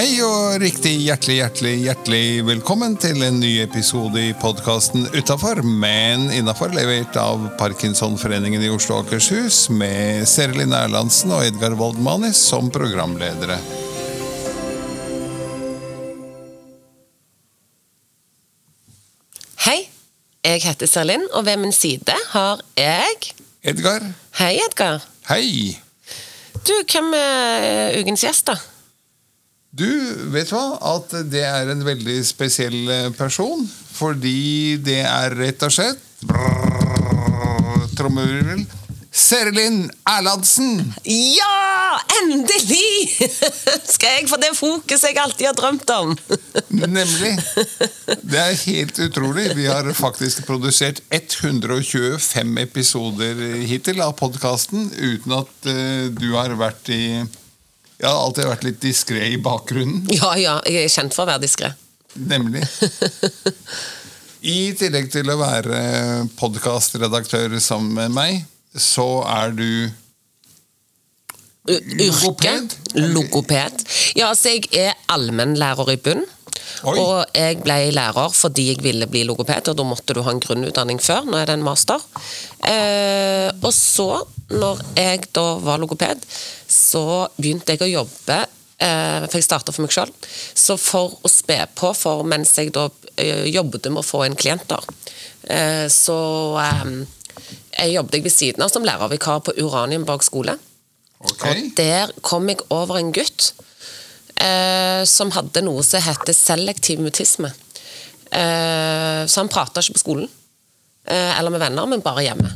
Hei 0.00 0.14
og 0.24 0.54
riktig 0.62 0.94
hjertelig, 1.04 1.34
hjertelig, 1.42 1.72
hjertelig 1.84 2.22
velkommen 2.48 2.94
til 2.96 3.20
en 3.26 3.36
ny 3.42 3.50
episode 3.60 4.22
i 4.22 4.30
podkasten 4.40 5.04
Utafor, 5.12 5.60
men 5.60 6.30
innafor, 6.32 6.72
levert 6.72 7.18
av 7.20 7.44
Parkinsonforeningen 7.60 8.64
i 8.64 8.70
Oslo 8.72 8.96
og 8.96 9.10
Akershus, 9.10 9.66
med 9.68 10.24
Serelin 10.30 10.72
Erlandsen 10.72 11.34
og 11.36 11.44
Edgar 11.44 11.76
Woldmanis 11.76 12.40
som 12.40 12.72
programledere. 12.72 13.60
Hei, 19.66 19.84
jeg 20.46 20.64
heter 20.64 20.88
Serlin, 20.88 21.28
og 21.36 21.44
ved 21.44 21.60
min 21.60 21.76
side 21.76 22.16
har 22.32 22.64
jeg 22.80 23.34
Edgar, 23.60 24.08
Hei, 24.40 24.56
Edgar. 24.64 25.04
hei! 25.28 25.76
Du, 26.66 26.74
hvem 26.84 27.14
er 27.16 27.96
ukens 28.00 28.24
gjest, 28.26 28.50
da? 28.50 28.56
Du, 29.70 29.86
vet 30.34 30.50
hva? 30.50 30.64
At 30.96 31.14
det 31.30 31.44
er 31.46 31.70
en 31.72 31.84
veldig 31.86 32.18
spesiell 32.26 32.90
eh, 32.90 33.10
person. 33.16 33.62
Fordi 33.94 34.76
det 34.82 35.02
er 35.04 35.36
rett 35.36 35.62
og 35.66 35.74
slett 35.74 36.06
Trommevirvel. 37.96 38.64
Serelin 39.20 39.90
Erlandsen! 40.08 40.94
Ja! 41.04 42.00
Endelig! 42.22 43.28
Skal 43.94 44.14
jeg 44.16 44.28
få 44.30 44.38
det 44.40 44.50
fokuset 44.56 45.10
jeg 45.10 45.20
alltid 45.20 45.50
har 45.50 45.56
drømt 45.58 45.90
om? 45.92 46.14
Nemlig. 46.96 47.34
Det 48.22 48.40
er 48.40 48.56
helt 48.62 49.00
utrolig. 49.04 49.50
Vi 49.58 49.66
har 49.68 49.90
faktisk 49.96 50.46
produsert 50.48 51.02
125 51.12 52.62
episoder 52.64 53.42
hittil 53.68 54.00
av 54.04 54.14
podkasten 54.18 54.88
uten 54.96 55.36
at 55.36 55.68
eh, 55.68 56.06
du 56.16 56.30
har 56.38 56.56
vært 56.56 56.88
i 56.94 57.02
Jeg 57.20 58.06
har 58.06 58.16
alltid 58.16 58.48
vært 58.48 58.64
litt 58.70 58.80
diskré 58.80 59.26
i 59.34 59.40
bakgrunnen. 59.42 60.06
Ja, 60.16 60.32
ja, 60.40 60.54
jeg 60.64 60.86
er 60.88 60.94
kjent 60.94 61.16
for 61.16 61.26
å 61.26 61.32
være 61.34 61.44
diskré. 61.44 61.74
Nemlig. 62.16 62.64
I 64.56 64.72
tillegg 64.80 65.12
til 65.12 65.28
å 65.28 65.36
være 65.36 65.82
podkastredaktør 66.40 67.58
sammen 67.60 67.92
med 67.98 68.16
meg, 68.16 68.40
så 68.76 69.08
er 69.28 69.56
du 69.56 69.90
Yrke. 71.70 71.96
Logoped? 72.00 72.76
Logoped. 72.94 73.82
Ja, 74.16 74.30
altså 74.30 74.54
jeg 74.56 74.70
er 74.74 74.94
allmennlærer 75.12 75.92
i 75.92 75.98
bunn. 76.00 76.24
Oi. 76.88 76.94
Og 76.96 77.34
jeg 77.36 77.58
ble 77.64 77.76
lærer 77.92 78.32
fordi 78.34 78.70
jeg 78.70 78.82
ville 78.84 79.08
bli 79.10 79.22
logoped, 79.28 79.68
og 79.68 79.76
da 79.76 79.84
måtte 79.86 80.16
du 80.16 80.22
ha 80.24 80.32
en 80.32 80.42
grunnutdanning 80.42 81.00
før. 81.02 81.28
Nå 81.28 81.36
er 81.36 81.50
det 81.50 81.58
en 81.58 81.66
master. 81.66 82.00
Eh, 82.66 83.50
og 83.60 83.72
så, 83.76 84.22
når 84.50 84.80
jeg 84.96 85.28
da 85.36 85.46
var 85.62 85.82
logoped, 85.82 86.24
så 86.70 87.04
begynte 87.36 87.76
jeg 87.76 87.84
å 87.84 87.90
jobbe 87.90 88.38
eh, 88.40 89.26
For 89.26 89.38
jeg 89.38 89.46
starta 89.46 89.74
for 89.74 89.84
meg 89.84 89.94
sjøl. 89.94 90.12
Så 90.56 90.78
for 90.80 91.18
å 91.20 91.30
spe 91.30 91.60
på 91.76 91.92
for 91.96 92.24
mens 92.28 92.56
jeg 92.58 92.72
da 92.76 92.88
eh, 93.20 93.46
jobbet 93.52 93.90
med 93.90 94.02
å 94.02 94.06
få 94.06 94.24
inn 94.26 94.38
klienter, 94.38 94.88
eh, 95.52 95.86
så 95.92 96.20
eh, 96.64 96.94
jeg 97.80 97.96
jobbet 97.96 98.18
jeg 98.18 98.26
ved 98.26 98.34
siden 98.34 98.64
av 98.64 98.72
som 98.72 98.86
lærervikar 98.86 99.42
på 99.46 99.56
Uranienborg 99.60 100.24
skole. 100.26 100.56
Okay. 101.20 101.50
Og 101.50 101.74
der 101.76 102.12
kom 102.24 102.48
jeg 102.48 102.62
over 102.72 103.00
en 103.00 103.12
gutt 103.12 103.50
eh, 104.40 105.02
som 105.08 105.32
hadde 105.36 105.64
noe 105.66 105.84
som 105.84 106.02
heter 106.04 106.36
selektiv 106.36 107.02
mutisme. 107.04 107.52
Eh, 108.30 109.22
så 109.26 109.42
han 109.42 109.52
prata 109.52 109.82
ikke 109.82 109.98
på 109.98 110.04
skolen 110.04 110.28
eh, 111.04 111.32
eller 111.38 111.52
med 111.52 111.62
venner, 111.64 111.88
men 111.90 112.04
bare 112.04 112.24
hjemme. 112.24 112.52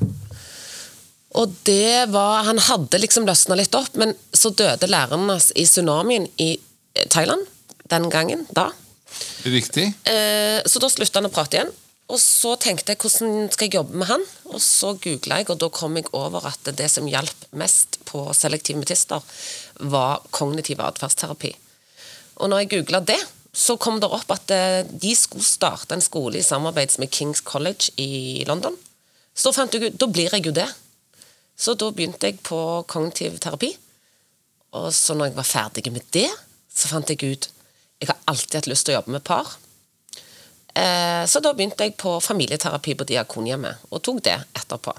Og 1.34 1.50
det 1.66 2.06
var 2.14 2.44
Han 2.46 2.60
hadde 2.62 3.00
liksom 3.02 3.26
løsna 3.26 3.56
litt 3.58 3.74
opp, 3.74 3.96
men 3.98 4.14
så 4.32 4.52
døde 4.54 4.86
læreren 4.86 5.28
hans 5.32 5.50
i 5.58 5.66
tsunamien 5.66 6.28
i 6.38 6.54
eh, 6.54 7.08
Thailand 7.10 7.46
den 7.90 8.08
gangen. 8.10 8.46
da. 8.54 8.70
Riktig. 9.44 9.90
Eh, 10.08 10.62
så 10.64 10.80
da 10.80 10.88
slutta 10.88 11.20
han 11.20 11.28
å 11.28 11.34
prate 11.34 11.58
igjen. 11.58 11.74
Og 12.12 12.20
så 12.20 12.52
tenkte 12.60 12.92
jeg 12.92 13.00
hvordan 13.00 13.48
skal 13.52 13.68
jeg 13.68 13.78
jobbe 13.78 13.96
med 13.96 14.10
han? 14.10 14.24
Og 14.52 14.60
så 14.60 14.92
googla 15.00 15.40
jeg, 15.40 15.48
og 15.54 15.60
da 15.62 15.70
kom 15.72 15.96
jeg 15.96 16.10
over 16.12 16.44
at 16.50 16.68
det 16.76 16.90
som 16.92 17.08
hjalp 17.08 17.46
mest 17.56 17.96
på 18.08 18.26
selektive 18.36 18.82
mutister, 18.82 19.24
var 19.80 20.26
kognitiv 20.34 20.82
atferdsterapi. 20.84 21.54
Og 22.44 22.50
når 22.50 22.64
jeg 22.64 22.72
googla 22.74 23.00
det, 23.08 23.20
så 23.54 23.78
kom 23.80 24.00
det 24.02 24.10
opp 24.10 24.32
at 24.34 24.50
eh, 24.50 24.82
de 24.84 25.14
skulle 25.16 25.46
starte 25.46 25.94
en 25.94 26.02
skole 26.02 26.40
i 26.40 26.44
samarbeid 26.44 26.98
med 26.98 27.12
Kings 27.14 27.40
College 27.46 27.94
i 28.02 28.44
London. 28.48 28.76
Så 29.34 29.54
fant 29.54 29.72
jeg 29.72 29.94
ut 29.94 29.98
da 29.98 30.10
blir 30.10 30.34
jeg 30.34 30.48
jo 30.48 30.54
det. 30.54 30.66
Så 31.56 31.76
da 31.78 31.88
begynte 31.94 32.28
jeg 32.28 32.42
på 32.44 32.58
kognitiv 32.90 33.38
terapi. 33.40 33.70
Og 34.74 34.90
så 34.92 35.14
når 35.14 35.30
jeg 35.30 35.38
var 35.38 35.48
ferdig 35.48 35.92
med 35.94 36.06
det, 36.12 36.28
så 36.74 36.90
fant 36.90 37.10
jeg 37.14 37.22
ut 37.22 37.50
jeg 38.02 38.10
har 38.10 38.18
alltid 38.28 38.58
hatt 38.58 38.68
lyst 38.68 38.84
til 38.84 38.92
å 38.92 38.98
jobbe 38.98 39.14
med 39.14 39.24
par. 39.24 39.54
Eh, 40.74 41.24
så 41.30 41.40
da 41.42 41.54
begynte 41.54 41.86
jeg 41.86 41.96
på 42.00 42.16
familieterapi 42.22 42.96
på 42.98 43.06
Diakonhjemmet, 43.08 43.86
og 43.90 44.02
tok 44.02 44.22
det 44.26 44.38
etterpå. 44.58 44.94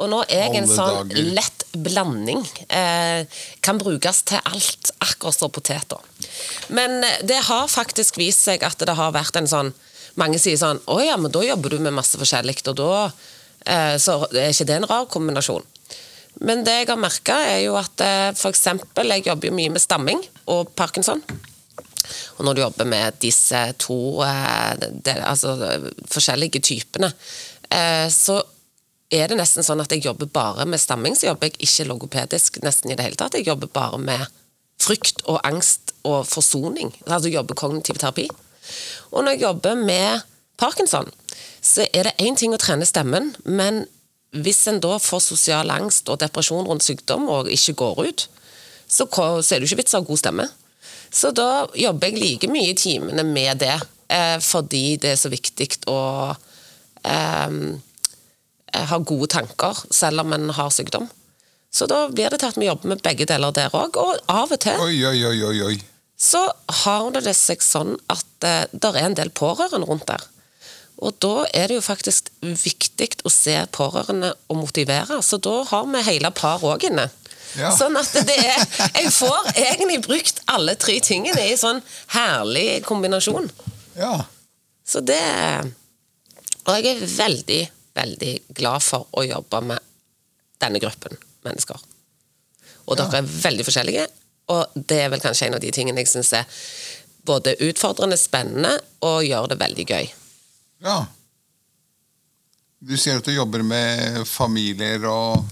Og 0.00 0.08
nå 0.08 0.22
er 0.32 0.46
jeg 0.46 0.62
en 0.62 0.70
sånn 0.70 1.10
lett 1.36 1.66
blanding. 1.76 2.40
Eh, 2.72 3.26
kan 3.64 3.80
brukes 3.80 4.22
til 4.30 4.40
alt, 4.48 4.92
akkurat 5.04 5.36
som 5.36 5.52
poteter. 5.52 6.00
Men 6.72 7.02
eh, 7.04 7.18
det 7.28 7.42
har 7.50 7.68
faktisk 7.68 8.16
vist 8.20 8.46
seg 8.48 8.64
at 8.64 8.80
det 8.80 8.96
har 8.96 9.16
vært 9.16 9.40
en 9.40 9.50
sånn 9.50 9.74
Mange 10.18 10.40
sier 10.42 10.58
sånn 10.58 10.80
Å 10.90 10.96
ja, 10.98 11.14
men 11.20 11.30
da 11.30 11.38
jobber 11.46 11.70
du 11.70 11.78
med 11.78 11.94
masse 11.94 12.18
forskjellig, 12.18 12.56
og 12.72 12.74
da 12.80 12.94
eh, 13.06 13.94
Så 14.02 14.16
er 14.32 14.50
ikke 14.50 14.66
det 14.66 14.80
en 14.80 14.88
rar 14.90 15.06
kombinasjon. 15.12 15.62
Men 16.42 16.64
det 16.66 16.74
jeg 16.80 16.88
har 16.90 16.98
merka, 16.98 17.36
er 17.52 17.60
jo 17.66 17.76
at 17.78 18.02
eh, 18.02 18.32
eksempel, 18.48 19.12
jeg 19.14 19.28
jobber 19.28 19.50
jo 19.50 19.56
mye 19.60 19.72
med 19.76 19.82
stamming 19.84 20.24
og 20.50 20.72
parkinson. 20.78 21.22
Og 22.40 22.46
når 22.46 22.56
du 22.56 22.62
jobber 22.62 22.88
med 22.88 23.20
disse 23.20 23.58
to 23.78 24.22
eh, 24.24 24.72
det, 24.80 25.18
altså, 25.20 25.52
forskjellige 26.08 26.62
typene, 26.64 27.12
eh, 27.68 28.08
så 28.08 28.40
er 29.12 29.28
det 29.28 29.36
nesten 29.36 29.66
sånn 29.66 29.82
at 29.82 29.92
jeg 29.92 30.06
jobber 30.06 30.30
bare 30.32 30.64
med 30.64 30.80
stamming, 30.80 31.16
så 31.18 31.28
jobber 31.28 31.50
jeg 31.50 31.58
ikke 31.66 31.88
logopedisk 31.90 32.60
nesten 32.64 32.92
i 32.92 32.96
det 32.96 33.04
hele 33.04 33.20
tatt. 33.20 33.36
Jeg 33.36 33.50
jobber 33.50 33.68
bare 33.74 34.00
med 34.00 34.24
frykt 34.80 35.20
og 35.28 35.42
angst 35.44 35.92
og 36.08 36.24
forsoning. 36.30 36.94
Altså 37.04 37.28
jobber 37.28 37.58
kognitiv 37.58 38.00
terapi. 38.00 38.30
Og 39.10 39.24
når 39.24 39.36
jeg 39.36 39.44
jobber 39.44 39.76
med 39.76 40.24
parkinson, 40.56 41.10
så 41.60 41.84
er 41.92 42.08
det 42.08 42.16
én 42.24 42.38
ting 42.38 42.54
å 42.56 42.60
trene 42.60 42.88
stemmen, 42.88 43.34
men 43.44 43.84
hvis 44.30 44.62
en 44.70 44.78
da 44.80 44.94
får 45.02 45.24
sosial 45.26 45.72
angst 45.74 46.08
og 46.08 46.22
depresjon 46.22 46.68
rundt 46.68 46.86
sykdom 46.86 47.26
og 47.28 47.50
ikke 47.50 47.76
går 47.82 48.04
ut, 48.06 48.26
så 48.90 49.06
er 49.06 49.42
det 49.42 49.66
jo 49.66 49.72
ikke 49.72 49.82
vits 49.82 49.94
å 49.94 50.00
ha 50.00 50.06
god 50.06 50.22
stemme. 50.22 50.46
Så 51.10 51.32
da 51.34 51.66
jobber 51.74 52.10
jeg 52.10 52.20
like 52.22 52.50
mye 52.50 52.72
i 52.72 52.78
timene 52.78 53.24
med 53.26 53.62
det, 53.64 53.76
eh, 54.08 54.38
fordi 54.42 54.96
det 55.02 55.14
er 55.14 55.20
så 55.20 55.30
viktig 55.32 55.68
å 55.90 56.00
eh, 57.04 57.56
ha 58.90 58.98
gode 58.98 59.30
tanker, 59.34 59.84
selv 59.90 60.22
om 60.22 60.32
en 60.36 60.50
har 60.54 60.70
sykdom. 60.74 61.08
Så 61.70 61.86
da 61.90 62.08
blir 62.10 62.30
det 62.30 62.40
til 62.42 62.50
at 62.50 62.58
vi 62.58 62.66
jobber 62.66 62.94
med 62.94 63.02
begge 63.02 63.26
deler 63.30 63.54
der 63.54 63.74
òg, 63.74 63.98
og 63.98 64.18
av 64.30 64.50
og 64.50 64.62
til 64.62 64.78
Oi, 64.82 64.98
oi, 65.06 65.18
oi, 65.26 65.38
oi, 65.50 65.62
oi. 65.68 65.76
så 66.18 66.42
har 66.82 67.10
det 67.14 67.34
seg 67.38 67.62
sånn 67.62 67.96
at 68.10 68.46
eh, 68.46 68.66
det 68.72 68.94
er 68.94 69.06
en 69.06 69.18
del 69.18 69.30
pårørende 69.34 69.90
rundt 69.90 70.08
der. 70.10 70.26
Og 71.00 71.16
da 71.22 71.46
er 71.56 71.70
det 71.70 71.78
jo 71.78 71.84
faktisk 71.84 72.28
viktig 72.42 73.22
å 73.24 73.32
se 73.32 73.54
pårørende 73.72 74.34
og 74.52 74.58
motivere, 74.60 75.22
så 75.24 75.38
da 75.40 75.62
har 75.70 75.86
vi 75.88 76.02
hele 76.10 76.30
par 76.36 76.60
òg 76.66 76.84
inne. 76.90 77.08
Ja. 77.58 77.72
Sånn 77.74 77.96
at 77.98 78.12
det 78.28 78.36
er 78.36 78.60
Jeg 78.94 79.08
får 79.10 79.48
egentlig 79.56 79.96
brukt 80.04 80.39
alle 80.50 80.74
tre 80.80 80.98
tingene 81.04 81.42
i 81.50 81.56
sånn 81.58 81.80
herlig 82.14 82.82
kombinasjon. 82.86 83.50
Ja. 83.98 84.16
Så 84.86 85.00
det 85.04 85.20
Og 86.66 86.76
jeg 86.76 86.90
er 86.92 87.06
veldig, 87.06 87.60
veldig 87.96 88.32
glad 88.54 88.82
for 88.84 89.06
å 89.16 89.22
jobbe 89.24 89.60
med 89.64 89.80
denne 90.60 90.78
gruppen 90.82 91.16
mennesker. 91.44 91.78
Og 92.86 92.98
Ja. 92.98 93.06
dere 93.06 93.18
er 93.22 93.30
veldig 93.46 93.64
forskjellige, 93.64 94.06
og 94.48 94.66
det 94.74 94.98
er 95.00 95.08
vel 95.08 95.20
kanskje 95.20 95.46
en 95.46 95.54
av 95.54 95.60
de 95.60 95.70
tingene 95.72 96.02
jeg 96.02 96.08
syns 96.08 96.32
er 96.36 96.44
både 97.24 97.56
utfordrende, 97.60 98.16
spennende 98.18 98.78
og 99.02 99.24
gjør 99.24 99.48
det 99.48 99.58
veldig 99.58 99.86
gøy. 99.86 100.12
ja. 100.82 101.06
Du 102.82 102.96
sier 102.96 103.18
at 103.18 103.24
du 103.24 103.32
jobber 103.32 103.62
med 103.62 104.26
familier 104.26 105.04
og 105.04 105.44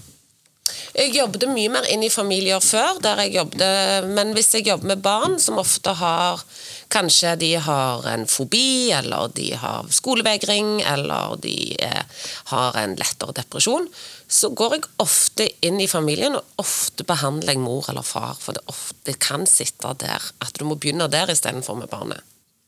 Jeg 0.95 1.13
jobbet 1.15 1.45
mye 1.51 1.71
mer 1.71 1.87
inn 1.91 2.03
i 2.05 2.11
familier 2.11 2.61
før, 2.63 2.99
der 3.03 3.23
jeg 3.23 3.37
jobbet, 3.37 4.09
men 4.09 4.33
hvis 4.37 4.53
jeg 4.57 4.67
jobber 4.67 4.93
med 4.93 5.03
barn 5.05 5.39
som 5.41 5.61
ofte 5.61 5.95
har 5.99 6.43
Kanskje 6.89 7.35
de 7.37 7.51
har 7.61 8.05
en 8.09 8.23
fobi, 8.25 8.89
eller 8.89 9.29
de 9.37 9.51
har 9.61 9.85
skolevegring, 9.93 10.79
eller 10.81 11.35
de 11.37 11.75
eh, 11.85 12.23
har 12.49 12.79
en 12.81 12.95
lettere 12.97 13.35
depresjon, 13.37 13.85
så 14.25 14.49
går 14.57 14.73
jeg 14.73 14.87
ofte 15.05 15.45
inn 15.65 15.77
i 15.77 15.85
familien, 15.89 16.39
og 16.39 16.63
ofte 16.65 17.05
behandler 17.05 17.53
jeg 17.53 17.61
mor 17.61 17.85
eller 17.93 18.01
far, 18.01 18.33
for 18.41 18.57
det, 18.57 18.65
ofte, 18.73 18.97
det 19.05 19.19
kan 19.21 19.45
sitte 19.45 19.93
der 20.01 20.31
at 20.41 20.57
du 20.57 20.65
må 20.65 20.79
begynne 20.81 21.05
der 21.13 21.29
istedenfor 21.29 21.77
med 21.77 21.93
barnet. 21.93 22.25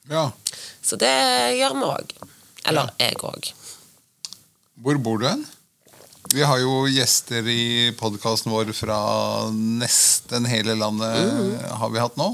Ja. 0.10 0.28
Så 0.86 1.02
det 1.02 1.10
gjør 1.58 1.80
vi 1.80 1.90
òg. 1.90 2.14
Eller 2.70 2.94
jeg 3.02 3.18
òg. 3.26 3.52
Hvor 4.82 5.02
bor 5.02 5.18
du 5.22 5.28
hen? 5.30 5.44
Vi 6.34 6.44
har 6.48 6.60
jo 6.62 6.86
gjester 6.88 7.48
i 7.52 7.92
podkasten 8.00 8.52
vår 8.54 8.70
fra 8.76 8.98
nesten 9.52 10.46
hele 10.48 10.76
landet. 10.80 11.60
Har 11.82 11.90
vi 11.92 12.00
hatt 12.00 12.16
nå? 12.20 12.30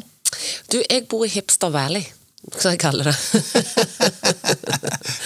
Du, 0.69 0.77
jeg 0.83 1.07
bor 1.09 1.23
i 1.25 1.31
Hipster 1.33 1.71
Valley, 1.73 2.03
som 2.59 2.73
jeg 2.75 2.81
kaller 2.83 3.09
det. 3.09 3.15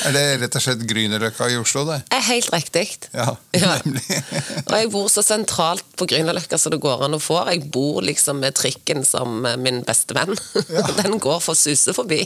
Er 0.07 0.15
det 0.15 0.23
rett 0.41 0.55
og 0.57 0.63
slett 0.63 0.81
Grünerløkka 0.89 1.49
i 1.51 1.57
Oslo, 1.59 1.83
det? 1.89 1.99
er 2.15 2.23
helt 2.29 2.49
riktig. 2.53 2.85
Ja, 3.13 3.33
Ja. 3.59 3.75
nemlig. 3.83 4.21
Og 4.65 4.73
jeg 4.77 4.89
bor 4.93 5.07
så 5.13 5.23
sentralt 5.25 5.85
på 5.99 6.07
Grünerløkka 6.09 6.57
som 6.61 6.73
det 6.73 6.79
går 6.83 7.03
an 7.05 7.17
å 7.17 7.21
få. 7.21 7.41
Jeg 7.51 7.67
bor 7.73 7.99
liksom 8.05 8.39
med 8.41 8.55
trikken 8.57 9.03
som 9.07 9.41
min 9.61 9.83
beste 9.87 10.15
venn. 10.17 10.31
Den 11.01 11.19
går 11.21 11.41
for 11.43 11.53
å 11.53 11.59
suse 11.59 11.93
forbi. 11.97 12.23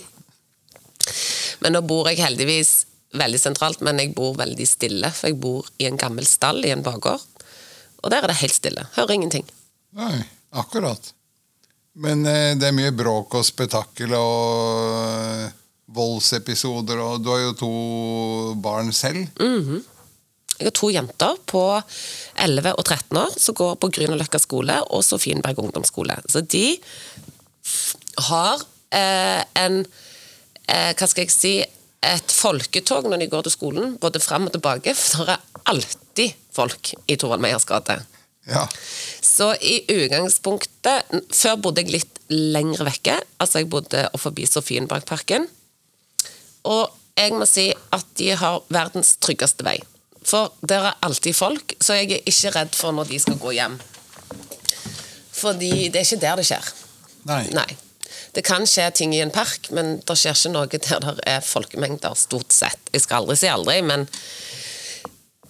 Men 1.63 1.75
nå 1.77 1.81
bor 1.85 2.07
jeg 2.11 2.21
heldigvis 2.23 2.83
veldig 3.19 3.41
sentralt, 3.41 3.83
men 3.85 3.99
jeg 4.01 4.13
bor 4.17 4.35
veldig 4.39 4.67
stille. 4.69 5.11
For 5.15 5.31
jeg 5.31 5.39
bor 5.41 5.67
i 5.79 5.89
en 5.89 5.99
gammel 5.99 6.27
stall 6.29 6.63
i 6.65 6.73
en 6.75 6.85
bakgård. 6.85 7.23
Og 8.03 8.11
der 8.13 8.23
er 8.23 8.31
det 8.31 8.41
helt 8.43 8.55
stille. 8.55 8.87
Hører 8.95 9.15
ingenting. 9.17 9.45
Nei, 9.97 10.19
akkurat. 10.53 11.13
Men 12.03 12.25
eh, 12.27 12.53
det 12.59 12.69
er 12.69 12.75
mye 12.75 12.93
bråk 12.95 13.37
og 13.39 13.47
spetakkel 13.47 14.13
og 14.17 15.45
voldsepisoder, 15.95 16.99
og 16.99 17.21
du 17.23 17.29
har 17.31 17.43
jo 17.43 17.57
to 17.59 17.73
barn 18.61 18.91
selv. 18.93 19.29
Jeg 20.55 20.69
har 20.69 20.75
to 20.75 20.89
jenter 20.91 21.39
på 21.51 21.61
11 22.41 22.73
og 22.73 22.83
13 22.83 23.19
år 23.19 23.33
som 23.43 23.57
går 23.59 23.75
på 23.79 23.89
Grünerløkka 23.97 24.39
skole 24.39 24.77
og 24.87 25.03
Sofienberg 25.03 25.59
ungdomsskole. 25.63 26.15
Så 26.31 26.41
de 26.41 26.77
har 28.29 28.63
eh, 28.95 29.41
en 29.59 29.81
eh, 29.83 30.91
Hva 30.95 31.07
skal 31.09 31.25
jeg 31.25 31.33
si 31.33 31.53
et 32.05 32.33
folketog 32.33 33.07
når 33.09 33.23
de 33.23 33.29
går 33.31 33.45
til 33.45 33.55
skolen, 33.55 33.95
både 34.01 34.21
fram 34.23 34.47
og 34.49 34.55
tilbake. 34.55 34.93
For 34.97 35.27
det 35.27 35.37
er 35.37 35.63
alltid 35.71 36.35
folk 36.55 36.93
i 37.07 37.17
Torvald 37.19 37.43
Meyers 37.43 37.67
gate. 37.67 37.99
Ja. 38.45 38.67
Så 39.25 39.55
i 39.57 39.79
utgangspunktet 39.89 41.15
Før 41.33 41.55
bodde 41.57 41.81
jeg 41.81 41.95
litt 41.95 42.19
lenger 42.29 42.85
vekke. 42.85 43.15
Altså 43.41 43.63
Jeg 43.63 43.71
bodde 43.73 44.03
forbi 44.21 44.45
Sofienbergparken. 44.45 45.47
Og 46.69 46.93
jeg 47.17 47.33
må 47.33 47.47
si 47.49 47.69
at 47.95 48.05
de 48.19 48.31
har 48.37 48.61
verdens 48.73 49.15
tryggeste 49.23 49.65
vei. 49.65 49.79
For 50.25 50.53
der 50.65 50.89
er 50.89 51.01
alltid 51.05 51.37
folk, 51.37 51.75
så 51.81 51.97
jeg 51.99 52.17
er 52.17 52.29
ikke 52.29 52.53
redd 52.55 52.77
for 52.77 52.95
når 52.95 53.11
de 53.11 53.19
skal 53.21 53.37
gå 53.41 53.53
hjem. 53.55 53.77
Fordi 55.35 55.89
det 55.93 56.01
er 56.01 56.07
ikke 56.07 56.21
der 56.21 56.41
det 56.41 56.47
skjer. 56.49 56.69
Nei. 57.29 57.43
Nei. 57.53 57.69
Det 58.35 58.43
kan 58.45 58.65
skje 58.69 58.87
ting 59.01 59.15
i 59.15 59.21
en 59.23 59.33
park, 59.33 59.69
men 59.75 59.99
det 60.05 60.17
skjer 60.19 60.37
ikke 60.37 60.53
noe 60.53 60.69
der 60.71 61.05
det 61.19 61.27
er 61.29 61.45
folkemengder, 61.45 62.15
stort 62.19 62.55
sett. 62.55 62.81
Jeg 62.93 63.05
skal 63.05 63.23
aldri 63.23 63.37
si 63.39 63.51
aldri, 63.51 63.81
men 63.85 64.07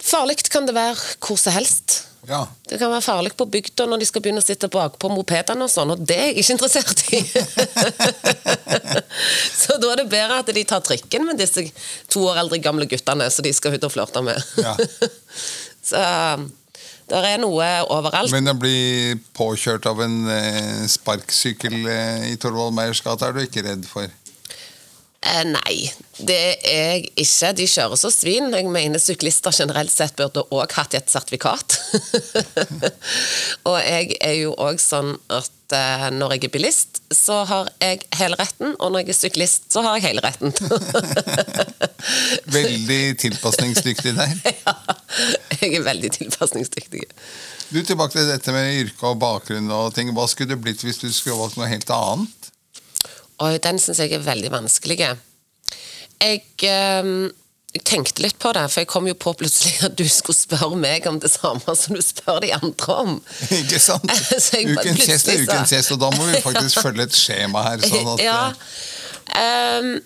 farlig 0.06 0.42
kan 0.50 0.68
det 0.68 0.76
være 0.78 1.16
hvor 1.20 1.40
som 1.40 1.56
helst. 1.56 2.04
Ja. 2.26 2.42
Det 2.70 2.80
kan 2.82 2.90
være 2.90 3.06
farlig 3.06 3.36
på 3.38 3.46
bygda 3.46 3.86
når 3.86 4.02
de 4.02 4.08
skal 4.10 4.24
begynne 4.24 4.42
å 4.42 4.46
sitte 4.46 4.70
bak 4.72 4.98
på 5.02 5.10
mopedene 5.14 5.66
og 5.68 5.72
sånn, 5.72 5.94
og 5.94 6.02
det 6.10 6.18
er 6.18 6.32
jeg 6.32 6.42
ikke 6.42 6.56
interessert 6.56 7.04
i. 7.14 7.22
så 9.62 9.78
da 9.82 9.92
er 9.92 10.02
det 10.02 10.08
bedre 10.10 10.40
at 10.42 10.50
de 10.58 10.66
tar 10.66 10.82
trikken 10.86 11.28
med 11.28 11.42
disse 11.42 11.68
to 12.12 12.26
år 12.26 12.42
eldre 12.42 12.62
gamle 12.64 12.90
guttene 12.90 13.30
som 13.34 13.46
de 13.46 13.54
skal 13.54 13.78
ut 13.78 13.86
og 13.86 13.94
flørte 13.94 14.26
med. 14.26 14.42
Ja. 14.58 14.74
så 15.90 16.02
det 17.10 17.22
er 17.22 17.42
noe 17.42 17.66
overalt. 17.94 18.34
Men 18.34 18.50
å 18.50 18.56
bli 18.58 19.16
påkjørt 19.38 19.86
av 19.90 20.02
en 20.06 20.22
sparkesykkel 20.32 20.88
sparksykkel 20.90 21.76
eh, 21.86 22.30
i 22.32 22.38
Torvald 22.42 22.76
Meyers 22.78 23.04
gate 23.06 23.28
er 23.28 23.36
du 23.36 23.44
ikke 23.44 23.66
redd 23.66 23.86
for? 23.90 24.10
Eh, 25.26 25.42
nei, 25.50 25.90
det 26.22 26.38
er 26.38 26.92
jeg 26.92 27.06
ikke. 27.18 27.52
De 27.58 27.66
kjører 27.70 28.00
så 28.00 28.12
svin. 28.14 28.52
Jeg 28.54 28.70
mener 28.72 29.02
syklister 29.02 29.56
generelt 29.56 29.94
sett 29.94 30.16
burde 30.20 30.46
òg 30.54 30.76
hatt 30.78 30.94
et 30.98 31.10
sertifikat. 31.12 31.78
og 33.70 33.80
jeg 33.82 34.14
er 34.22 34.36
jo 34.44 34.54
òg 34.62 34.78
sånn 34.82 35.16
at 35.34 35.74
eh, 35.74 36.06
når 36.14 36.36
jeg 36.36 36.46
er 36.46 36.54
bilist, 36.54 37.02
så 37.10 37.42
har 37.50 37.72
jeg 37.82 38.06
hele 38.20 38.38
retten, 38.38 38.78
og 38.78 38.94
når 38.94 39.06
jeg 39.06 39.16
er 39.16 39.20
syklist, 39.24 39.68
så 39.74 39.82
har 39.86 39.98
jeg 39.98 40.12
hele 40.12 40.24
retten. 40.26 40.54
Veldig 42.60 43.02
tilpasningsdyktig 43.26 44.16
der. 44.20 44.38
ja, 44.62 44.78
jeg 45.58 45.74
er 45.74 45.86
veldig 45.86 46.12
tilpasningsdyktig. 46.20 47.06
Du, 47.72 47.82
Tilbake 47.82 48.14
til 48.14 48.30
dette 48.30 48.54
med 48.54 48.78
yrke 48.84 49.10
og 49.10 49.18
bakgrunn. 49.20 49.72
og 49.74 49.94
ting. 49.96 50.14
Hva 50.14 50.28
skulle 50.30 50.54
det 50.54 50.62
blitt 50.62 50.86
hvis 50.86 51.02
du 51.02 51.10
skulle 51.10 51.40
valgt 51.40 51.58
noe 51.58 51.70
helt 51.72 51.90
annet? 51.90 52.45
Og 53.44 53.58
den 53.64 53.82
syns 53.82 54.00
jeg 54.00 54.14
er 54.16 54.24
veldig 54.24 54.52
vanskelig. 54.54 55.00
Jeg, 55.02 56.44
eh, 56.64 57.10
jeg 57.76 57.84
tenkte 57.84 58.24
litt 58.24 58.38
på 58.40 58.54
det, 58.56 58.64
for 58.72 58.84
jeg 58.86 58.90
kom 58.92 59.10
jo 59.10 59.16
på 59.20 59.34
plutselig 59.36 59.90
at 59.90 59.98
du 60.00 60.06
skulle 60.08 60.38
spørre 60.38 60.80
meg 60.80 61.08
om 61.12 61.20
det 61.20 61.34
samme 61.34 61.76
som 61.76 61.98
du 61.98 62.04
spør 62.06 62.40
de 62.46 62.54
andre 62.56 63.00
om. 63.04 63.18
Ikke 63.62 63.82
sant? 63.84 64.08
Ukens 64.10 65.08
gjest 65.10 65.34
er 65.34 65.44
ukens 65.44 65.76
gjest, 65.76 65.96
og 65.98 66.04
da 66.06 66.14
må 66.16 66.30
vi 66.32 66.44
faktisk 66.46 66.86
følge 66.86 67.10
et 67.10 67.18
skjema 67.18 67.66
her. 67.72 67.86
sånn 67.92 68.14
at... 68.16 68.24
ja. 68.24 68.40
eh, 68.50 69.06
Ehm, 69.34 69.98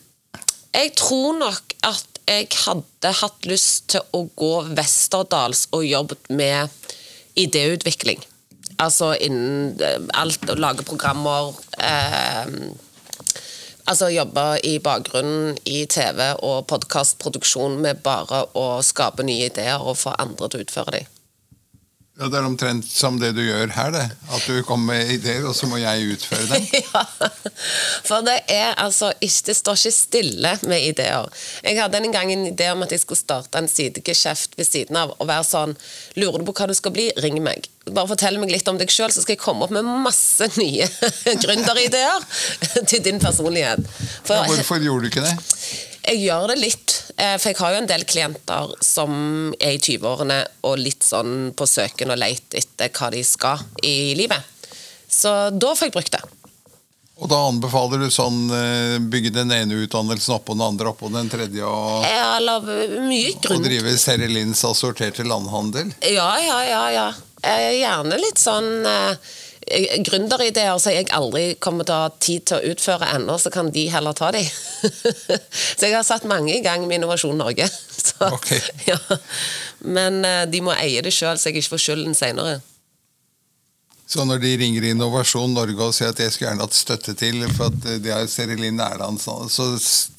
jeg 0.74 0.94
tror 0.98 1.38
nok 1.40 1.76
at 1.88 2.20
jeg 2.30 2.50
hadde 2.64 3.14
hatt 3.22 3.48
lyst 3.50 3.90
til 3.96 4.04
å 4.14 4.26
gå 4.38 4.54
Westerdals 4.78 5.66
og 5.74 5.86
jobbet 5.88 6.30
med 6.30 6.70
idéutvikling. 7.40 8.22
Altså 8.80 9.12
innen 9.18 9.74
eh, 9.84 9.98
alt 10.20 10.46
å 10.50 10.60
lage 10.60 10.86
programmer 10.88 11.52
ehm, 11.82 12.70
Altså 13.90 14.12
jobbe 14.14 14.44
i 14.70 14.76
bakgrunnen 14.86 15.56
i 15.66 15.86
TV 15.90 16.20
og 16.46 16.68
podkastproduksjon 16.70 17.80
med 17.82 18.04
bare 18.06 18.44
å 18.54 18.68
skape 18.86 19.26
nye 19.26 19.48
ideer 19.50 19.82
og 19.82 19.98
få 19.98 20.14
andre 20.22 20.50
til 20.50 20.62
å 20.62 20.68
utføre 20.68 21.00
dem. 21.00 21.16
Ja, 22.20 22.28
Det 22.28 22.36
er 22.36 22.46
omtrent 22.46 22.86
som 22.86 23.16
det 23.20 23.32
du 23.38 23.40
gjør 23.46 23.72
her, 23.72 23.94
det. 23.96 24.06
At 24.36 24.44
du 24.44 24.60
kommer 24.68 24.94
med 24.94 25.14
ideer, 25.14 25.46
og 25.48 25.56
så 25.56 25.70
må 25.72 25.80
jeg 25.80 26.18
utføre 26.18 26.50
dem. 26.52 26.68
Ja, 26.84 27.04
for 28.04 28.26
det 28.28 28.42
er 28.52 28.76
altså 28.78 29.14
ikke, 29.24 29.46
det 29.48 29.56
står 29.56 29.80
ikke 29.80 29.96
stille 29.96 30.52
med 30.68 30.84
ideer. 30.92 31.32
Jeg 31.64 31.80
hadde 31.80 32.04
en 32.04 32.12
gang 32.12 32.34
en 32.34 32.46
idé 32.52 32.70
om 32.74 32.84
at 32.84 32.92
jeg 32.92 33.06
skulle 33.06 33.24
starte 33.24 33.58
en 33.58 33.72
sidegeskjeft 33.72 34.60
ved 34.60 34.68
siden 34.68 35.00
av 35.00 35.16
og 35.18 35.32
være 35.32 35.48
sånn 35.48 35.78
Lurer 36.20 36.42
du 36.42 36.50
på 36.50 36.58
hva 36.60 36.68
du 36.68 36.76
skal 36.76 36.94
bli? 36.94 37.08
Ring 37.24 37.40
meg. 37.46 37.72
Bare 37.96 38.10
fortell 38.12 38.40
meg 38.42 38.54
litt 38.54 38.68
om 38.72 38.80
deg 38.80 38.92
sjøl, 38.94 39.12
så 39.14 39.24
skal 39.24 39.36
jeg 39.36 39.44
komme 39.44 39.66
opp 39.66 39.74
med 39.76 39.88
masse 40.06 40.50
nye 40.62 40.88
gründerideer 41.44 42.26
til 42.86 43.04
din 43.06 43.22
personlighet. 43.22 43.86
For 44.24 44.38
Ja, 44.38 44.50
hvorfor 44.50 44.82
gjorde 44.84 45.08
du 45.08 45.14
ikke 45.14 45.26
det? 45.26 45.36
jeg 46.10 46.24
gjør 46.24 46.48
det 46.50 46.58
litt, 46.58 46.96
eh, 47.18 47.36
for 47.38 47.52
jeg 47.52 47.60
har 47.60 47.76
jo 47.76 47.82
en 47.84 47.90
del 47.90 48.06
klienter 48.10 48.74
som 48.82 49.12
er 49.60 49.76
i 49.76 49.82
20-årene 49.82 50.40
og 50.66 50.82
litt 50.82 51.06
sånn 51.06 51.52
på 51.58 51.68
søken 51.70 52.14
og 52.14 52.20
leit 52.22 52.58
etter 52.58 52.90
hva 52.96 53.12
de 53.14 53.22
skal 53.28 53.62
i 53.86 54.16
livet. 54.18 54.42
Så 55.10 55.52
da 55.54 55.74
får 55.76 55.90
jeg 55.90 55.98
brukt 55.98 56.16
det. 56.18 56.24
Og 57.20 57.28
da 57.28 57.40
anbefaler 57.50 58.00
du 58.00 58.08
sånn 58.14 58.46
eh, 58.56 58.96
bygge 59.12 59.34
den 59.36 59.52
ene 59.52 59.82
utdannelsen 59.84 60.38
oppå 60.38 60.56
den 60.56 60.64
andre 60.64 60.94
oppå 60.94 61.10
den 61.12 61.28
tredje, 61.32 61.66
og, 61.68 62.06
Eller 62.08 62.64
mye 63.10 63.34
og 63.36 63.66
drive 63.66 63.98
drive 64.00 64.30
Linds 64.32 64.64
assorterte 64.64 65.26
landhandel? 65.28 65.92
Ja, 66.08 66.32
ja, 66.40 66.62
ja. 66.64 66.84
ja. 66.96 67.10
Eh, 67.46 67.80
Gjerne 67.80 68.18
litt 68.20 68.40
sånn 68.42 68.86
eh, 68.88 69.36
gründerideer 70.06 70.80
som 70.82 70.94
jeg 70.94 71.10
aldri 71.16 71.44
kommer 71.62 71.88
til 71.88 71.96
å 71.96 72.08
ha 72.08 72.12
tid 72.22 72.48
til 72.50 72.58
å 72.58 72.74
utføre 72.74 73.12
ennå, 73.16 73.38
så 73.40 73.52
kan 73.54 73.72
de 73.74 73.86
heller 73.94 74.18
ta 74.18 74.32
de. 74.36 74.42
så 75.78 75.88
jeg 75.88 75.96
har 75.96 76.08
satt 76.08 76.28
mange 76.30 76.56
i 76.56 76.64
gang 76.66 76.86
med 76.88 77.00
Innovasjon 77.00 77.38
Norge. 77.40 77.70
Så, 78.00 78.30
okay. 78.32 78.62
ja. 78.88 78.96
Men 79.84 80.24
eh, 80.26 80.46
de 80.50 80.62
må 80.64 80.72
eie 80.72 81.02
det 81.04 81.12
sjøl, 81.14 81.38
så 81.38 81.50
jeg 81.50 81.60
ikke 81.60 81.76
får 81.76 81.82
skylden 81.84 82.16
seinere. 82.18 82.62
Så 84.10 84.24
når 84.26 84.40
de 84.42 84.56
ringer 84.58 84.88
Innovasjon 84.90 85.52
Norge 85.54 85.86
og 85.86 85.94
sier 85.94 86.10
at 86.10 86.18
jeg 86.18 86.34
skulle 86.34 86.48
gjerne 86.48 86.66
hatt 86.66 86.74
støtte 86.74 87.14
til, 87.14 87.44
for 87.54 87.70
at 87.70 87.84
eh, 87.86 88.00
de 88.02 88.10
har 88.10 88.24
Serilin 88.26 88.82
Erland, 88.82 89.22
så, 89.22 89.36
så 89.54 89.68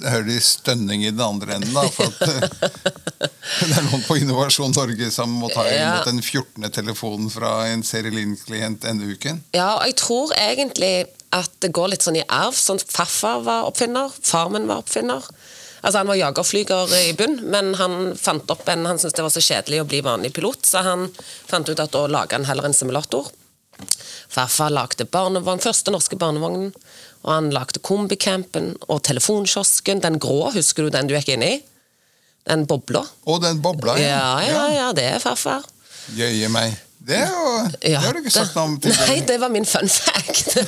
hører 0.04 0.28
de 0.28 0.36
stønning 0.46 1.02
i 1.02 1.10
den 1.10 1.24
andre 1.24 1.56
enden, 1.56 1.74
da. 1.74 1.88
For 1.90 2.06
at 2.06 2.20
det 3.66 3.72
er 3.74 3.88
noen 3.88 4.04
på 4.06 4.20
Innovasjon 4.20 4.76
Norge 4.76 5.10
som 5.10 5.34
må 5.42 5.50
ta 5.50 5.64
imot 5.66 6.06
den 6.06 6.22
14. 6.22 6.70
telefonen 6.70 7.32
fra 7.34 7.64
en 7.72 7.82
Serilin-klient 7.86 8.84
denne 8.86 9.10
uken. 9.10 9.42
Ja, 9.58 9.72
og 9.80 9.88
jeg 9.90 9.98
tror 9.98 10.36
egentlig 10.38 10.92
at 11.34 11.50
det 11.58 11.72
går 11.74 11.90
litt 11.90 12.06
sånn 12.06 12.20
i 12.20 12.24
arv. 12.30 12.54
Sånn 12.54 12.78
Farfar 12.78 13.42
var 13.42 13.66
oppfinner, 13.72 14.14
far 14.22 14.54
min 14.54 14.70
var 14.70 14.84
oppfinner. 14.84 15.26
Altså 15.80 15.98
Han 15.98 16.12
var 16.12 16.20
jagerflyger 16.20 16.94
i 17.08 17.12
bunn, 17.18 17.40
men 17.50 17.74
han 17.80 18.14
fant 18.14 18.54
opp 18.54 18.68
en, 18.70 18.86
han 18.86 19.02
syntes 19.02 19.18
det 19.18 19.26
var 19.26 19.34
så 19.34 19.42
kjedelig 19.42 19.82
å 19.82 19.90
bli 19.90 20.02
vanlig 20.06 20.34
pilot, 20.36 20.62
så 20.68 20.86
han 20.86 21.08
fant 21.50 21.66
ut 21.66 21.82
at 21.82 21.94
da 21.94 22.06
laga 22.06 22.38
han 22.38 22.46
heller 22.46 22.70
en 22.70 22.76
simulator. 22.76 23.32
Farfar 24.30 24.70
lagde 24.74 25.06
barnevogn, 25.10 25.62
første 25.62 25.92
norske 25.94 26.18
barnevognen, 26.20 26.70
og 27.24 27.32
han 27.32 27.50
lagde 27.54 27.82
kombicampen 27.84 28.74
og 28.88 29.02
telefonkiosken, 29.08 30.02
den 30.04 30.20
grå, 30.22 30.52
husker 30.54 30.86
du 30.86 30.94
den 30.94 31.10
du 31.10 31.16
gikk 31.16 31.34
inn 31.34 31.46
i? 31.46 31.54
Den 32.48 32.64
bobla. 32.68 33.02
Og 33.28 33.42
den 33.44 33.60
bobla, 33.62 33.98
Ja, 34.00 34.38
ja, 34.44 34.62
ja, 34.72 34.92
det 34.96 35.08
er 35.16 35.18
farfar. 35.22 35.66
Jøye 36.16 36.48
meg. 36.52 36.78
Det, 37.00 37.16
jo, 37.16 37.44
det 37.80 37.94
har 37.96 38.12
du 38.12 38.18
ikke 38.20 38.32
sagt 38.32 38.56
noe 38.58 38.66
om 38.68 38.74
Nei, 38.76 39.20
det 39.24 39.38
var 39.40 39.48
min 39.52 39.64
fun 39.64 39.88
fact. 39.88 40.58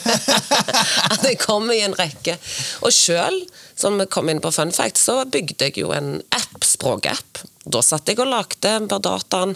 At 1.13 1.27
jeg 1.29 1.37
kom 1.43 1.69
i 1.71 1.83
en 1.85 1.97
rekke. 1.99 2.39
Og 2.87 2.95
sjøl, 2.95 3.37
som 3.77 3.99
vi 4.01 4.07
kom 4.09 4.31
inn 4.33 4.41
på 4.41 4.53
fun 4.55 4.73
fact, 4.73 5.01
så 5.01 5.19
bygde 5.29 5.69
jeg 5.69 5.83
jo 5.83 5.93
en 5.93 6.15
app, 6.33 6.57
språkapp. 6.65 7.43
Da 7.69 7.83
satt 7.85 8.09
jeg 8.09 8.23
og 8.25 8.33
lagde 8.33 8.73
på 8.89 9.01
dataen 9.05 9.53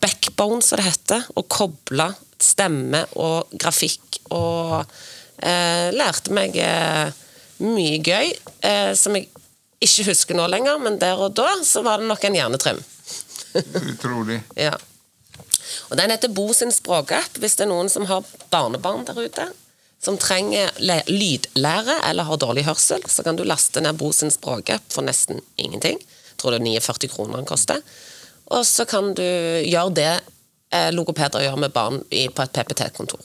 backbone, 0.00 0.64
som 0.64 0.80
det 0.80 0.88
heter, 0.88 1.28
og 1.36 1.48
kobla 1.52 2.08
stemme 2.42 3.04
og 3.18 3.50
grafikk. 3.58 4.20
Og 4.34 4.80
eh, 5.42 5.88
lærte 5.94 6.34
meg 6.34 6.56
eh, 6.62 7.08
mye 7.64 7.98
gøy 8.04 8.32
eh, 8.64 8.92
som 8.98 9.16
jeg 9.18 9.28
ikke 9.82 10.08
husker 10.10 10.38
nå 10.38 10.46
lenger, 10.50 10.80
men 10.82 10.98
der 11.00 11.20
og 11.22 11.36
da 11.38 11.50
så 11.66 11.84
var 11.86 12.02
det 12.02 12.10
nok 12.10 12.24
en 12.26 12.38
hjernetrim. 12.38 12.82
Utrolig. 13.94 14.42
Ja. 14.58 14.74
Og 15.88 15.96
Den 15.96 16.10
heter 16.12 16.32
Bo 16.32 16.50
sin 16.52 16.72
språkapp. 16.74 17.38
Hvis 17.38 17.56
det 17.58 17.66
er 17.66 17.72
noen 17.72 17.90
som 17.92 18.06
har 18.10 18.26
barnebarn 18.52 19.06
der 19.08 19.18
ute, 19.18 19.48
som 20.02 20.18
trenger 20.20 20.70
lydlære 20.78 21.96
eller 22.06 22.28
har 22.28 22.38
dårlig 22.38 22.64
hørsel, 22.68 23.02
så 23.10 23.24
kan 23.26 23.38
du 23.38 23.46
laste 23.46 23.82
ned 23.82 23.98
Bo 23.98 24.12
sin 24.14 24.30
språkapp 24.34 24.84
for 24.92 25.06
nesten 25.06 25.42
ingenting. 25.56 25.98
Jeg 25.98 26.38
tror 26.38 26.54
det 26.54 26.60
er 26.60 26.80
49 26.80 27.10
kroner 27.10 27.40
den 27.40 27.48
koster. 27.48 27.82
Og 28.54 28.64
så 28.66 28.86
kan 28.88 29.12
du 29.16 29.22
gjøre 29.22 29.94
det 29.96 30.12
logopeder 30.92 31.44
gjør 31.46 31.56
med 31.62 31.72
barn 31.72 32.02
i, 32.10 32.26
på 32.28 32.44
et 32.44 32.52
PPT-kontor. 32.52 33.20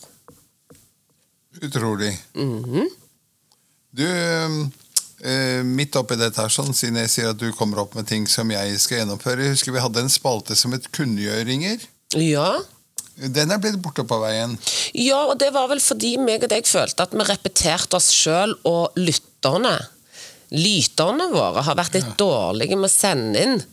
Utrolig. 1.62 2.14
Mhm. 2.34 2.88
Du, 3.94 4.06
eh, 5.22 5.62
midt 5.64 5.96
oppi 6.00 6.16
dette 6.18 6.42
her, 6.42 6.50
sånn, 6.50 6.74
siden 6.74 6.98
jeg 7.04 7.12
sier 7.14 7.30
at 7.30 7.38
du 7.38 7.52
kommer 7.54 7.84
opp 7.84 7.94
med 7.96 8.08
ting 8.10 8.26
som 8.28 8.50
jeg 8.50 8.80
skal 8.82 9.04
gjennomføre 9.04 9.46
Jeg 9.46 9.54
husker 9.54 9.76
vi 9.76 9.84
hadde 9.84 10.02
en 10.02 10.10
spalte 10.10 10.56
som 10.58 10.74
het 10.74 10.88
Kunngjøringer. 10.96 11.84
Ja. 12.18 12.48
Den 13.14 13.54
er 13.54 13.60
blitt 13.62 13.78
borte 13.82 14.02
på 14.10 14.18
veien. 14.24 14.58
ja, 14.98 15.20
og 15.30 15.38
det 15.38 15.52
var 15.54 15.68
vel 15.70 15.80
fordi 15.80 16.16
meg 16.18 16.44
og 16.44 16.50
deg 16.50 16.66
følte 16.66 17.06
at 17.06 17.14
vi 17.14 17.28
repeterte 17.28 18.00
oss 18.00 18.10
sjøl 18.10 18.56
og 18.66 18.98
lytterne. 18.98 19.76
Lytterne 20.54 21.30
våre 21.30 21.62
har 21.66 21.78
vært 21.78 21.94
litt 22.00 22.18
dårlige 22.18 22.76
med 22.78 22.90
å 22.90 22.94
sende 22.94 23.46
inn 23.46 23.64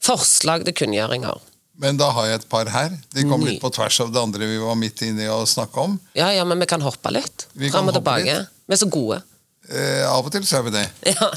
forslag 0.00 0.64
til 0.64 0.74
kunngjøringer. 0.80 1.36
Men 1.80 1.98
da 2.00 2.08
har 2.16 2.30
jeg 2.30 2.40
et 2.40 2.48
par 2.48 2.68
her. 2.72 2.94
De 3.12 3.24
kom 3.28 3.42
litt 3.44 3.60
på 3.60 3.70
tvers 3.74 3.98
av 4.00 4.12
det 4.12 4.20
andre 4.20 4.48
vi 4.48 4.60
var 4.62 4.76
midt 4.80 5.02
inne 5.04 5.26
i 5.26 5.32
å 5.32 5.42
snakke 5.48 5.82
om. 5.82 5.98
Ja, 6.16 6.30
ja, 6.32 6.44
men 6.48 6.60
vi 6.62 6.68
kan 6.70 6.80
hoppe 6.84 7.12
litt. 7.12 7.48
Vi 7.52 7.68
Fram 7.72 7.90
og 7.90 7.98
tilbake. 7.98 8.38
Vi 8.66 8.76
er 8.76 8.80
så 8.80 8.88
gode. 8.88 9.20
Eh, 9.68 10.04
av 10.06 10.24
og 10.24 10.32
til 10.32 10.46
så 10.46 10.60
er 10.60 10.66
vi 10.68 10.76
det. 10.78 10.86
Ja. 11.16 11.28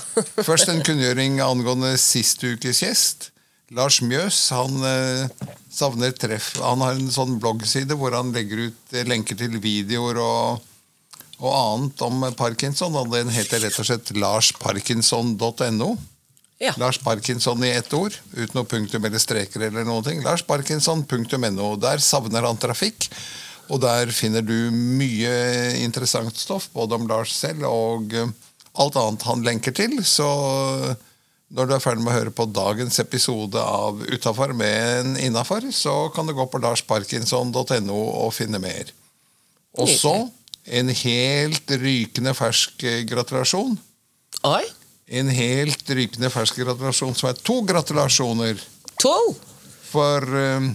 Først 0.45 0.69
en 0.71 0.83
kunngjøring 0.85 1.41
angående 1.43 1.95
sist 1.99 2.43
ukes 2.45 2.83
gjest. 2.85 3.29
Lars 3.75 3.99
Mjøs 4.01 4.37
han 4.55 4.79
eh, 4.85 5.49
savner 5.73 6.13
treff. 6.17 6.55
Han 6.63 6.81
har 6.85 6.95
en 6.97 7.11
sånn 7.13 7.35
bloggside 7.41 7.97
hvor 7.99 8.15
han 8.17 8.31
legger 8.33 8.69
ut 8.69 8.95
eh, 8.95 9.05
lenker 9.09 9.37
til 9.37 9.59
videoer 9.61 10.21
og, 10.23 10.63
og 11.41 11.51
annet 11.51 12.05
om 12.05 12.23
parkinson. 12.37 12.95
Den 13.11 13.33
heter 13.33 13.61
rett 13.65 13.77
og 13.81 13.89
slett 13.91 14.13
larsparkinson.no. 14.15 15.91
ja. 16.59 16.73
Lars 16.77 16.99
Parkinson 16.99 17.63
i 17.63 17.71
ett 17.71 17.93
ord, 17.95 18.15
uten 18.35 18.57
noe 18.57 18.67
punktum 18.67 19.05
eller 19.07 19.21
streker 19.21 19.63
eller 19.69 19.85
noen 19.87 20.03
ting. 20.03 20.23
Larsparkinson.no. 20.25 21.69
Der 21.79 22.03
savner 22.03 22.47
han 22.47 22.59
trafikk. 22.59 23.07
Og 23.69 23.79
der 23.83 24.09
finner 24.11 24.41
du 24.41 24.71
mye 24.73 25.31
interessant 25.79 26.35
stoff, 26.41 26.67
både 26.73 26.97
om 26.97 27.05
Lars 27.07 27.35
selv 27.37 27.67
og 27.69 28.15
eh, 28.17 28.31
alt 28.81 28.97
annet 28.97 29.25
han 29.29 29.45
lenker 29.45 29.75
til. 29.77 29.99
Så 30.03 30.25
når 31.53 31.69
du 31.69 31.75
er 31.75 31.83
ferdig 31.83 32.03
med 32.03 32.11
å 32.11 32.17
høre 32.17 32.33
på 32.33 32.47
dagens 32.49 32.99
episode 33.01 33.61
av 33.61 34.01
Utafor 34.09 34.51
med 34.57 35.03
en 35.03 35.13
innafor, 35.29 35.69
så 35.73 36.09
kan 36.15 36.27
du 36.27 36.33
gå 36.37 36.47
på 36.49 36.61
larsparkinson.no 36.65 38.01
og 38.25 38.33
finne 38.35 38.61
mer. 38.61 38.91
Og 39.79 39.89
så 39.89 40.15
en 40.69 40.91
helt 40.91 41.71
rykende 41.81 42.35
fersk 42.37 42.83
eh, 42.83 43.05
gratulasjon. 43.07 43.77
Oi. 44.49 44.65
En 45.09 45.29
helt 45.33 45.89
rykende 45.89 46.29
fersk 46.29 46.59
gratulasjon 46.61 47.15
som 47.17 47.31
er 47.31 47.39
to 47.41 47.61
gratulasjoner. 47.65 48.59
To. 49.01 49.15
For 49.89 50.21
um, 50.21 50.69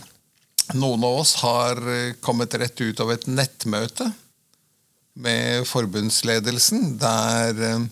noen 0.74 1.06
av 1.06 1.20
oss 1.20 1.36
har 1.44 1.78
eh, 1.90 2.16
kommet 2.24 2.56
rett 2.58 2.80
ut 2.82 3.02
av 3.04 3.12
et 3.14 3.28
nettmøte 3.30 4.08
med 5.14 5.68
forbundsledelsen, 5.70 6.96
der 6.98 7.60
um, 7.76 7.86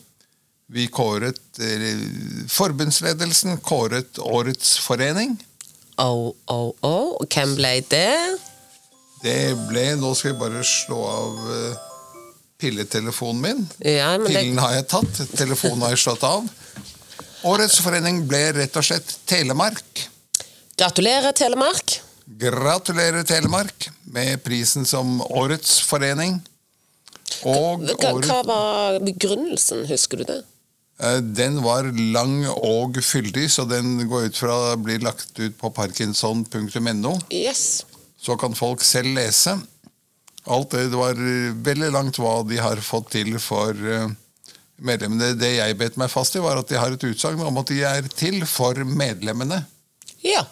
vi 0.73 0.89
kåret 0.89 1.61
Forbundsledelsen 2.49 3.59
kåret 3.61 4.19
Årets 4.19 4.79
forening. 4.81 5.37
Oh, 6.01 6.33
oh, 6.47 6.73
oh. 6.81 7.21
Hvem 7.29 7.55
ble 7.59 7.75
det? 7.93 8.39
Det 9.23 9.53
ble 9.69 9.85
Nå 10.01 10.15
skal 10.17 10.33
vi 10.33 10.41
bare 10.41 10.63
slå 10.67 11.01
av 11.07 11.43
eh, 11.53 11.83
pilletelefonen 12.63 13.43
min. 13.43 13.65
Ja, 13.83 14.13
men 14.19 14.31
det, 14.31 14.45
har 14.63 14.77
jeg 14.79 14.87
tatt, 14.93 15.21
telefonen 15.35 15.83
har 15.83 15.97
jeg 15.97 16.05
slått 16.05 16.23
av. 16.27 16.47
Årets 17.51 17.81
forening 17.83 18.23
ble 18.31 18.45
rett 18.55 18.79
og 18.79 18.87
slett 18.87 19.17
Telemark. 19.27 20.07
gratulerer, 20.79 21.35
Telemark. 21.35 21.99
Gratulerer, 22.39 23.27
Telemark, 23.27 23.89
med 24.15 24.39
prisen 24.45 24.87
som 24.87 25.19
Årets 25.27 25.81
forening. 25.83 26.39
Og 27.49 27.83
Hva, 27.99 28.13
hva 28.23 28.39
var 28.47 28.99
begrunnelsen, 29.03 29.87
husker 29.91 30.23
du 30.23 30.29
det? 30.31 30.41
eh, 31.03 31.19
den 31.21 31.59
var 31.65 31.89
lang 32.15 32.45
og 32.53 33.01
fyldig, 33.03 33.49
så 33.51 33.67
den 33.67 33.97
går 34.09 34.31
ut 34.31 34.39
fra 34.39 34.77
blir 34.77 35.01
bli 35.01 35.07
lagt 35.09 35.39
ut 35.41 35.59
på 35.59 35.71
parkinson.no. 35.75 37.17
Yes. 37.35 37.85
Så 38.23 38.37
kan 38.39 38.55
folk 38.55 38.85
selv 38.87 39.17
lese. 39.17 39.59
Alt 40.51 40.71
det, 40.75 40.89
det 40.91 40.99
var 40.99 41.15
eh, 41.19 41.53
veldig 41.55 41.91
langt 41.95 42.19
hva 42.19 42.41
de 42.49 42.57
har 42.59 42.81
fått 42.83 43.13
til 43.15 43.37
for 43.43 43.71
eh, 43.77 44.09
medlemmene. 44.83 45.35
Det 45.39 45.53
jeg 45.57 45.77
bet 45.79 45.99
meg 46.01 46.11
fast 46.11 46.35
i, 46.35 46.43
var 46.43 46.59
at 46.59 46.69
de 46.73 46.81
har 46.81 46.91
et 46.97 47.05
utsagn 47.13 47.41
om 47.47 47.61
at 47.63 47.71
de 47.71 47.83
er 47.87 48.09
til 48.19 48.41
for 48.51 48.75
medlemmene. 48.89 49.61
Ja. 50.27 50.43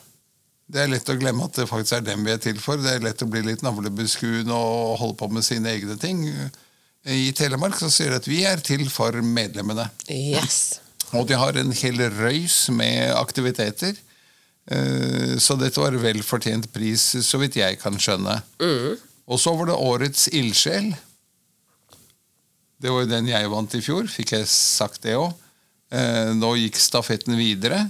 Det 0.70 0.84
er 0.84 0.92
lett 0.92 1.08
å 1.10 1.16
glemme 1.18 1.48
at 1.48 1.56
det 1.58 1.66
faktisk 1.66 1.96
er 1.98 2.04
dem 2.06 2.22
vi 2.26 2.30
er 2.30 2.38
til 2.42 2.58
for. 2.62 2.78
Det 2.78 2.92
er 2.96 3.02
lett 3.02 3.22
å 3.24 3.30
bli 3.30 3.42
litt 3.42 3.64
navlebeskuende 3.66 4.54
og 4.54 4.98
holde 5.00 5.18
på 5.18 5.26
med 5.34 5.42
sine 5.46 5.72
egne 5.74 5.96
ting. 5.98 6.22
I 7.10 7.32
Telemark 7.34 7.74
så 7.80 7.88
sier 7.90 8.12
de 8.14 8.20
at 8.20 8.28
vi 8.30 8.44
er 8.46 8.62
til 8.62 8.84
for 8.92 9.16
medlemmene. 9.24 9.88
Yes. 10.06 10.78
Og 11.16 11.26
de 11.26 11.34
har 11.40 11.56
en 11.58 11.72
hel 11.74 11.98
røys 12.20 12.68
med 12.70 13.10
aktiviteter. 13.18 13.98
Eh, 14.70 15.34
Så 15.42 15.56
dette 15.58 15.80
var 15.82 15.96
vel 15.98 16.22
fortjent 16.22 16.70
pris, 16.70 17.02
så 17.26 17.40
vidt 17.42 17.58
jeg 17.58 17.80
kan 17.82 17.98
skjønne. 17.98 18.36
Og 19.30 19.38
så 19.38 19.54
var 19.54 19.70
det 19.70 19.78
Årets 19.78 20.26
ildsjel. 20.34 20.90
Det 22.80 22.90
var 22.90 23.04
jo 23.04 23.12
den 23.12 23.30
jeg 23.30 23.52
vant 23.52 23.76
i 23.76 23.82
fjor, 23.84 24.08
fikk 24.10 24.34
jeg 24.34 24.50
sagt 24.50 25.04
det 25.06 25.14
òg. 25.20 25.30
Nå 26.38 26.52
gikk 26.56 26.78
stafetten 26.80 27.34
videre. 27.38 27.84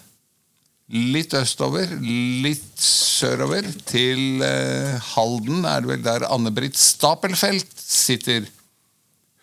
Litt 0.90 1.37
østover, 1.38 1.87
litt 2.02 2.80
sørover, 2.82 3.66
til 3.87 4.42
eh, 4.42 4.97
Halden 5.12 5.62
er 5.68 5.85
det 5.85 5.90
vel 5.92 6.00
der 6.02 6.25
Anne-Britt 6.26 6.75
Stapelfelt 6.80 7.70
sitter. 7.78 8.49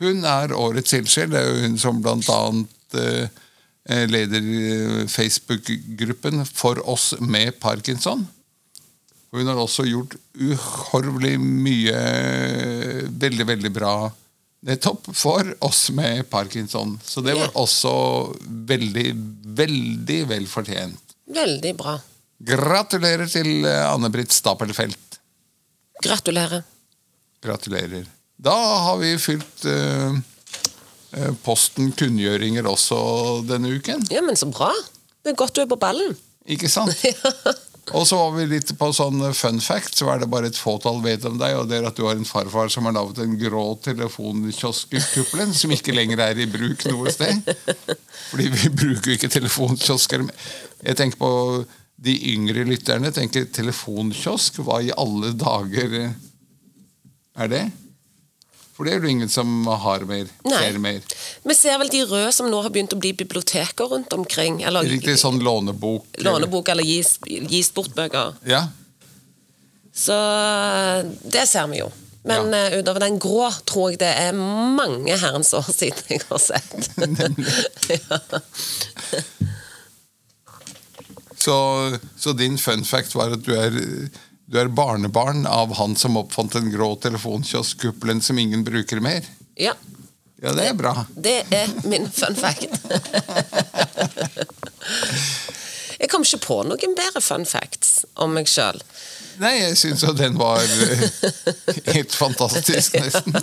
Hun 0.03 0.25
er 0.27 0.51
årets 0.51 0.91
ildsjel. 0.97 1.31
Det 1.31 1.39
er 1.39 1.47
jo 1.47 1.61
hun 1.63 1.77
som 1.79 2.01
blant 2.03 2.27
annet 2.33 2.97
eh, 2.99 3.29
eh, 3.87 4.03
leder 4.11 4.43
eh, 4.43 5.05
Facebook-gruppen 5.07 6.43
For 6.51 6.83
oss 6.83 7.13
med 7.23 7.55
parkinson. 7.63 8.27
Og 9.31 9.41
hun 9.41 9.49
har 9.51 9.59
også 9.59 9.83
gjort 9.87 10.15
uhorvelig 10.39 11.35
mye 11.41 11.97
veldig, 13.11 13.47
veldig 13.49 13.73
bra 13.75 13.95
nettopp 14.67 15.09
for 15.15 15.49
oss 15.65 15.89
med 15.95 16.29
parkinson. 16.29 16.95
Så 17.03 17.21
det 17.21 17.35
var 17.37 17.51
også 17.59 17.91
veldig, 18.71 19.09
veldig 19.59 20.21
vel 20.31 20.47
fortjent. 20.49 21.17
Veldig 21.27 21.73
bra. 21.77 21.97
Gratulerer 22.47 23.27
til 23.29 23.65
eh, 23.65 23.83
Anne-Britt 23.89 24.31
Stapelfelt. 24.31 25.19
Gratulerer. 26.03 26.63
Gratulerer. 27.43 28.05
Da 28.37 28.53
har 28.53 28.99
vi 29.01 29.15
fylt 29.19 29.65
eh, 29.65 30.19
posten 31.43 31.91
kunngjøringer 31.97 32.69
også 32.69 32.99
denne 33.49 33.73
uken. 33.79 34.05
Ja, 34.13 34.21
men 34.25 34.37
så 34.37 34.49
bra. 34.51 34.69
Det 35.25 35.33
er 35.33 35.39
godt 35.39 35.57
du 35.57 35.63
er 35.65 35.71
på 35.71 35.79
ballen. 35.81 36.15
Ikke 36.47 36.69
sant? 36.71 36.93
Og 37.95 38.03
så 38.07 38.17
var 38.19 38.33
vi 38.35 38.45
litt 38.51 38.71
på 38.75 38.89
sånn 38.95 39.21
fun 39.37 39.61
fact, 39.63 39.95
så 39.95 40.09
er 40.11 40.19
det 40.19 40.29
bare 40.31 40.49
et 40.51 40.59
fåtall 40.59 40.99
vet 41.05 41.23
om 41.29 41.37
deg, 41.39 41.55
og 41.55 41.69
det 41.69 41.79
er 41.79 41.87
at 41.87 41.95
du 41.95 42.03
har 42.03 42.17
en 42.19 42.27
farfar 42.27 42.71
som 42.73 42.87
har 42.89 42.95
laget 42.97 43.21
en 43.23 43.37
grå 43.39 43.63
telefonkioskkuppelen, 43.85 45.53
som 45.55 45.71
ikke 45.71 45.95
lenger 45.95 46.23
er 46.25 46.43
i 46.43 46.49
bruk 46.51 46.83
noe 46.91 47.13
sted. 47.15 47.47
Fordi 48.31 48.49
vi 48.51 48.73
bruker 48.81 49.15
ikke 49.15 49.31
telefonkiosker. 49.31 50.25
Jeg 50.83 50.99
tenker 50.99 51.21
på 51.21 51.31
de 51.97 52.13
yngre 52.33 52.65
lytterne. 52.67 53.11
tenker 53.15 53.47
Telefonkiosk, 53.53 54.59
hva 54.65 54.81
i 54.85 54.93
alle 54.93 55.31
dager 55.37 55.95
er 57.37 57.53
det? 57.53 57.65
For 58.77 58.85
det 58.85 58.93
er 58.93 58.99
det 59.01 59.09
ingen 59.09 59.29
som 59.33 59.65
har 59.81 60.03
mer. 60.05 60.27
Ser 60.45 60.75
mer. 60.77 61.01
Vi 61.49 61.55
ser 61.57 61.79
vel 61.81 61.89
de 61.89 62.03
røde 62.05 62.31
som 62.35 62.45
nå 62.51 62.59
har 62.61 62.69
begynt 62.69 62.93
å 62.93 62.99
bli 63.01 63.09
biblioteker 63.17 63.89
rundt 63.89 64.13
omkring. 64.13 64.59
Eller 64.69 64.85
Riktig 64.85 65.15
sånn 65.17 65.39
lånebok. 65.41 66.05
lånebok 66.21 66.69
eller 66.69 66.85
gis, 66.85 67.15
gis 67.25 67.71
bort 67.73 67.95
bøker. 67.97 68.35
Ja. 68.45 68.67
Så 69.97 70.13
det 71.25 71.47
ser 71.49 71.65
vi 71.73 71.79
jo. 71.81 71.89
Men 72.27 72.51
Ja. 72.53 72.67
uh, 72.67 72.77
utover 72.77 72.99
den 73.07 73.17
grå 73.23 73.47
tror 73.65 73.89
jeg 73.95 73.99
det 74.03 74.13
er 74.13 74.33
mange 74.37 75.15
herrens 75.17 75.53
år 75.57 75.65
siden 75.73 76.03
jeg 76.11 76.21
har 76.29 76.37
sett. 76.37 76.89
ja. 77.95 78.19
Så, 81.37 81.55
så 82.17 82.33
din 82.33 82.57
fun 82.57 82.83
fact 82.85 83.15
var 83.15 83.31
at 83.37 83.45
du 83.45 83.53
er, 83.55 83.71
du 84.47 84.57
er 84.61 84.71
barnebarn 84.71 85.45
av 85.47 85.75
han 85.77 85.95
som 85.99 86.17
oppfant 86.19 86.55
den 86.55 86.71
grå 86.71 86.93
telefonkioskkuppelen 87.03 88.21
som 88.23 88.39
ingen 88.39 88.63
bruker 88.67 89.03
mer? 89.03 89.27
ja. 89.59 89.75
Ja, 90.37 90.51
det 90.53 90.67
er 90.69 90.75
bra. 90.77 90.91
Det 91.17 91.39
er 91.49 91.71
min 91.89 92.03
fun 92.13 92.35
fact. 92.37 92.69
Jeg 95.97 96.11
kom 96.11 96.21
ikke 96.21 96.39
på 96.43 96.57
noen 96.69 96.93
bedre 96.93 97.21
fun 97.25 97.45
facts 97.49 98.03
om 98.21 98.35
meg 98.37 98.45
sjøl. 98.51 98.77
Nei, 99.41 99.55
jeg 99.63 99.77
syns 99.81 100.03
jo 100.05 100.13
den 100.17 100.37
var 100.37 100.61
eh, 100.61 101.07
helt 101.95 102.13
fantastisk, 102.13 102.99
nesten. 103.01 103.33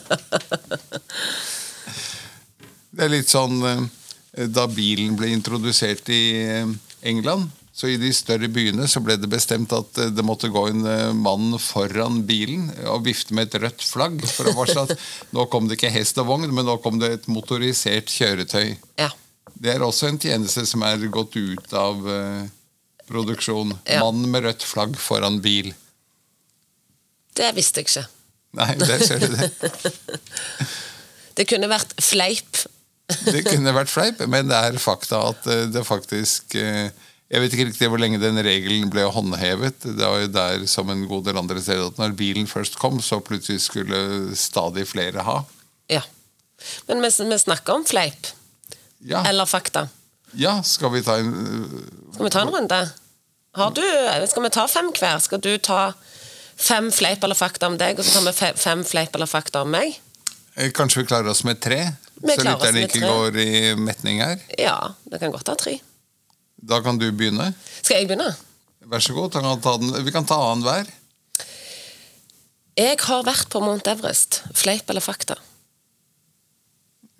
Det 2.94 3.04
er 3.08 3.10
litt 3.10 3.30
sånn 3.30 3.58
eh, 3.66 3.84
Da 4.54 4.68
bilen 4.70 5.18
ble 5.18 5.32
introdusert 5.34 6.08
i 6.14 6.22
eh, 6.46 6.72
England, 7.10 7.50
så 7.74 7.88
i 7.90 7.96
de 7.98 8.12
større 8.14 8.46
byene 8.54 8.86
så 8.86 9.00
ble 9.02 9.16
det 9.18 9.28
bestemt 9.30 9.72
at 9.74 9.98
eh, 9.98 10.12
det 10.14 10.22
måtte 10.26 10.50
gå 10.54 10.62
en 10.70 10.86
eh, 10.86 11.10
mann 11.18 11.56
foran 11.58 12.20
bilen 12.28 12.68
og 12.86 13.02
vifte 13.08 13.34
med 13.34 13.50
et 13.50 13.64
rødt 13.64 13.82
flagg 13.82 14.20
for 14.30 14.46
å 14.46 14.54
varsle 14.54 14.84
at 14.86 14.92
nå 15.34 15.48
kom 15.50 15.66
det 15.66 15.80
ikke 15.80 15.90
hest 15.94 16.20
og 16.22 16.28
vogn, 16.30 16.46
men 16.54 16.68
nå 16.68 16.78
kom 16.84 17.00
det 17.02 17.10
et 17.16 17.26
motorisert 17.26 18.12
kjøretøy. 18.14 18.76
Ja. 19.02 19.10
Det 19.54 19.72
er 19.74 19.82
også 19.82 20.06
en 20.06 20.20
tjeneste 20.22 20.62
som 20.70 20.84
er 20.86 21.02
gått 21.14 21.34
ut 21.36 21.74
av 21.78 21.98
uh, 22.06 22.44
produksjon. 23.08 23.72
Ja. 23.86 24.02
Mann 24.02 24.22
med 24.30 24.46
rødt 24.46 24.64
flagg 24.66 24.96
foran 25.00 25.40
bil. 25.44 25.72
Det 27.34 27.50
visste 27.56 27.82
jeg 27.82 27.90
ikke. 27.90 28.04
Nei, 28.58 28.68
der 28.78 29.02
ser 29.02 29.22
du 29.22 29.34
det. 29.34 29.50
Det 31.34 31.48
kunne 31.50 31.66
vært 31.66 31.90
fleip. 31.98 32.60
Det 33.26 33.40
kunne 33.48 33.72
vært 33.74 33.90
fleip, 33.90 34.20
men 34.30 34.46
det 34.46 34.54
er 34.54 34.76
fakta 34.78 35.18
at 35.32 35.48
det 35.74 35.82
faktisk 35.82 36.54
eh, 36.60 36.92
Jeg 37.32 37.40
vet 37.40 37.54
ikke 37.56 37.64
riktig 37.70 37.88
hvor 37.90 37.98
lenge 37.98 38.18
den 38.20 38.36
regelen 38.44 38.90
ble 38.92 39.06
håndhevet. 39.10 39.80
Det 39.86 40.04
var 40.04 40.20
jo 40.20 40.28
der 40.34 40.66
som 40.70 40.90
en 40.92 41.06
god 41.08 41.24
del 41.26 41.38
andre 41.40 41.60
steder 41.62 41.86
at 41.88 41.98
når 41.98 42.12
bilen 42.18 42.46
først 42.46 42.76
kom, 42.78 43.00
så 43.02 43.18
plutselig 43.24 43.62
skulle 43.64 44.36
stadig 44.38 44.84
flere 44.90 45.24
ha. 45.24 45.38
Ja. 45.90 46.02
Men 46.88 47.00
vi, 47.02 47.10
vi 47.30 47.38
snakker 47.40 47.74
om 47.80 47.84
fleip. 47.88 48.28
Ja, 49.04 49.24
Eller 49.28 49.44
fakta. 49.48 49.86
ja 50.38 50.58
skal 50.64 50.92
vi 50.94 51.02
ta 51.04 51.18
en 51.20 51.32
Skal 52.14 52.24
vi 52.24 52.30
ta 52.32 52.40
en 52.44 52.52
runde? 52.54 52.78
Har 53.54 53.70
du, 53.76 53.82
skal 54.30 54.42
vi 54.46 54.50
ta 54.54 54.64
fem 54.70 54.88
hver? 54.96 55.18
Skal 55.22 55.40
du 55.44 55.52
ta 55.58 55.92
fem 56.56 56.88
fleip 56.94 57.22
eller 57.26 57.36
fakta 57.38 57.68
om 57.70 57.76
deg, 57.78 57.98
og 57.98 58.04
så 58.06 58.18
tar 58.20 58.24
vi 58.28 58.32
fe- 58.38 58.56
fem 58.58 58.84
fleip 58.86 59.14
eller 59.18 59.26
fakta 59.30 59.62
om 59.64 59.70
meg? 59.74 59.96
eh, 60.56 60.70
Kanskje 60.74 61.02
vi 61.02 61.06
klarer 61.10 61.28
oss 61.32 61.44
med 61.44 61.60
tre? 61.62 61.80
Vi 62.22 62.34
Så 62.36 62.44
lytterne 62.46 62.84
ikke 62.86 63.00
går 63.04 63.36
i 63.42 63.74
metning 63.74 64.20
her. 64.22 64.38
Ja, 64.58 64.76
det 65.10 65.20
kan 65.20 65.32
godt 65.34 65.48
ha 65.50 65.54
tre. 65.58 65.76
Da 66.64 66.80
kan 66.84 66.98
du 66.98 67.10
begynne. 67.12 67.52
Skal 67.82 68.00
jeg 68.00 68.08
begynne? 68.08 68.32
Vær 68.88 69.02
så 69.04 69.16
god. 69.16 69.32
kan. 69.62 70.04
Vi 70.04 70.12
kan 70.12 70.28
ta 70.28 70.38
annen 70.40 70.64
hver. 70.64 70.88
Jeg 72.74 72.98
har 73.06 73.26
vært 73.26 73.50
på 73.52 73.60
Mount 73.62 73.86
Everest. 73.86 74.42
Fleip 74.56 74.88
eller 74.90 75.04
fakta? 75.04 75.36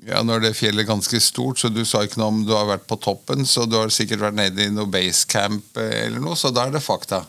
Ja, 0.04 0.20
Nå 0.20 0.34
er 0.36 0.42
det 0.42 0.56
fjellet 0.58 0.84
ganske 0.88 1.16
stort, 1.22 1.60
så 1.60 1.70
du 1.72 1.80
sa 1.88 2.02
ikke 2.04 2.18
noe 2.20 2.32
om 2.32 2.40
du 2.44 2.52
har 2.52 2.66
vært 2.68 2.84
på 2.90 2.98
toppen, 3.00 3.46
så 3.48 3.64
du 3.64 3.78
har 3.78 3.92
sikkert 3.94 4.20
vært 4.26 4.36
nede 4.36 4.66
i 4.66 4.72
noe 4.72 4.90
basecamp 4.92 5.78
eh, 5.80 5.94
eller 6.04 6.20
noe, 6.20 6.36
så 6.36 6.50
da 6.52 6.66
er 6.66 6.74
det 6.74 6.82
fakta. 6.84 7.22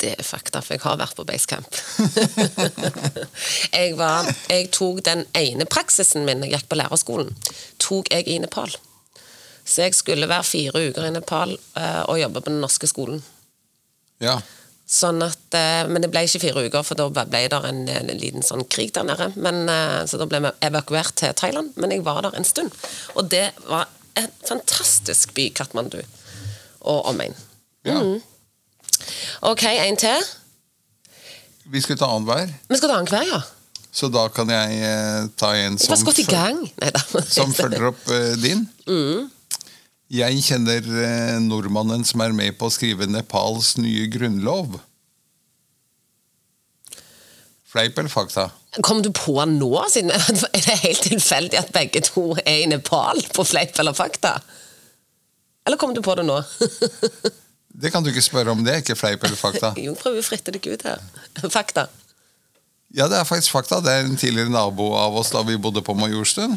Det 0.00 0.14
er 0.14 0.24
fakta, 0.24 0.62
for 0.64 0.76
jeg 0.76 0.84
har 0.86 0.96
vært 1.02 1.18
på 1.18 1.26
basecamp. 1.28 1.68
jeg, 3.76 3.92
var, 4.00 4.30
jeg 4.48 4.70
tok 4.72 5.04
den 5.04 5.26
ene 5.36 5.68
praksisen 5.68 6.24
min 6.24 6.46
jeg 6.46 6.56
gikk 6.56 6.72
på 6.72 6.80
lærerskolen, 6.80 7.34
tok 7.82 8.08
jeg 8.14 8.30
i 8.32 8.40
Nepal. 8.40 8.72
Så 9.64 9.86
jeg 9.86 9.96
skulle 9.96 10.28
være 10.28 10.44
fire 10.44 10.82
uker 10.90 11.06
i 11.08 11.14
Nepal 11.14 11.54
eh, 11.56 12.02
og 12.04 12.20
jobbe 12.20 12.42
på 12.44 12.52
den 12.52 12.60
norske 12.60 12.88
skolen. 12.90 13.22
Ja. 14.22 14.36
Sånn 14.84 15.22
at, 15.24 15.56
eh, 15.56 15.86
men 15.88 16.04
det 16.04 16.10
ble 16.12 16.26
ikke 16.26 16.42
fire 16.42 16.66
uker, 16.66 16.84
for 16.84 17.00
da 17.00 17.08
ble 17.08 17.46
det 17.48 17.60
en, 17.70 17.86
en 17.88 18.12
liten 18.20 18.44
sånn 18.44 18.66
krig 18.68 18.92
der 18.96 19.06
nede. 19.08 19.30
Men, 19.40 19.64
eh, 19.72 20.02
så 20.10 20.20
da 20.20 20.28
ble 20.28 20.42
vi 20.44 20.52
evakuert 20.68 21.16
til 21.20 21.32
Thailand, 21.40 21.72
men 21.80 21.94
jeg 21.94 22.04
var 22.04 22.20
der 22.26 22.36
en 22.36 22.44
stund. 22.44 22.76
Og 23.16 23.30
det 23.32 23.46
var 23.70 23.88
en 24.20 24.30
fantastisk 24.44 25.32
by, 25.34 25.48
Katmandu 25.56 26.02
og 26.84 27.10
omegn. 27.10 27.36
ja. 27.88 27.98
Mm. 28.00 28.22
Ok, 29.44 29.64
en 29.66 29.96
til. 30.00 30.22
Vi 31.68 31.80
skal 31.82 31.98
ta 31.98 32.06
annen 32.12 32.28
hver, 32.28 32.52
Vi 32.68 32.76
skal 32.78 32.88
ta 32.88 32.98
annenhver, 33.00 33.24
hver, 33.24 33.40
ja. 33.40 33.88
så 33.92 34.08
da 34.12 34.22
kan 34.32 34.48
jeg 34.52 35.32
ta 35.40 35.50
en 35.56 35.76
som, 35.80 35.96
så 35.96 36.14
i 36.20 36.24
gang. 36.28 36.60
Neida. 36.80 37.02
som 37.24 37.52
følger 37.58 37.88
opp 37.90 38.04
din. 38.40 38.62
Mm. 38.86 39.32
Jeg 40.12 40.42
kjenner 40.44 40.84
eh, 40.84 41.36
nordmannen 41.40 42.04
som 42.04 42.20
er 42.20 42.34
med 42.36 42.58
på 42.58 42.68
å 42.68 42.72
skrive 42.72 43.08
Nepals 43.08 43.74
nye 43.80 44.04
grunnlov. 44.12 44.76
Fleip 47.74 47.96
eller 47.98 48.12
fakta? 48.12 48.50
Kom 48.86 49.00
du 49.02 49.10
på 49.14 49.38
han 49.40 49.56
nå? 49.58 49.70
Siden, 49.90 50.12
er 50.54 50.66
det 50.66 50.76
helt 50.84 51.06
tilfeldig 51.08 51.58
at 51.58 51.72
begge 51.74 52.04
to 52.06 52.34
er 52.44 52.64
i 52.64 52.68
Nepal 52.70 53.22
på 53.34 53.46
fleip 53.48 53.80
eller 53.82 53.96
fakta? 53.96 54.36
Eller 55.64 55.80
kom 55.80 55.94
du 55.96 56.02
på 56.04 56.14
det 56.18 56.26
nå? 56.28 56.42
Det 57.74 57.90
kan 57.90 58.04
du 58.04 58.12
ikke 58.12 58.22
spørre 58.22 58.52
om, 58.54 58.60
det 58.62 58.70
er 58.70 58.82
ikke 58.84 58.94
fleip 58.94 59.24
eller 59.26 59.34
fakta. 59.34 59.72
Jo, 59.82 59.96
prøver 59.98 60.22
å 60.22 60.26
fritte 60.26 60.52
deg 60.54 60.62
ut 60.70 60.84
her. 60.86 61.00
Fakta. 61.50 61.88
Ja, 62.94 63.08
det 63.10 63.18
er 63.18 63.26
faktisk 63.26 63.50
fakta. 63.50 63.80
Det 63.82 63.90
er 63.90 64.04
en 64.06 64.14
tidligere 64.14 64.52
nabo 64.54 64.92
av 64.94 65.16
oss 65.18 65.32
da 65.34 65.42
vi 65.42 65.56
bodde 65.58 65.82
på 65.82 65.96
Majorstuen, 65.98 66.54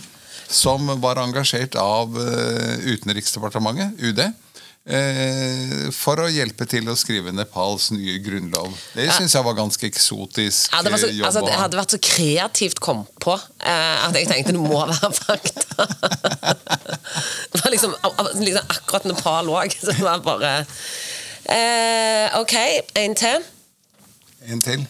som 0.47 0.87
var 1.01 1.19
engasjert 1.21 1.75
av 1.79 2.17
eh, 2.21 2.91
Utenriksdepartementet, 2.93 3.99
UD, 3.99 4.21
eh, 4.23 5.87
for 5.95 6.23
å 6.23 6.27
hjelpe 6.31 6.67
til 6.69 6.87
å 6.87 6.95
skrive 6.97 7.33
Nepals 7.35 7.89
nye 7.91 8.17
grunnlov. 8.23 8.71
Det 8.95 9.09
syns 9.15 9.35
jeg 9.35 9.47
var 9.47 9.57
ganske 9.57 9.89
eksotisk 9.89 10.71
Ja, 10.71 10.81
det, 10.85 10.93
var 10.93 11.03
så, 11.03 11.09
eh, 11.11 11.17
jobb. 11.19 11.27
altså, 11.29 11.43
det 11.47 11.57
hadde 11.59 11.81
vært 11.81 11.95
så 11.97 12.01
kreativt 12.09 12.81
kom 12.83 13.03
på 13.23 13.35
at 13.35 14.15
jeg 14.15 14.29
tenkte 14.31 14.55
det 14.55 14.63
må 14.63 14.79
være 14.79 15.11
fakta. 15.17 15.87
det 17.51 17.63
var 17.63 17.75
liksom, 17.75 17.97
liksom 18.39 18.71
akkurat 18.77 19.09
Nepal 19.11 19.51
òg, 19.51 19.75
så 19.75 19.91
det 19.91 20.05
var 20.05 20.23
bare 20.25 20.53
eh, 21.51 22.39
Ok, 22.39 22.55
en 22.95 23.19
til. 23.19 23.43
En 24.47 24.63
til. 24.63 24.87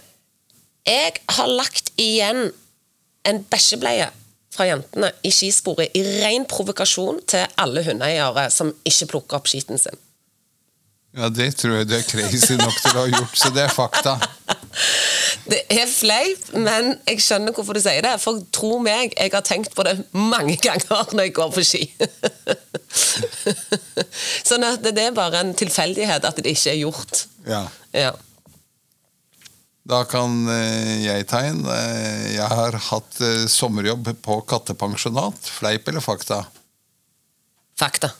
Jeg 0.87 1.17
har 1.33 1.49
lagt 1.51 1.91
igjen 1.99 2.51
en 3.27 3.43
bæsjebleie 3.51 4.07
fra 4.57 4.67
jentene 4.67 5.11
i 5.25 5.31
skisporet 5.33 5.95
i 5.97 6.03
ren 6.23 6.47
provokasjon 6.49 7.21
til 7.29 7.45
alle 7.61 7.85
hundeeiere 7.85 8.49
som 8.53 8.73
ikke 8.87 9.11
plukker 9.13 9.39
opp 9.39 9.49
skiten 9.51 9.79
sin. 9.81 9.97
Ja, 11.17 11.29
det 11.33 11.55
tror 11.57 11.79
jeg 11.79 11.87
du 11.89 11.95
er 11.97 12.05
crazy 12.05 12.57
nok 12.59 12.75
til 12.77 12.93
å 12.93 13.05
ha 13.05 13.07
gjort, 13.09 13.37
så 13.39 13.49
det 13.53 13.63
er 13.65 13.73
fakta. 13.73 14.17
Det 15.47 15.61
er 15.71 15.87
fleip, 15.87 16.49
men 16.59 16.97
jeg 17.07 17.21
skjønner 17.23 17.55
hvorfor 17.55 17.77
du 17.77 17.79
sier 17.79 18.03
det. 18.03 18.11
For 18.19 18.41
tro 18.53 18.81
meg, 18.83 19.13
jeg 19.15 19.31
har 19.31 19.43
tenkt 19.47 19.71
på 19.77 19.85
det 19.87 19.93
mange 20.11 20.57
ganger 20.59 21.13
når 21.15 21.29
jeg 21.29 21.33
går 21.37 21.53
på 21.55 21.63
ski. 21.63 21.81
sånn 24.49 24.67
at 24.67 24.83
det 24.83 25.05
er 25.05 25.15
bare 25.15 25.45
en 25.45 25.53
tilfeldighet 25.57 26.27
at 26.27 26.41
det 26.43 26.51
ikke 26.51 26.73
er 26.73 26.79
gjort. 26.81 27.23
Ja. 27.47 27.63
Ja. 27.95 28.11
Da 29.87 30.03
kan 30.03 30.47
eh, 30.51 31.05
jeg 31.05 31.27
tegne. 31.31 31.71
Eh, 31.71 32.35
jeg 32.35 32.47
har 32.51 32.75
hatt 32.89 33.19
eh, 33.23 33.45
sommerjobb 33.47 34.09
på 34.23 34.39
kattepensjonat. 34.49 35.51
Fleip 35.59 35.87
eller 35.87 36.03
fakta? 36.03 36.41
Fakta. 37.79 38.11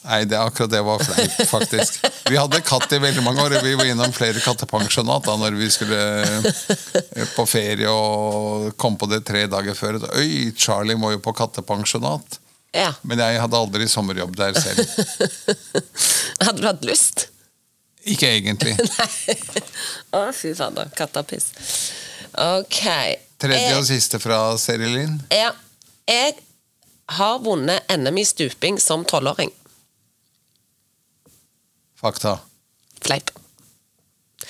Nei, 0.00 0.22
det 0.24 0.38
akkurat 0.40 0.70
det 0.72 0.80
var 0.86 1.02
fleip, 1.02 1.34
faktisk. 1.50 1.98
Vi 2.30 2.38
hadde 2.38 2.62
katt 2.64 2.92
i 2.96 3.00
veldig 3.02 3.24
mange 3.24 3.42
år. 3.42 3.58
Vi 3.64 3.74
var 3.76 3.90
innom 3.90 4.14
flere 4.16 4.40
kattepensjonat 4.40 5.26
da 5.26 5.34
når 5.36 5.58
vi 5.58 5.68
skulle 5.74 5.98
på 7.34 7.44
ferie 7.50 7.90
og 7.90 8.70
kom 8.80 8.96
på 8.96 9.10
det 9.10 9.20
tre 9.28 9.44
dager 9.50 9.76
før. 9.76 9.98
Øy, 10.14 10.54
Charlie 10.56 10.96
må 10.96 11.10
jo 11.12 11.20
på 11.20 11.34
kattepensjonat. 11.36 12.38
Ja. 12.72 12.94
Men 13.02 13.20
jeg 13.20 13.42
hadde 13.42 13.58
aldri 13.58 13.90
sommerjobb 13.90 14.38
der 14.38 14.54
selv. 14.54 14.86
Hadde 16.46 16.62
du 16.62 16.70
hatt 16.70 16.86
lyst? 16.86 17.26
Ikke 18.08 18.30
egentlig. 18.32 18.76
Nei. 18.98 19.34
Å, 20.16 20.22
fy 20.34 20.54
fader. 20.56 20.88
Kattapiss. 20.96 21.50
Ok. 22.40 22.82
Tredje 23.40 23.74
og 23.78 23.84
siste 23.88 24.20
fra 24.22 24.38
Serilin. 24.60 25.18
ja, 25.32 25.50
jeg 26.10 26.36
har 27.16 27.38
vunnet 27.42 27.88
NM 27.90 28.18
i 28.20 28.24
stuping 28.28 28.78
som 28.80 29.04
tolvåring. 29.08 29.50
Fakta. 32.00 32.38
Fleip. 33.04 33.30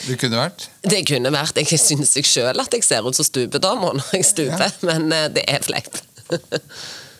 Det 0.06 0.16
kunne 0.20 0.38
vært. 0.38 0.68
Det 0.86 1.02
kunne 1.08 1.32
vært. 1.34 1.58
Jeg 1.60 1.80
syns 1.82 2.14
jeg 2.16 2.28
sjøl 2.28 2.62
at 2.62 2.72
jeg 2.74 2.84
ser 2.86 3.04
ut 3.06 3.16
som 3.16 3.26
stupedama 3.26 3.92
når 3.98 4.14
jeg 4.16 4.28
stuper, 4.30 4.76
men 4.86 5.10
eh, 5.12 5.28
det 5.34 5.46
er 5.50 5.64
fleip. 5.66 6.00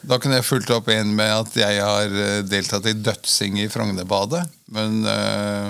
Da 0.00 0.16
kunne 0.16 0.38
jeg 0.38 0.46
fulgt 0.48 0.70
opp 0.72 0.86
en 0.88 1.10
med 1.12 1.28
at 1.28 1.56
jeg 1.60 1.80
har 1.84 2.08
eh, 2.08 2.38
deltatt 2.48 2.86
i 2.88 2.94
dødsing 2.96 3.58
i 3.60 3.66
Frognerbadet. 3.68 4.46
Men 4.72 5.02
eh, 5.04 5.66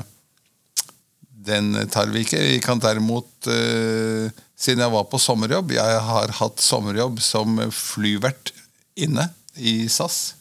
Den 1.41 1.73
tar 1.93 2.11
vi 2.13 2.25
ikke. 2.27 2.41
Vi 2.45 2.59
kan 2.65 2.81
derimot, 2.83 3.31
uh, 3.49 4.29
siden 4.61 4.83
jeg 4.85 4.93
var 4.93 5.07
på 5.09 5.21
sommerjobb 5.21 5.73
Jeg 5.73 6.01
har 6.05 6.35
hatt 6.37 6.61
sommerjobb 6.61 7.21
som 7.25 7.57
flyvert 7.73 8.53
inne 9.01 9.31
i 9.57 9.89
SAS. 9.89 10.35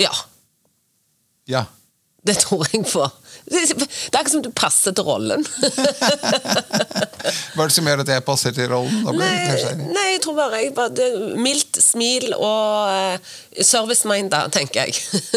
Ja, 0.00 0.12
Ja. 1.48 1.64
Det 2.26 2.34
tror 2.42 2.66
jeg 2.72 2.82
på. 2.90 3.04
Det 3.48 3.60
er 3.62 3.68
akkurat 4.18 4.32
som 4.32 4.42
du 4.42 4.50
passer 4.52 4.92
til 4.96 5.04
rollen. 5.06 5.44
Hva 7.54 7.62
er 7.62 7.68
det 7.70 7.76
som 7.76 7.86
gjør 7.88 8.02
at 8.02 8.10
jeg 8.12 8.24
passer 8.26 8.52
til 8.56 8.66
rollen? 8.72 8.96
Nei, 9.16 9.28
nei, 9.94 10.06
jeg 10.16 10.22
tror 10.24 10.34
bare 10.36 10.60
jeg 10.62 10.72
bare 10.76 11.06
Mildt 11.38 11.78
smil 11.82 12.34
og 12.34 12.90
uh, 12.90 13.16
service-minda, 13.62 14.38
tenker 14.52 14.88
jeg. 14.88 14.92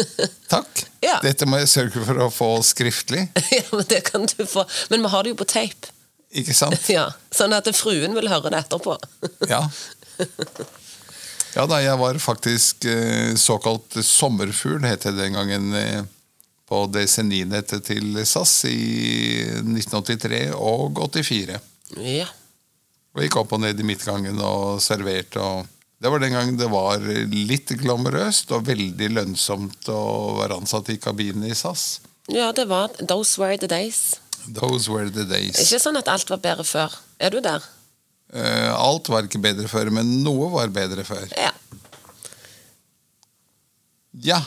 Takk. 0.52 0.84
Ja. 1.04 1.16
Dette 1.24 1.46
må 1.48 1.56
jeg 1.62 1.68
sørge 1.72 1.98
for 2.04 2.16
å 2.26 2.28
få 2.34 2.50
skriftlig. 2.66 3.22
ja, 3.56 3.64
men 3.70 3.84
det 3.88 4.02
kan 4.10 4.22
du 4.28 4.44
få. 4.44 4.62
Men 4.92 4.98
vi 5.06 5.08
har 5.14 5.20
det 5.24 5.30
jo 5.34 5.38
på 5.40 5.50
tape. 5.54 5.84
Ikke 6.32 6.54
sant? 6.56 6.88
Ja, 6.90 7.10
sånn 7.34 7.52
at 7.54 7.68
fruen 7.76 8.16
vil 8.16 8.30
høre 8.32 8.50
det 8.52 8.64
etterpå. 8.64 8.96
Ja. 9.50 9.66
Ja 11.52 11.66
da, 11.68 11.82
jeg 11.84 11.98
var 12.00 12.16
faktisk 12.22 12.86
eh, 12.88 13.34
såkalt 13.36 13.98
sommerfugl, 14.00 14.86
het 14.88 15.04
det 15.04 15.12
den 15.18 15.36
gangen, 15.36 15.66
eh, 15.76 16.00
på 16.72 16.86
DC9-nettet 16.88 17.84
til 17.84 18.16
SAS 18.24 18.62
i 18.70 18.78
1983 19.60 20.40
og 20.56 20.96
84. 20.96 21.58
Ja. 22.00 22.28
Og 23.12 23.26
gikk 23.26 23.36
opp 23.42 23.52
og 23.52 23.60
ned 23.60 23.80
i 23.80 23.84
midtgangen 23.84 24.40
og 24.40 24.80
serverte. 24.80 25.42
og 25.42 25.68
Det 26.00 26.12
var 26.14 26.22
den 26.22 26.32
gangen 26.32 26.56
det 26.56 26.70
var 26.72 27.04
litt 27.28 27.74
glamorøst 27.82 28.54
og 28.56 28.64
veldig 28.70 29.10
lønnsomt 29.18 29.90
å 29.92 30.00
være 30.38 30.62
ansatt 30.62 30.88
i 30.94 30.96
kabinen 31.02 31.44
i 31.50 31.52
SAS. 31.54 32.00
ja, 32.32 32.52
det 32.56 32.64
var 32.70 32.88
Those 33.04 33.36
were 33.40 33.58
the 33.58 33.68
days. 33.68 34.16
Those 34.48 34.90
were 34.90 35.10
the 35.10 35.28
days. 35.28 35.60
Ikke 35.60 35.82
sånn 35.82 36.00
at 36.00 36.08
alt 36.08 36.30
var 36.32 36.40
bedre 36.40 36.64
før. 36.64 36.96
Er 37.20 37.30
du 37.30 37.40
der? 37.44 37.60
Uh, 38.32 38.72
alt 38.72 39.12
var 39.12 39.28
ikke 39.28 39.42
bedre 39.44 39.68
før, 39.68 39.92
men 39.92 40.22
noe 40.24 40.48
var 40.56 40.72
bedre 40.72 41.04
før. 41.04 41.28
Ja. 41.36 41.52
Ja, 44.24 44.40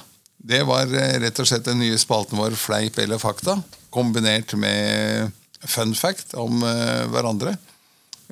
det 0.45 0.61
var 0.67 0.91
eh, 0.93 1.17
rett 1.23 1.39
og 1.41 1.47
slett 1.49 1.65
den 1.65 1.81
nye 1.81 1.97
spalten 1.97 2.37
vår 2.37 2.57
Fleip 2.59 2.99
eller 3.01 3.21
fakta, 3.21 3.57
kombinert 3.93 4.53
med 4.59 5.31
fun 5.65 5.95
fact 5.97 6.35
om 6.37 6.61
eh, 6.63 7.05
hverandre. 7.09 7.55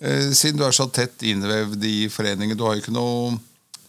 Eh, 0.01 0.29
siden 0.35 0.59
du 0.61 0.67
er 0.67 0.75
så 0.75 0.85
tett 0.93 1.25
innvevd 1.25 1.87
i 1.89 1.97
foreningen, 2.13 2.57
du 2.57 2.65
har 2.67 2.77
jo 2.77 2.83
ikke 2.83 2.93
noe 2.93 3.39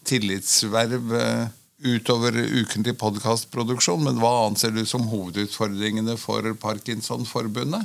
tillitsverv 0.08 1.12
utover 1.12 1.52
utover 1.84 2.36
ukentlig 2.62 2.94
podkastproduksjon, 2.96 4.06
men 4.06 4.20
hva 4.22 4.46
anser 4.46 4.72
du 4.72 4.86
som 4.88 5.04
hovedutfordringene 5.10 6.16
for 6.20 6.46
Parkinsonforbundet? 6.60 7.84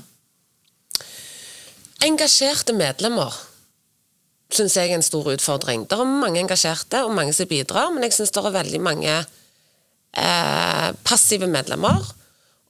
Engasjerte 2.08 2.72
medlemmer 2.78 3.36
syns 4.56 4.78
jeg 4.80 4.94
er 4.94 4.98
en 4.98 5.04
stor 5.06 5.28
utfordring. 5.34 5.84
Det 5.90 6.00
er 6.00 6.08
mange 6.08 6.40
engasjerte 6.40 7.04
og 7.04 7.12
mange 7.18 7.36
som 7.36 7.50
bidrar, 7.50 7.92
men 7.92 8.08
jeg 8.08 8.16
syns 8.16 8.32
det 8.34 8.42
er 8.46 8.56
veldig 8.56 8.82
mange 8.88 9.18
eh, 10.18 10.90
passive 11.04 11.50
medlemmer. 11.50 12.06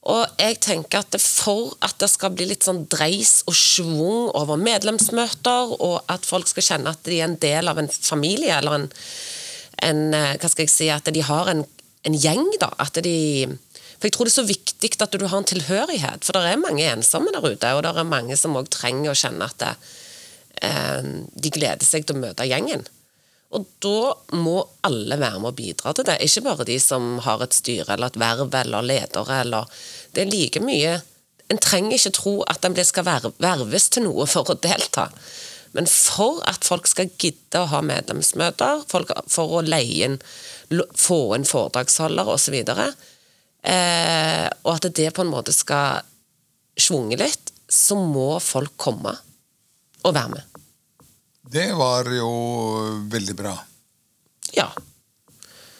Og 0.08 0.40
jeg 0.40 0.56
tenker 0.64 1.02
at 1.02 1.16
for 1.20 1.74
at 1.84 1.98
det 2.00 2.08
skal 2.08 2.32
bli 2.32 2.46
litt 2.48 2.64
sånn 2.64 2.86
dreis 2.88 3.42
og 3.50 3.56
schwung 3.56 4.30
over 4.38 4.56
medlemsmøter, 4.60 5.74
og 5.76 5.98
at 6.08 6.24
folk 6.24 6.48
skal 6.48 6.64
kjenne 6.70 6.94
at 6.94 7.02
de 7.04 7.18
er 7.18 7.28
en 7.28 7.36
del 7.40 7.68
av 7.68 7.80
en 7.82 7.90
familie, 7.90 8.54
eller 8.56 8.78
en, 8.78 8.86
en 9.84 10.06
eh, 10.16 10.36
Hva 10.40 10.48
skal 10.48 10.66
jeg 10.66 10.72
si 10.72 10.88
At 10.92 11.12
de 11.12 11.24
har 11.24 11.52
en, 11.52 11.66
en 12.08 12.16
gjeng, 12.16 12.46
da. 12.62 12.72
At 12.80 12.96
de 13.04 13.46
For 13.98 14.08
jeg 14.08 14.16
tror 14.16 14.28
det 14.28 14.32
er 14.32 14.38
så 14.40 14.48
viktig 14.48 14.94
at 15.04 15.12
du 15.12 15.26
har 15.26 15.36
en 15.36 15.50
tilhørighet. 15.52 16.24
For 16.24 16.32
det 16.32 16.48
er 16.48 16.62
mange 16.62 16.88
ensomme 16.88 17.32
der 17.34 17.44
ute, 17.44 17.74
og 17.76 17.84
det 17.84 17.92
er 17.92 18.08
mange 18.08 18.36
som 18.40 18.56
òg 18.56 18.72
trenger 18.72 19.12
å 19.12 19.18
kjenne 19.20 19.50
at 19.52 19.60
det, 19.60 19.74
eh, 20.64 21.12
de 21.36 21.52
gleder 21.52 21.84
seg 21.84 22.08
til 22.08 22.16
å 22.16 22.24
møte 22.24 22.48
gjengen. 22.48 22.88
Og 23.50 23.66
da 23.82 24.12
må 24.38 24.60
alle 24.86 25.18
være 25.18 25.40
med 25.42 25.50
å 25.50 25.56
bidra 25.58 25.92
til 25.94 26.06
det. 26.06 26.20
Ikke 26.22 26.44
bare 26.46 26.66
de 26.68 26.76
som 26.82 27.16
har 27.24 27.42
et 27.42 27.56
styre 27.56 27.96
eller 27.96 28.12
et 28.12 28.18
verv 28.20 28.54
eller 28.60 28.86
ledere. 28.86 29.40
Eller, 29.42 29.80
det 30.14 30.24
er 30.24 30.34
like 30.34 30.62
mye 30.64 31.00
En 31.50 31.58
trenger 31.58 31.96
ikke 31.96 32.12
tro 32.14 32.32
at 32.46 32.62
en 32.62 32.76
skal 32.86 33.02
verves 33.42 33.88
til 33.90 34.04
noe 34.04 34.22
for 34.30 34.46
å 34.46 34.54
delta. 34.54 35.08
Men 35.74 35.88
for 35.90 36.38
at 36.46 36.62
folk 36.62 36.86
skal 36.86 37.10
gidde 37.18 37.58
å 37.58 37.66
ha 37.72 37.80
medlemsmøter, 37.82 38.84
for 38.86 39.56
å 39.58 39.62
leie 39.66 40.06
inn, 40.06 40.16
få 40.94 41.18
inn 41.34 41.46
foredragsholdere 41.46 42.36
osv., 42.36 42.54
eh, 42.54 44.46
og 44.62 44.72
at 44.76 44.86
det 44.94 45.10
på 45.16 45.26
en 45.26 45.34
måte 45.34 45.50
skal 45.54 46.06
svunge 46.78 47.18
litt, 47.18 47.50
så 47.66 47.98
må 47.98 48.38
folk 48.38 48.78
komme 48.78 49.16
og 50.06 50.14
være 50.14 50.36
med. 50.36 50.49
Det 51.42 51.72
var 51.72 52.04
jo 52.12 52.30
veldig 53.10 53.36
bra. 53.36 53.54
Ja. 54.52 54.68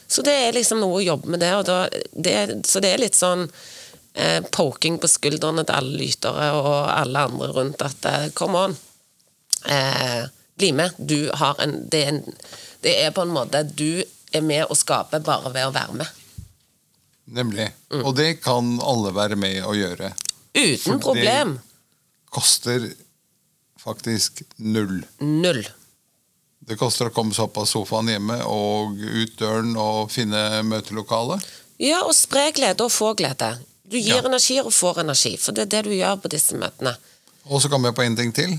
Så 0.07 0.23
det 0.27 0.33
er 0.35 0.53
liksom 0.57 0.81
noe 0.83 0.99
å 0.99 1.05
jobbe 1.05 1.31
med 1.31 1.41
det. 1.43 1.53
Og 1.59 1.65
da, 1.69 1.77
det 2.13 2.67
så 2.67 2.83
det 2.83 2.95
er 2.95 3.03
litt 3.05 3.19
sånn 3.19 3.45
eh, 4.15 4.41
poking 4.51 4.99
på 4.99 5.11
skuldrene 5.11 5.65
til 5.67 5.77
alle 5.77 6.01
lytere 6.01 6.49
og 6.59 6.73
alle 6.91 7.27
andre 7.29 7.51
rundt 7.55 7.85
at 7.87 8.09
eh, 8.11 8.29
come 8.35 8.65
on, 8.67 8.77
eh, 9.71 10.25
bli 10.59 10.73
med. 10.75 10.97
Du 10.99 11.31
har 11.39 11.61
en 11.63 11.77
det, 11.91 12.03
er 12.03 12.15
en 12.17 12.25
det 12.83 12.97
er 13.05 13.15
på 13.15 13.23
en 13.27 13.35
måte 13.35 13.63
Du 13.71 14.03
er 14.33 14.43
med 14.47 14.67
å 14.71 14.77
skape 14.79 15.21
bare 15.27 15.53
ved 15.55 15.69
å 15.69 15.75
være 15.77 16.01
med. 16.01 16.17
Nemlig. 17.31 17.69
Og 18.03 18.15
det 18.19 18.41
kan 18.43 18.81
alle 18.83 19.13
være 19.15 19.37
med 19.39 19.63
å 19.63 19.77
gjøre. 19.79 20.11
Uten 20.59 20.99
For 21.03 21.15
det- 21.15 21.59
Koster 22.31 22.85
faktisk 23.85 24.43
null. 24.57 25.01
Null. 25.21 25.63
Det 26.61 26.77
koster 26.79 27.09
å 27.09 27.15
komme 27.15 27.35
seg 27.35 27.49
opp 27.49 27.57
av 27.63 27.67
sofaen 27.67 28.11
hjemme 28.13 28.37
og 28.47 28.99
ut 29.01 29.33
døren 29.41 29.73
og 29.81 30.11
finne 30.13 30.61
møtelokale. 30.69 31.41
Ja, 31.81 32.03
og 32.05 32.13
spre 32.15 32.51
glede 32.55 32.85
og 32.85 32.93
få 32.93 33.15
glede. 33.19 33.55
Du 33.91 33.97
gir 33.99 34.21
Ja. 34.21 34.25
energi 34.29 34.61
og 34.61 34.71
får 34.73 35.01
energi, 35.01 35.37
for 35.41 35.53
det 35.57 35.63
er 35.63 35.71
det 35.73 35.85
du 35.89 35.97
gjør 35.97 36.21
på 36.23 36.29
disse 36.31 36.55
møtene. 36.61 36.93
Og 37.49 37.63
så 37.63 37.69
kommer 37.73 37.89
jeg 37.91 37.97
på 37.97 38.03
en 38.05 38.17
ting 38.17 38.33
til. 38.37 38.53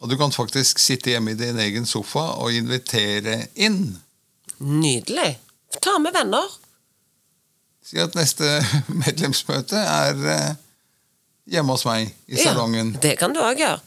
Og 0.00 0.08
du 0.10 0.16
kan 0.18 0.32
faktisk 0.32 0.78
sitte 0.82 1.10
hjemme 1.12 1.30
i 1.30 1.34
din 1.38 1.58
egen 1.62 1.86
sofa 1.86 2.24
og 2.42 2.50
invitere 2.52 3.46
inn. 3.54 3.98
Nydelig. 4.58 5.36
Ta 5.80 5.98
med 6.02 6.12
venner. 6.16 6.48
Si 7.84 7.98
at 8.02 8.14
neste 8.18 8.48
medlemsmøte 9.04 9.76
er 9.78 10.26
eh, 10.34 10.54
hjemme 11.50 11.74
hos 11.74 11.82
meg 11.88 12.10
i 12.30 12.36
salongen. 12.38 12.92
Ja, 12.94 13.00
det 13.02 13.12
kan 13.18 13.32
du 13.34 13.40
òg 13.42 13.58
gjøre. 13.58 13.80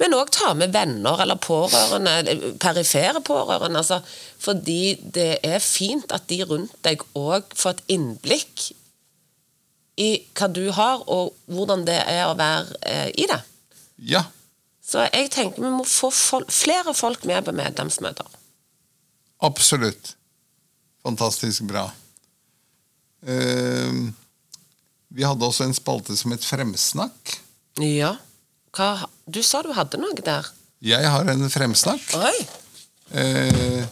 Men 0.00 0.14
òg 0.16 0.30
ta 0.32 0.52
med 0.56 0.72
venner 0.72 1.20
eller 1.20 1.36
pårørende, 1.42 2.54
perifere 2.62 3.20
pårørende. 3.24 3.82
Altså, 3.82 3.98
fordi 4.40 4.94
det 5.12 5.38
er 5.44 5.58
fint 5.60 6.12
at 6.16 6.24
de 6.30 6.40
rundt 6.48 6.72
deg 6.86 7.02
òg 7.18 7.52
får 7.58 7.76
et 7.76 7.82
innblikk 7.98 8.70
i 10.00 10.08
hva 10.38 10.48
du 10.48 10.64
har, 10.72 11.02
og 11.12 11.34
hvordan 11.52 11.84
det 11.84 11.98
er 12.08 12.24
å 12.30 12.36
være 12.38 12.78
eh, 12.88 13.10
i 13.20 13.26
det. 13.28 13.42
Ja, 14.08 14.24
Så 14.82 15.04
jeg 15.12 15.28
tenker 15.30 15.62
vi 15.62 15.68
må 15.70 15.84
få 15.86 16.08
fol 16.10 16.42
flere 16.50 16.94
folk 16.96 17.22
med 17.28 17.44
på 17.46 17.52
medlemsmøter. 17.54 18.26
absolutt. 19.42 20.16
Fantastisk 21.04 21.62
bra. 21.68 21.84
Eh, 23.26 23.92
vi 25.12 25.24
hadde 25.26 25.46
også 25.46 25.66
en 25.66 25.76
spalte 25.76 26.16
som 26.18 26.32
het 26.34 26.44
Fremsnakk. 26.46 27.38
Ja. 27.80 28.16
Hva, 28.72 29.06
du 29.28 29.42
sa 29.44 29.60
du 29.64 29.72
hadde 29.76 30.00
noe 30.00 30.16
der. 30.24 30.48
Jeg 30.82 31.06
har 31.06 31.28
en 31.30 31.44
fremsnakk. 31.52 32.14
Eh, 33.12 33.84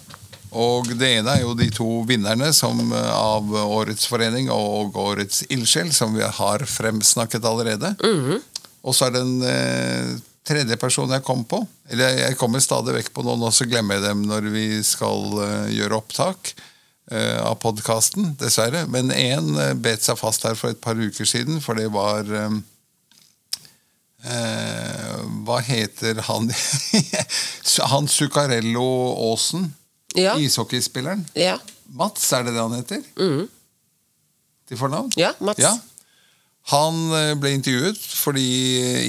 og 0.51 0.89
det 0.99 1.11
ene 1.21 1.37
er 1.37 1.45
jo 1.45 1.53
de 1.55 1.69
to 1.71 2.01
vinnerne 2.09 2.49
som, 2.57 2.81
eh, 2.93 3.11
av 3.15 3.53
Årets 3.61 4.09
forening 4.11 4.49
og 4.51 4.97
Årets 4.99 5.45
ildsjel, 5.53 5.93
som 5.95 6.17
vi 6.17 6.25
har 6.25 6.65
fremsnakket 6.67 7.45
allerede. 7.45 7.95
Og 8.83 8.97
så 8.97 9.07
er 9.07 9.15
det 9.15 9.21
en 9.21 9.43
eh, 9.47 10.17
tredje 10.45 10.77
person 10.81 11.13
jeg 11.13 11.23
kom 11.23 11.45
på. 11.45 11.61
Eller 11.93 12.17
jeg 12.25 12.39
kommer 12.41 12.65
stadig 12.65 12.97
vekk 12.97 13.13
på 13.15 13.23
noen, 13.27 13.45
og 13.47 13.55
så 13.55 13.69
glemmer 13.69 13.99
jeg 14.01 14.09
dem 14.09 14.25
når 14.27 14.51
vi 14.51 14.67
skal 14.87 15.39
eh, 15.45 15.71
gjøre 15.77 16.01
opptak 16.01 16.55
av 17.11 17.57
podkasten, 17.63 18.35
dessverre. 18.39 18.85
Men 18.87 19.11
én 19.11 19.49
uh, 19.57 19.73
bet 19.75 20.05
seg 20.05 20.19
fast 20.21 20.45
her 20.47 20.55
for 20.59 20.71
et 20.71 20.81
par 20.83 20.99
uker 20.99 21.27
siden, 21.27 21.59
for 21.65 21.79
det 21.79 21.89
var 21.91 22.29
eh, 22.31 22.57
eh, 24.31 25.21
Hva 25.47 25.59
heter 25.67 26.23
han 26.29 26.51
Han 27.93 28.09
Zuccarello 28.11 28.89
Aasen? 29.31 29.73
Ja. 30.19 30.37
Ishockeyspilleren? 30.39 31.27
Ja. 31.39 31.59
Mats, 31.95 32.33
er 32.33 32.47
det 32.47 32.55
det 32.55 32.63
han 32.63 32.79
heter? 32.79 33.05
Til 34.71 34.79
fornavn? 34.79 35.11
ja, 35.19 35.33
Mats. 35.43 35.63
Ja. 35.63 35.75
Han 36.71 36.99
eh, 37.17 37.35
ble 37.41 37.55
intervjuet 37.57 37.99
fordi 37.99 38.47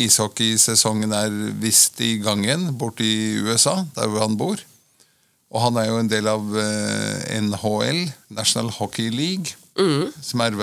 ishockeysesongen 0.05 1.13
er 1.13 1.33
visst 1.61 1.99
i 2.01 2.15
gang 2.23 2.45
igjen 2.45 2.71
borte 2.79 3.05
i 3.05 3.37
USA, 3.43 3.81
der 3.95 4.09
hvor 4.09 4.25
han 4.25 4.37
bor. 4.39 4.61
Og 5.51 5.59
han 5.65 5.77
er 5.81 5.89
jo 5.89 5.99
en 5.99 6.11
del 6.11 6.27
av 6.31 6.53
eh, 6.59 7.39
NHL, 7.43 8.05
National 8.31 8.71
Hockey 8.77 9.11
League, 9.11 9.57
som 10.23 10.43
er 10.45 10.55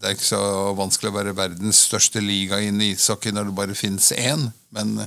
det 0.00 0.08
er 0.08 0.14
ikke 0.16 0.30
så 0.30 0.42
vanskelig 0.78 1.10
å 1.10 1.16
være 1.18 1.36
verdens 1.36 1.82
største 1.90 2.22
liga 2.24 2.56
innen 2.64 2.94
ishockey 2.94 3.34
når 3.36 3.50
det 3.50 3.56
bare 3.58 3.76
fins 3.76 4.12
én, 4.16 4.48
men 4.72 5.00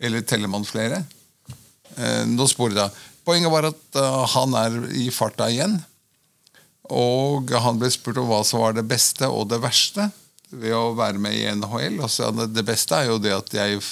Eller 0.00 0.22
teller 0.24 0.48
man 0.48 0.64
flere? 0.64 1.02
Eh, 1.96 2.22
nå 2.24 2.46
sporer 2.48 2.76
det 2.76 2.84
av. 2.86 3.00
Poenget 3.26 3.52
var 3.52 3.66
at 3.68 3.98
uh, 4.00 4.22
han 4.32 4.54
er 4.56 4.78
i 4.96 5.10
farta 5.12 5.50
igjen. 5.52 5.74
Og 6.88 7.52
han 7.52 7.76
ble 7.76 7.90
spurt 7.92 8.16
om 8.22 8.30
hva 8.30 8.40
som 8.46 8.62
var 8.62 8.78
det 8.78 8.86
beste 8.88 9.28
og 9.28 9.50
det 9.50 9.60
verste 9.60 10.08
ved 10.48 10.72
å 10.72 10.94
være 10.96 11.20
med 11.20 11.36
i 11.36 11.44
NHL. 11.52 12.00
Altså, 12.00 12.30
det 12.32 12.64
beste 12.64 12.96
er 12.96 13.10
jo 13.10 13.20
det 13.20 13.34
at 13.36 13.52
jeg 13.54 13.82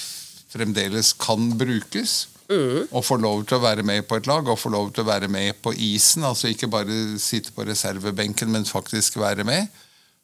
fremdeles 0.49 1.13
kan 1.21 1.51
brukes. 1.59 2.23
Mm. 2.49 2.87
Og 2.89 3.05
få 3.05 3.19
lov 3.21 3.43
til 3.45 3.59
å 3.59 3.61
være 3.61 3.83
med 3.85 4.07
på 4.09 4.17
et 4.17 4.27
lag 4.29 4.47
og 4.49 4.57
få 4.57 4.71
lov 4.73 4.89
til 4.93 5.03
å 5.03 5.09
være 5.11 5.29
med 5.29 5.59
på 5.61 5.73
isen. 5.73 6.25
altså 6.25 6.49
Ikke 6.49 6.69
bare 6.71 7.19
sitte 7.21 7.53
på 7.53 7.65
reservebenken, 7.67 8.49
men 8.49 8.65
faktisk 8.65 9.19
være 9.21 9.45
med 9.45 9.69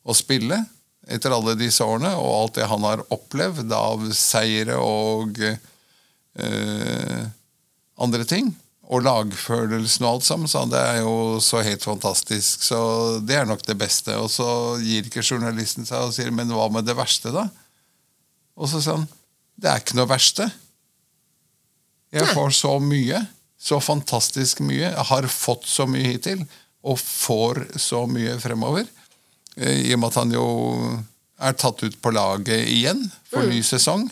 og 0.06 0.18
spille 0.18 0.64
etter 1.06 1.34
alle 1.34 1.54
disse 1.60 1.86
årene. 1.86 2.16
Og 2.18 2.34
alt 2.34 2.58
det 2.58 2.70
han 2.72 2.86
har 2.88 3.06
opplevd 3.14 3.74
av 3.78 4.08
seire 4.18 4.80
og 4.82 5.38
eh, 5.46 7.26
andre 8.02 8.28
ting. 8.30 8.50
Og 8.90 9.06
lagfølelsen 9.06 10.06
og 10.06 10.16
alt 10.16 10.26
sammen. 10.26 10.50
Så 10.50 10.66
det 10.74 10.82
er 10.82 11.04
jo 11.06 11.38
så 11.46 11.62
helt 11.66 11.86
fantastisk. 11.86 12.66
Så 12.66 12.80
det 13.22 13.38
er 13.38 13.50
nok 13.50 13.62
det 13.70 13.78
beste. 13.78 14.18
Og 14.18 14.34
så 14.34 14.50
gir 14.82 15.06
ikke 15.06 15.26
journalisten 15.26 15.86
seg 15.86 16.10
og 16.10 16.18
sier 16.18 16.34
'men 16.34 16.50
hva 16.50 16.72
med 16.74 16.90
det 16.90 16.98
verste', 16.98 17.34
da? 17.34 17.50
Og 18.58 18.70
så 18.70 18.82
sier 18.82 18.98
han 18.98 19.10
'det 19.62 19.70
er 19.70 19.78
ikke 19.78 20.02
noe 20.02 20.10
verste'. 20.10 20.65
Jeg 22.16 22.36
får 22.36 22.54
så 22.56 22.76
mye. 22.82 23.24
Så 23.66 23.80
fantastisk 23.82 24.62
mye. 24.64 24.92
Jeg 24.92 25.08
har 25.10 25.28
fått 25.32 25.66
så 25.68 25.88
mye 25.90 26.14
hittil, 26.14 26.44
og 26.86 27.00
får 27.02 27.64
så 27.82 28.04
mye 28.10 28.38
fremover. 28.42 28.86
Eh, 29.56 29.88
I 29.90 29.96
og 29.96 30.04
med 30.04 30.12
at 30.12 30.20
han 30.22 30.36
jo 30.36 30.46
er 31.42 31.58
tatt 31.60 31.82
ut 31.84 31.98
på 32.02 32.14
laget 32.16 32.70
igjen 32.72 33.02
for 33.32 33.44
mm. 33.44 33.52
ny 33.52 33.64
sesong. 33.66 34.06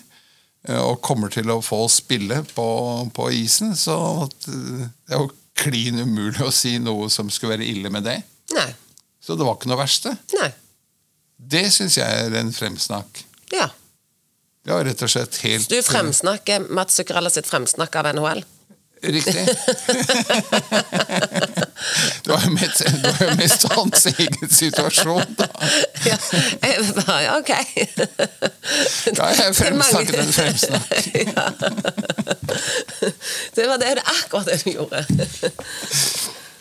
Eh, 0.68 0.80
og 0.80 1.04
kommer 1.06 1.32
til 1.34 1.52
å 1.54 1.62
få 1.64 1.84
spille 1.92 2.42
på, 2.56 2.68
på 3.14 3.30
isen. 3.36 3.76
Så 3.78 3.96
eh, 4.26 4.88
det 4.88 5.16
er 5.16 5.22
jo 5.22 5.32
klin 5.60 6.02
umulig 6.02 6.42
å 6.44 6.54
si 6.56 6.78
noe 6.82 7.12
som 7.14 7.30
skulle 7.32 7.58
være 7.58 7.70
ille 7.70 7.92
med 7.94 8.08
det. 8.08 8.20
Nei. 8.56 8.70
Så 9.24 9.38
det 9.40 9.46
var 9.48 9.60
ikke 9.60 9.72
noe 9.72 9.84
verste. 9.84 10.16
Nei. 10.40 10.50
Det 11.38 11.68
syns 11.76 12.00
jeg 12.00 12.26
er 12.26 12.36
en 12.40 12.52
fremsnakk. 12.56 13.22
Ja. 13.54 13.70
Ja, 14.64 14.80
rett 14.84 15.02
og 15.04 15.10
slett 15.12 15.38
helt 15.44 15.68
du 15.70 15.82
fremsnakker 15.84 16.70
Mats 16.72 16.96
Zuccarello 16.96 17.30
sitt 17.34 17.48
fremsnakk 17.50 17.96
av 18.00 18.08
NHL? 18.16 18.44
Riktig. 19.04 19.34
det 22.24 22.30
var 22.32 22.46
jo 22.46 22.52
mest, 23.36 23.66
hans 23.76 24.06
egen 24.14 24.50
situasjon, 24.50 25.36
da. 25.36 25.48
ja, 26.08 26.18
jeg 26.62 26.86
bare, 26.96 27.18
ja, 27.26 27.34
ok. 27.42 27.50
ja, 29.12 29.28
jeg 29.36 29.56
fremsnakket 29.60 30.16
en 30.22 30.32
fremsnakk. 30.38 31.04
ja. 31.20 31.46
Det 33.60 33.68
var 33.68 33.78
det, 33.84 33.92
det 34.00 34.06
akkurat 34.16 34.48
det 34.48 34.64
du 34.64 34.72
gjorde. 34.72 35.04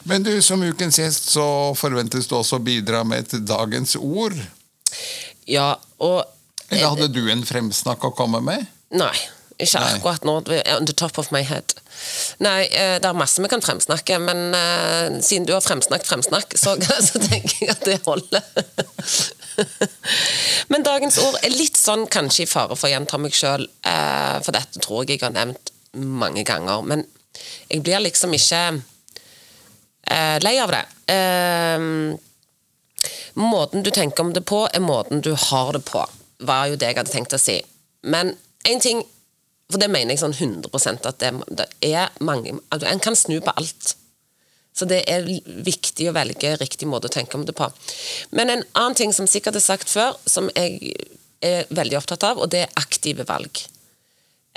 Men 0.03 0.27
du, 0.27 0.43
som 0.43 0.63
ukens 0.67 0.99
gjest 0.99 1.31
så 1.31 1.47
forventes 1.79 2.27
du 2.27 2.35
også 2.41 2.59
å 2.59 2.65
bidra 2.67 3.05
med 3.07 3.23
et 3.23 3.47
dagens 3.47 3.95
ord. 4.03 4.35
Ja, 5.47 5.77
og 6.03 6.27
eller 6.73 6.89
hadde 6.95 7.13
du 7.13 7.23
en 7.33 7.45
fremsnakk 7.47 8.09
å 8.09 8.13
komme 8.17 8.41
med? 8.45 8.67
Nei, 8.97 9.15
ikke 9.63 9.81
Nei. 9.81 9.95
akkurat 9.97 10.25
nå. 10.27 10.37
On 10.77 10.87
the 10.89 10.95
top 10.97 11.19
of 11.19 11.31
my 11.35 11.43
head. 11.47 11.75
Nei, 12.43 12.67
eh, 12.67 12.97
det 13.01 13.09
er 13.09 13.17
masse 13.17 13.43
vi 13.43 13.51
kan 13.51 13.63
fremsnakke, 13.63 14.19
men 14.23 14.55
uh, 14.57 15.21
siden 15.23 15.47
du 15.47 15.53
har 15.55 15.63
fremsnakket 15.65 16.09
fremsnakk, 16.09 16.57
så, 16.59 16.75
så, 17.09 17.21
tenker 17.23 17.61
jeg 17.61 17.71
at 17.75 17.85
det 17.87 17.99
holder. 18.07 18.43
men 20.73 20.87
dagens 20.87 21.21
ord 21.23 21.39
er 21.43 21.55
litt 21.55 21.79
sånn 21.79 22.07
kanskje 22.11 22.47
i 22.47 22.51
fare 22.51 22.77
for 22.79 22.89
å 22.89 22.95
gjenta 22.95 23.21
meg 23.23 23.37
sjøl, 23.37 23.69
uh, 23.69 23.93
eh, 23.93 24.39
for 24.43 24.57
dette 24.57 24.83
tror 24.83 25.05
jeg 25.05 25.19
jeg 25.19 25.27
har 25.27 25.37
nevnt 25.37 25.73
mange 25.93 26.45
ganger. 26.49 26.83
Men 26.89 27.07
jeg 27.69 27.85
blir 27.85 28.03
liksom 28.03 28.35
ikke 28.37 28.65
uh, 28.81 30.37
lei 30.43 30.57
av 30.63 30.75
det. 30.75 30.85
måten 33.35 33.83
du 33.83 33.91
tenker 33.91 34.25
om 34.25 34.33
det 34.33 34.45
på, 34.49 34.65
er 34.73 34.81
måten 34.81 35.21
du 35.21 35.35
har 35.37 35.73
det 35.77 35.85
på 35.87 36.03
var 36.49 36.69
jo 36.71 36.79
det 36.79 36.91
jeg 36.91 37.01
hadde 37.01 37.15
tenkt 37.15 37.35
å 37.37 37.41
si. 37.41 37.59
Men 38.03 38.35
én 38.69 38.83
ting, 38.83 39.03
for 39.71 39.81
det 39.83 39.91
mener 39.93 40.15
jeg 40.15 40.23
sånn 40.23 40.37
100% 40.37 41.09
at 41.09 41.21
det, 41.23 41.33
det 41.49 41.69
er 41.89 42.13
mange 42.21 42.59
altså 42.69 42.89
En 42.91 43.03
kan 43.03 43.17
snu 43.17 43.39
på 43.41 43.55
alt. 43.57 43.97
Så 44.73 44.89
det 44.89 45.03
er 45.11 45.27
viktig 45.67 46.09
å 46.09 46.15
velge 46.17 46.55
riktig 46.57 46.89
måte 46.89 47.11
å 47.11 47.13
tenke 47.13 47.37
om 47.37 47.45
det 47.45 47.55
på. 47.57 47.69
Men 48.33 48.51
en 48.51 48.65
annen 48.73 48.97
ting 48.97 49.13
som 49.13 49.29
sikkert 49.29 49.59
er 49.61 49.65
sagt 49.65 49.93
før, 49.93 50.17
som 50.25 50.49
jeg 50.57 50.95
er 51.45 51.69
veldig 51.75 51.99
opptatt 51.99 52.25
av, 52.25 52.41
og 52.41 52.49
det 52.55 52.65
er 52.65 52.81
aktive 52.81 53.27
valg. 53.29 53.65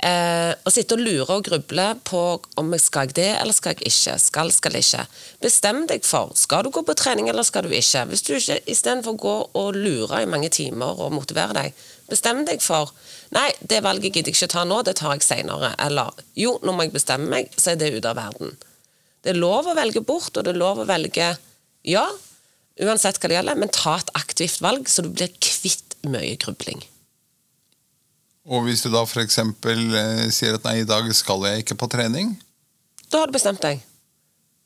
Eh, 0.06 0.52
å 0.62 0.70
sitte 0.70 0.94
og 0.94 1.00
lure 1.02 1.34
og 1.34 1.46
gruble 1.48 1.84
på 2.06 2.20
om 2.60 2.68
jeg 2.76 2.82
skal 2.84 3.10
det 3.16 3.30
eller 3.40 3.56
skal 3.56 3.74
jeg 3.74 3.88
ikke. 3.90 4.14
Skal, 4.22 4.52
skal 4.54 4.78
ikke. 4.78 5.02
Bestem 5.42 5.82
deg 5.90 6.06
for 6.06 6.34
skal 6.38 6.66
du 6.66 6.70
gå 6.74 6.84
på 6.86 6.94
trening 6.98 7.30
eller 7.32 7.46
skal 7.46 7.66
du 7.66 7.74
ikke. 7.74 8.04
Hvis 8.12 8.22
du 8.26 8.36
ikke 8.36 8.60
Istedenfor 8.70 9.16
å 9.16 9.22
gå 9.24 9.34
og 9.62 9.78
lure 9.78 10.22
i 10.22 10.30
mange 10.30 10.52
timer 10.54 11.00
og 11.02 11.14
motivere 11.16 11.56
deg, 11.56 11.84
bestem 12.10 12.44
deg 12.46 12.62
for 12.62 12.94
Nei, 13.34 13.48
det 13.58 13.80
valget 13.82 14.14
gidder 14.14 14.30
jeg 14.30 14.38
ikke 14.38 14.52
ta 14.52 14.62
nå, 14.62 14.78
det 14.86 14.94
tar 15.00 15.16
jeg 15.16 15.24
seinere. 15.26 15.72
Eller 15.82 16.14
jo, 16.38 16.52
nå 16.62 16.76
må 16.76 16.86
jeg 16.86 16.94
bestemme 16.94 17.26
meg, 17.32 17.50
så 17.58 17.72
er 17.72 17.80
det 17.80 17.90
ute 17.96 18.12
av 18.12 18.20
verden. 18.20 18.52
Det 19.26 19.32
er 19.32 19.40
lov 19.40 19.66
å 19.66 19.74
velge 19.74 20.04
bort, 20.06 20.30
og 20.36 20.46
det 20.46 20.52
er 20.52 20.60
lov 20.60 20.84
å 20.84 20.86
velge 20.86 21.32
ja, 21.90 22.04
uansett 22.86 23.18
hva 23.18 23.32
det 23.32 23.40
gjelder, 23.40 23.58
men 23.58 23.74
ta 23.74 23.96
et 23.98 24.14
aktivt 24.14 24.62
valg, 24.62 24.86
så 24.86 25.02
du 25.02 25.10
blir 25.10 25.34
kvitt 25.42 25.98
mye 26.06 26.36
grubling. 26.38 26.86
Og 28.46 28.66
hvis 28.66 28.84
du 28.84 28.90
da 28.92 29.02
f.eks. 29.02 29.40
Eh, 29.42 30.26
sier 30.34 30.58
at 30.58 30.66
nei, 30.66 30.80
i 30.82 30.88
dag 30.88 31.08
skal 31.14 31.42
jeg 31.48 31.64
ikke 31.64 31.78
på 31.82 31.88
trening 31.90 32.36
Da 33.10 33.22
har 33.22 33.30
du 33.30 33.34
bestemt 33.34 33.62
deg. 33.62 33.82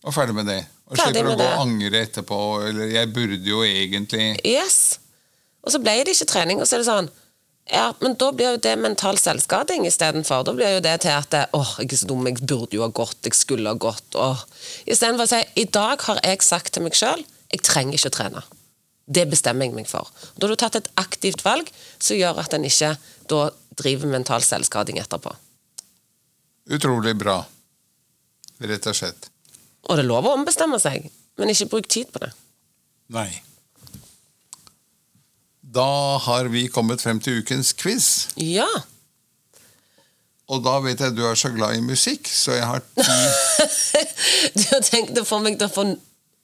Og 0.04 0.14
ferdig 0.16 0.36
med 0.36 0.48
det. 0.48 0.62
Og 0.90 0.98
slipper 0.98 1.30
å 1.30 1.36
gå 1.38 1.46
og 1.46 1.62
angre 1.62 2.02
etterpå. 2.04 2.38
Eller 2.68 2.92
'jeg 2.92 3.12
burde 3.12 3.44
jo 3.44 3.62
egentlig' 3.64 4.40
Yes. 4.44 4.98
Og 5.62 5.72
så 5.72 5.78
ble 5.78 6.04
det 6.04 6.14
ikke 6.16 6.32
trening, 6.32 6.60
og 6.60 6.66
så 6.66 6.76
er 6.76 6.84
det 6.84 6.92
sånn 6.92 7.10
ja, 7.70 7.94
men 8.00 8.16
da 8.18 8.32
blir 8.32 8.56
jo 8.56 8.56
det 8.56 8.72
mental 8.78 9.18
selvskading 9.20 9.84
istedenfor. 9.86 10.42
Da 10.42 10.52
blir 10.52 10.72
jo 10.74 10.80
det 10.80 11.00
til 11.04 11.14
at 11.14 11.54
åh, 11.54 11.76
jeg 11.78 11.92
er 11.92 12.00
så 12.00 12.08
dum, 12.08 12.26
jeg 12.26 12.40
burde 12.42 12.74
jo 12.74 12.82
ha 12.82 12.88
gått, 12.88 13.20
jeg 13.22 13.36
skulle 13.38 13.70
ha 13.70 13.78
gått. 13.78 14.16
Istedenfor 14.90 15.28
å 15.28 15.30
si 15.30 15.44
i 15.62 15.66
dag 15.70 16.02
har 16.02 16.18
jeg 16.24 16.42
sagt 16.42 16.72
til 16.74 16.82
meg 16.82 16.98
sjøl 16.98 17.22
jeg 17.50 17.62
trenger 17.66 17.98
ikke 17.98 18.10
å 18.10 18.16
trene. 18.16 18.42
Det 19.10 19.26
bestemmer 19.30 19.66
jeg 19.66 19.74
meg 19.74 19.88
for. 19.90 20.10
Da 20.38 20.46
har 20.46 20.54
du 20.54 20.60
tatt 20.60 20.78
et 20.78 20.90
aktivt 21.00 21.42
valg 21.46 21.70
som 21.98 22.18
gjør 22.18 22.38
at 22.42 22.54
en 22.54 22.66
ikke 22.66 22.92
da 23.30 23.50
driver 23.80 24.10
mental 24.12 24.44
selvskading 24.44 25.00
etterpå. 25.02 25.32
Utrolig 26.70 27.16
bra, 27.18 27.40
rett 28.62 28.86
og 28.86 28.96
slett. 28.96 29.30
Og 29.88 29.96
det 29.96 30.04
er 30.04 30.10
lov 30.10 30.28
å 30.28 30.34
ombestemme 30.36 30.78
seg, 30.82 31.08
men 31.40 31.52
ikke 31.52 31.70
bruk 31.72 31.88
tid 31.90 32.10
på 32.12 32.22
det. 32.22 32.30
Nei. 33.10 33.30
Da 35.60 36.18
har 36.26 36.50
vi 36.50 36.66
kommet 36.72 37.02
frem 37.02 37.20
til 37.22 37.40
ukens 37.42 37.72
quiz. 37.78 38.28
Ja. 38.36 38.68
Og 40.50 40.62
da 40.66 40.76
vet 40.82 40.98
jeg 40.98 41.12
at 41.12 41.18
du 41.18 41.22
er 41.28 41.38
så 41.38 41.52
glad 41.54 41.78
i 41.78 41.82
musikk, 41.84 42.26
så 42.26 42.56
jeg 42.56 42.66
har 42.66 42.82
ti 42.82 43.18
Du 44.58 44.64
har 44.72 44.82
tenkt 44.86 45.18
å 45.20 45.26
få 45.26 45.38
meg 45.44 45.58
til 45.60 45.68
å 45.68 45.74
få 45.74 45.84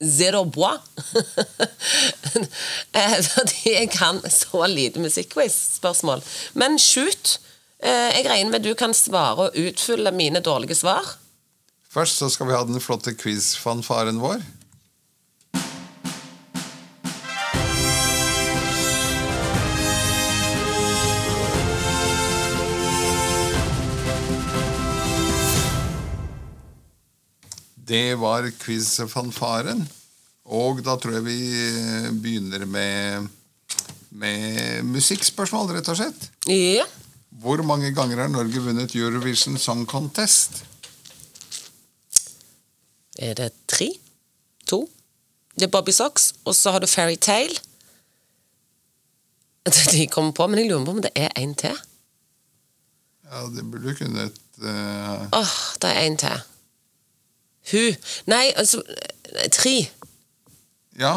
zero 0.05 0.45
bois. 0.45 0.81
Eh, 2.97 3.15
fordi 3.25 3.73
jeg 3.73 3.89
kan 3.93 4.19
så 4.33 4.67
lite 4.69 5.01
musikkquiz-spørsmål. 5.01 6.23
Men 6.55 6.79
shoot. 6.81 7.39
Eh, 7.81 8.13
jeg 8.17 8.27
regner 8.29 8.51
med 8.55 8.65
du 8.65 8.75
kan 8.77 8.95
svare 8.97 9.49
og 9.49 9.57
utfylle 9.57 10.13
mine 10.17 10.41
dårlige 10.45 10.77
svar. 10.79 11.17
Først 11.93 12.21
så 12.21 12.29
skal 12.33 12.49
vi 12.49 12.57
ha 12.57 12.63
den 12.69 12.81
flotte 12.81 13.15
quiz-fanfaren 13.17 14.21
vår. 14.21 14.45
Det 27.87 28.17
var 28.19 28.49
quiz-fanfaren. 28.63 29.85
Og 30.47 30.83
da 30.87 30.95
tror 30.99 31.19
jeg 31.19 31.27
vi 31.27 31.41
eh, 31.55 32.09
begynner 32.15 32.65
med, 32.67 33.29
med 34.11 34.87
musikkspørsmål, 34.87 35.75
rett 35.77 35.91
og 35.91 35.99
slett. 36.01 36.29
Ja. 36.51 36.87
Hvor 37.43 37.63
mange 37.67 37.93
ganger 37.95 38.25
har 38.25 38.33
Norge 38.33 38.63
vunnet 38.63 38.95
Eurovision 38.95 39.59
Song 39.59 39.85
Contest? 39.87 40.65
Er 43.19 43.35
det 43.39 43.53
tre? 43.71 43.91
To? 44.67 44.87
Det 45.55 45.69
er 45.69 45.73
Bobby 45.73 45.95
Socks, 45.95 46.33
og 46.45 46.55
så 46.55 46.75
har 46.75 46.83
du 46.83 46.87
Fairy 46.91 47.17
Tale. 47.17 47.55
De 49.93 50.07
kommer 50.07 50.33
på, 50.33 50.47
men 50.47 50.59
jeg 50.59 50.71
lurer 50.71 50.85
på 50.85 50.97
om 50.99 51.03
det 51.03 51.15
er 51.15 51.31
en 51.39 51.55
til. 51.55 51.79
Ja, 53.27 53.47
det 53.51 53.65
burde 53.71 53.91
du 53.91 53.95
kunnet 53.99 54.37
uh... 54.63 54.67
Åh, 54.67 55.27
uh... 55.27 55.41
oh, 55.41 55.57
det 55.83 55.91
er 55.91 56.07
en 56.07 56.19
til. 56.21 56.45
Hun 57.73 57.97
Nei, 58.31 58.51
altså 58.57 58.83
Tre. 59.53 59.75
Ja. 60.99 61.17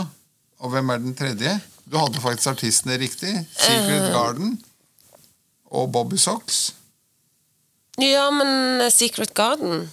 Og 0.60 0.74
hvem 0.74 0.90
er 0.90 0.98
den 1.00 1.16
tredje? 1.16 1.54
Du 1.90 1.98
hadde 1.98 2.22
faktisk 2.22 2.52
artistene 2.52 2.98
riktig. 3.00 3.32
Secret 3.58 4.12
Garden 4.14 4.58
og 5.72 5.92
Bobby 5.94 6.18
Socks. 6.18 6.74
Ja, 8.00 8.30
men 8.32 8.82
eh, 8.82 8.92
Secret 8.92 9.34
Garden 9.34 9.90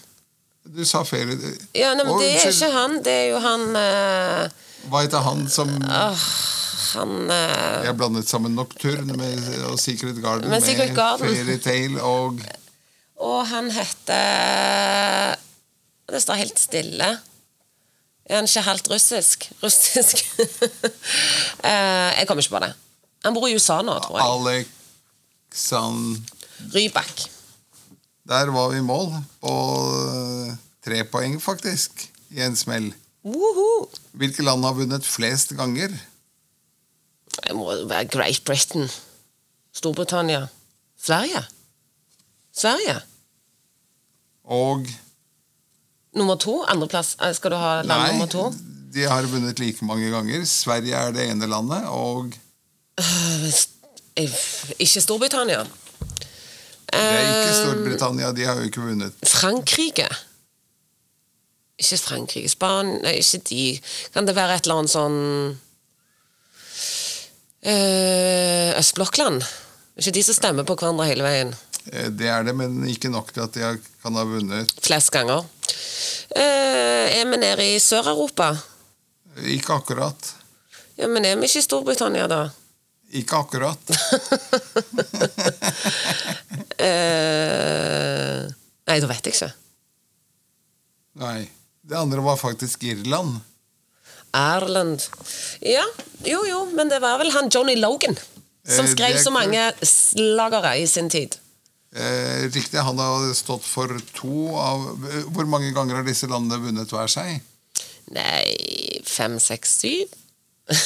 Du 0.65 0.85
sa 0.87 1.03
feil. 1.07 1.33
Ja, 1.75 1.93
nei, 1.95 2.05
men 2.05 2.13
og, 2.15 2.21
Det 2.21 2.33
er 2.35 2.51
ikke 2.51 2.71
han. 2.75 2.99
Det 3.05 3.15
er 3.15 3.27
jo 3.33 3.41
han 3.43 3.65
uh, 3.75 4.67
Hva 4.91 5.03
heter 5.07 5.25
han 5.27 5.47
som 5.51 5.73
Han 5.87 7.31
eh, 7.31 7.87
Jeg 7.87 7.97
blandet 7.99 8.31
sammen 8.31 8.55
Nocturne 8.59 9.17
med, 9.19 9.49
og 9.71 9.79
Secret 9.83 10.21
Garden 10.23 10.51
Men 10.51 10.63
Secret 10.63 10.95
med. 10.95 11.27
Fairytale 11.27 12.03
og 12.03 12.43
Og 13.17 13.41
han 13.49 13.71
heter 13.73 15.37
Det 16.07 16.23
står 16.23 16.41
helt 16.43 16.59
stille. 16.61 17.09
Er 18.27 18.41
han 18.41 18.49
ikke 18.49 18.63
halvt 18.67 18.91
russisk? 18.91 19.51
Russisk. 19.63 20.23
Eh, 21.67 22.11
jeg 22.19 22.27
kommer 22.29 22.45
ikke 22.45 22.53
på 22.53 22.61
det. 22.63 22.75
Han 23.25 23.35
bor 23.35 23.47
i 23.49 23.55
USA 23.57 23.81
nå, 23.83 23.95
tror 24.05 24.19
jeg. 24.21 24.67
Alexand... 25.51 26.29
Rybak. 26.75 27.25
Der 28.29 28.51
var 28.55 28.69
vi 28.71 28.79
i 28.79 28.85
mål 28.87 29.09
på 29.43 29.55
eh, 30.13 30.53
tre 30.85 31.01
poeng, 31.11 31.41
faktisk, 31.43 32.05
i 32.31 32.43
en 32.45 32.55
smell. 32.57 32.93
Woohoo! 33.27 33.89
Hvilke 34.15 34.45
land 34.47 34.65
har 34.65 34.77
vunnet 34.79 35.07
flest 35.07 35.57
ganger? 35.59 35.91
Det 37.35 37.57
må 37.57 37.67
være 37.89 38.07
Great 38.13 38.45
Britain. 38.47 38.87
Storbritannia. 39.75 40.47
Sverige. 41.03 41.43
Sverige. 42.55 43.01
Og 44.45 44.87
Nummer 46.17 46.37
to? 46.41 46.63
Andreplass? 46.65 47.15
Eh, 47.21 47.33
Skal 47.37 47.51
du 47.53 47.57
ha 47.61 47.83
land 47.83 47.89
Nei, 47.91 48.13
nummer 48.17 48.27
to? 48.33 48.47
de 48.97 49.03
har 49.05 49.23
vunnet 49.29 49.59
like 49.61 49.85
mange 49.85 50.09
ganger. 50.11 50.45
Sverige 50.49 50.95
er 50.97 51.11
det 51.13 51.27
ene 51.31 51.47
landet, 51.47 51.85
og 51.93 52.33
Eh, 54.17 54.31
Ikke 54.81 55.01
Storbritannia. 55.05 55.65
det 56.89 56.97
er 56.97 57.27
ikke 57.27 57.51
Eh, 57.51 57.59
Storbritannia. 57.65 58.31
De 58.33 58.45
har 58.49 58.55
jo 58.57 58.63
ikke 58.71 58.81
vunnet. 58.87 59.13
Frankrike. 59.29 60.09
Ikke 61.79 61.99
Frankrike. 62.01 62.49
Spania 62.49 63.13
Ikke 63.13 63.39
de. 63.51 63.81
Kan 64.15 64.27
det 64.27 64.35
være 64.35 64.55
et 64.57 64.65
eller 64.65 64.79
annet 64.79 64.91
sånn 64.91 65.59
Østblokkland? 68.79 69.43
Ikke 69.99 70.13
de 70.13 70.23
som 70.23 70.35
stemmer 70.37 70.65
på 70.69 70.77
hverandre 70.77 71.07
hele 71.09 71.25
veien. 71.25 71.55
Eh, 71.93 72.09
Det 72.11 72.29
er 72.29 72.43
det, 72.47 72.55
men 72.57 72.81
ikke 72.89 73.11
nok 73.13 73.33
til 73.33 73.43
at 73.47 73.57
jeg 73.57 73.81
kan 74.03 74.15
ha 74.19 74.25
vunnet. 74.27 74.73
Flest 74.83 75.11
ganger. 75.15 75.45
Eh, 76.37 77.21
er 77.21 77.25
vi 77.31 77.37
nede 77.41 77.67
i 77.75 77.79
Sør-Europa? 77.83 78.53
Ikke 79.45 79.75
akkurat. 79.77 80.33
Ja, 80.97 81.07
men 81.09 81.25
er 81.29 81.37
vi 81.37 81.45
ikke 81.49 81.61
i 81.61 81.67
Storbritannia, 81.67 82.27
da? 82.31 82.45
Ikke 83.17 83.37
akkurat. 83.45 83.79
Eh, 86.77 88.43
nei, 88.87 88.97
da 89.01 89.09
vet 89.09 89.27
jeg 89.29 89.35
ikke. 89.35 89.49
Nei. 91.23 91.47
Det 91.87 91.97
andre 91.97 92.21
var 92.25 92.37
faktisk 92.37 92.83
Irland. 92.85 93.39
Erland 94.37 95.05
Ja, 95.65 95.85
jo 96.27 96.43
jo, 96.45 96.59
men 96.77 96.91
det 96.93 96.99
var 97.01 97.17
vel 97.23 97.31
han 97.33 97.49
Johnny 97.49 97.77
Logan 97.79 98.19
som 98.67 98.85
Eh, 98.85 98.91
skrev 98.93 99.17
så 99.23 99.31
mange 99.31 99.63
slagere 99.87 100.75
i 100.83 100.87
sin 100.91 101.09
tid. 101.09 101.39
Eh, 101.97 102.51
riktig, 102.53 102.79
han 102.79 102.99
har 102.99 103.35
stått 103.35 103.65
for 103.65 103.89
to 104.13 104.53
av 104.61 104.83
Hvor 105.33 105.47
mange 105.49 105.71
ganger 105.73 105.97
har 105.97 106.05
disse 106.05 106.29
landene 106.29 106.61
vunnet 106.61 106.93
hver 106.93 107.09
seg? 107.09 107.39
Nei, 108.13 109.01
fem, 109.09 109.39
seks, 109.41 109.79
syv? 109.81 110.13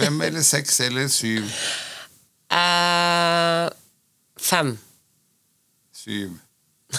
Fem 0.00 0.20
eller 0.24 0.42
seks 0.42 0.80
eller 0.80 1.08
syv? 1.12 1.44
Uh, 2.50 3.68
fem. 4.40 4.78
Syv. 5.94 6.38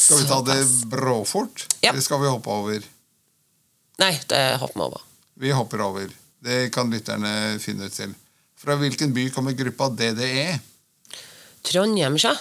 Skal 0.00 0.18
vi 0.18 0.28
ta 0.28 0.40
det 0.46 0.64
bråfort? 0.86 1.66
Ja. 1.80 1.90
Eller 1.90 2.00
skal 2.00 2.22
vi 2.22 2.28
hoppe 2.30 2.50
over? 2.50 2.84
Nei, 4.00 4.14
det 4.30 4.56
hopper 4.62 4.78
vi 4.78 4.86
over. 4.86 5.00
Vi 5.34 5.50
hopper 5.52 5.80
over. 5.84 6.08
Det 6.40 6.70
kan 6.72 6.90
lytterne 6.90 7.58
finne 7.60 7.90
ut 7.90 7.94
selv. 7.94 8.14
Fra 8.60 8.76
hvilken 8.76 9.14
by 9.16 9.30
kommer 9.32 9.56
gruppa 9.56 9.88
DDE? 9.96 10.58
Trondheim, 11.64 12.18
ikke? 12.20 12.34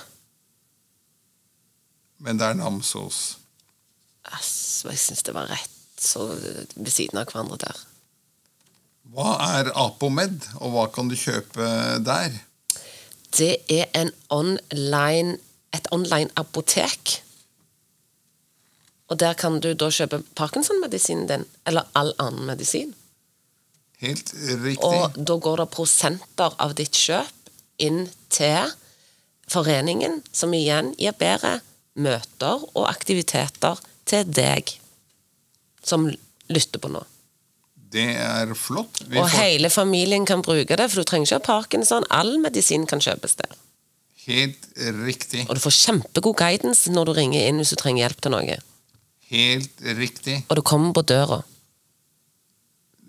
Men 2.19 2.39
det 2.39 2.49
er 2.49 2.57
Namsos. 2.59 3.37
Altså, 4.27 4.89
jeg 4.91 4.99
syns 4.99 5.23
det 5.23 5.35
var 5.35 5.47
rett 5.47 5.77
så 5.99 6.25
ved 6.31 6.91
siden 6.91 7.19
av 7.19 7.31
hverandre 7.31 7.59
der. 7.63 7.79
Hva 9.09 9.31
er 9.57 9.71
Apomed, 9.79 10.43
og 10.59 10.75
hva 10.75 10.85
kan 10.93 11.07
du 11.09 11.15
kjøpe 11.17 11.65
der? 12.05 12.35
Det 13.35 13.55
er 13.71 13.87
en 13.95 14.11
online, 14.29 15.37
et 15.73 15.87
online 15.95 16.29
apotek. 16.35 17.19
Og 19.09 19.19
der 19.19 19.33
kan 19.33 19.59
du 19.63 19.71
da 19.73 19.89
kjøpe 19.89 20.21
Parkinson-medisinen 20.35 21.27
din, 21.31 21.45
eller 21.65 21.87
all 21.95 22.13
annen 22.19 22.45
medisin. 22.45 22.93
Helt 23.99 24.31
riktig. 24.63 24.85
Og 24.87 25.17
da 25.17 25.35
går 25.43 25.63
det 25.63 25.69
prosenter 25.73 26.55
av 26.63 26.75
ditt 26.79 26.95
kjøp 26.95 27.51
inn 27.83 28.05
til 28.31 28.71
foreningen, 29.49 30.21
som 30.31 30.53
igjen 30.55 30.93
gir 30.99 31.15
bedre 31.19 31.59
møter 31.99 32.63
og 32.73 32.85
aktiviteter 32.87 33.79
til 34.07 34.27
deg 34.31 34.75
som 35.83 36.07
lytter 36.49 36.81
på 36.81 36.91
nå. 36.91 37.01
Det 37.89 38.05
er 38.21 38.51
flott. 38.53 39.01
Vi 39.09 39.17
Og 39.17 39.25
får 39.25 39.39
hele 39.41 39.69
familien 39.73 40.25
kan 40.29 40.43
bruke 40.45 40.77
det, 40.77 40.89
for 40.91 41.01
du 41.01 41.09
trenger 41.09 41.25
ikke 41.25 41.39
ha 41.39 41.45
parkinson. 41.61 42.05
All 42.13 42.35
medisin 42.41 42.85
kan 42.85 43.01
kjøpes 43.01 43.35
der. 43.41 43.55
helt 44.29 44.67
riktig. 44.77 45.47
Og 45.49 45.55
du 45.57 45.61
får 45.63 45.73
kjempegod 45.73 46.35
guidance 46.37 46.91
når 46.93 47.09
du 47.09 47.13
ringer 47.17 47.47
inn 47.47 47.57
hvis 47.57 47.71
du 47.73 47.79
trenger 47.81 48.03
hjelp 48.05 48.19
til 48.21 48.35
noe. 48.35 48.57
Helt 49.31 49.81
riktig. 49.97 50.43
Og 50.49 50.59
du 50.59 50.61
kommer 50.61 50.93
på 50.93 51.01
døra. 51.01 51.41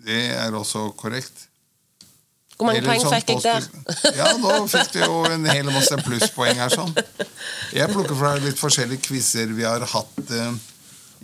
Det 0.01 0.21
er 0.33 0.55
også 0.57 0.87
korrekt. 0.97 1.47
Hvor 2.57 2.69
mange 2.69 2.81
poeng 2.85 3.01
sånn 3.01 3.15
fikk 3.15 3.31
jeg 3.31 3.41
der? 3.45 4.17
Ja, 4.19 4.27
nå 4.37 4.51
fikk 4.69 4.91
du 4.93 4.99
jo 5.01 5.21
en 5.29 5.45
hel 5.49 5.69
masse 5.73 5.97
plusspoeng 6.05 6.59
her. 6.61 6.69
sånn. 6.73 6.91
Jeg 7.73 7.89
plukker 7.89 8.17
fra 8.19 8.35
litt 8.41 8.59
forskjellige 8.61 9.01
quizer 9.07 9.53
vi 9.57 9.65
har 9.65 9.81
hatt 9.93 10.33
eh, 10.37 10.51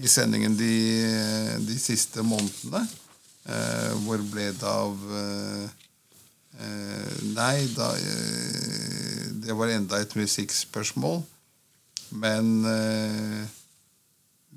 i 0.01 0.09
sendingen 0.09 0.55
de, 0.57 0.71
de 1.67 1.77
siste 1.81 2.25
månedene. 2.25 2.81
Eh, 3.47 3.91
hvor 4.05 4.21
ble 4.33 4.49
det 4.57 4.65
av 4.67 4.97
eh, 5.21 5.67
eh, 6.59 7.11
Nei, 7.37 7.61
da 7.77 7.91
eh, 7.95 9.29
Det 9.45 9.55
var 9.55 9.71
enda 9.71 10.01
et 10.03 10.17
musikkspørsmål. 10.17 11.21
Men 12.17 12.49
eh, 12.71 13.45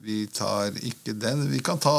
vi 0.00 0.22
tar 0.32 0.72
ikke 0.80 1.12
den. 1.12 1.44
Vi 1.52 1.60
kan 1.60 1.78
ta 1.82 1.94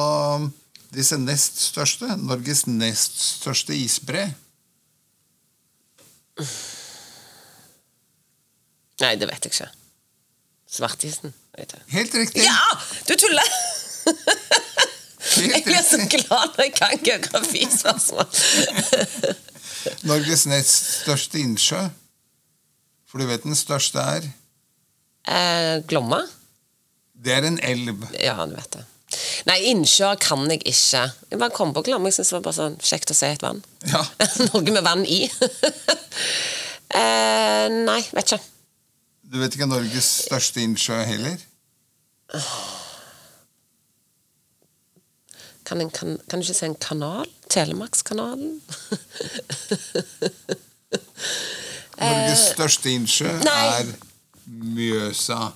disse 0.93 1.17
nest 1.19 1.60
største. 1.69 2.15
Norges 2.19 2.65
nest 2.67 3.19
største 3.41 3.75
isbre. 3.77 4.27
Nei, 9.01 9.13
det 9.17 9.27
vet 9.30 9.45
jeg 9.47 9.54
ikke. 9.54 9.69
Svartisen. 10.71 11.34
vet 11.58 11.73
jeg. 11.75 11.86
Helt 11.95 12.13
riktig. 12.15 12.43
Ja! 12.45 12.60
Du 13.08 13.15
tuller! 13.19 13.56
Jeg 15.32 15.62
blir 15.63 15.84
så 15.86 15.97
glad 16.12 16.56
når 16.58 16.63
jeg 16.65 16.73
kan 16.75 17.01
geografispørsmål. 17.06 18.27
Norges 20.10 20.45
nest 20.49 20.88
største 21.01 21.39
innsjø. 21.41 21.82
For 23.10 23.21
du 23.21 23.27
vet 23.30 23.43
den 23.45 23.56
største 23.58 24.01
er? 24.01 24.27
Eh, 25.27 25.75
Glomma? 25.88 26.23
Det 27.13 27.36
er 27.36 27.47
en 27.47 27.60
elv. 27.63 28.06
Ja, 28.17 28.38
du 28.49 28.56
vet 28.58 28.71
det. 28.77 28.86
Nei, 29.49 29.57
innsjø 29.71 30.13
kan 30.21 30.45
jeg 30.51 30.62
ikke. 30.63 31.03
Jeg 31.31 31.39
bare 31.41 31.53
kom 31.55 31.73
på 31.75 31.84
Glomma. 31.88 32.10
Jeg 32.10 32.19
synes 32.19 32.31
det 32.31 32.38
var 32.38 32.45
bare 32.47 32.60
sånn 32.60 32.77
kjekt 32.81 33.13
å 33.13 33.17
se 33.17 33.31
et 33.36 33.43
vann. 33.45 33.62
Ja. 33.89 34.01
Noe 34.51 34.63
med 34.67 34.84
vann 34.86 35.05
i. 35.05 35.23
eh, 37.01 37.67
nei, 37.71 38.01
vet 38.15 38.27
ikke. 38.27 38.41
Du 39.31 39.39
vet 39.39 39.55
ikke 39.55 39.69
Norges 39.71 40.10
største 40.25 40.60
innsjø 40.63 40.97
heller? 41.07 41.38
Kan, 45.67 45.79
en, 45.79 45.91
kan, 45.93 46.17
kan 46.27 46.41
du 46.41 46.45
ikke 46.45 46.57
si 46.57 46.67
en 46.67 46.76
kanal? 46.84 47.30
Telemarkskanalen? 47.51 48.57
Norges 52.01 52.43
største 52.55 52.91
innsjø 52.91 53.30
Eh, 53.30 53.80
er 53.80 53.91
Mjøsa. 54.51 55.51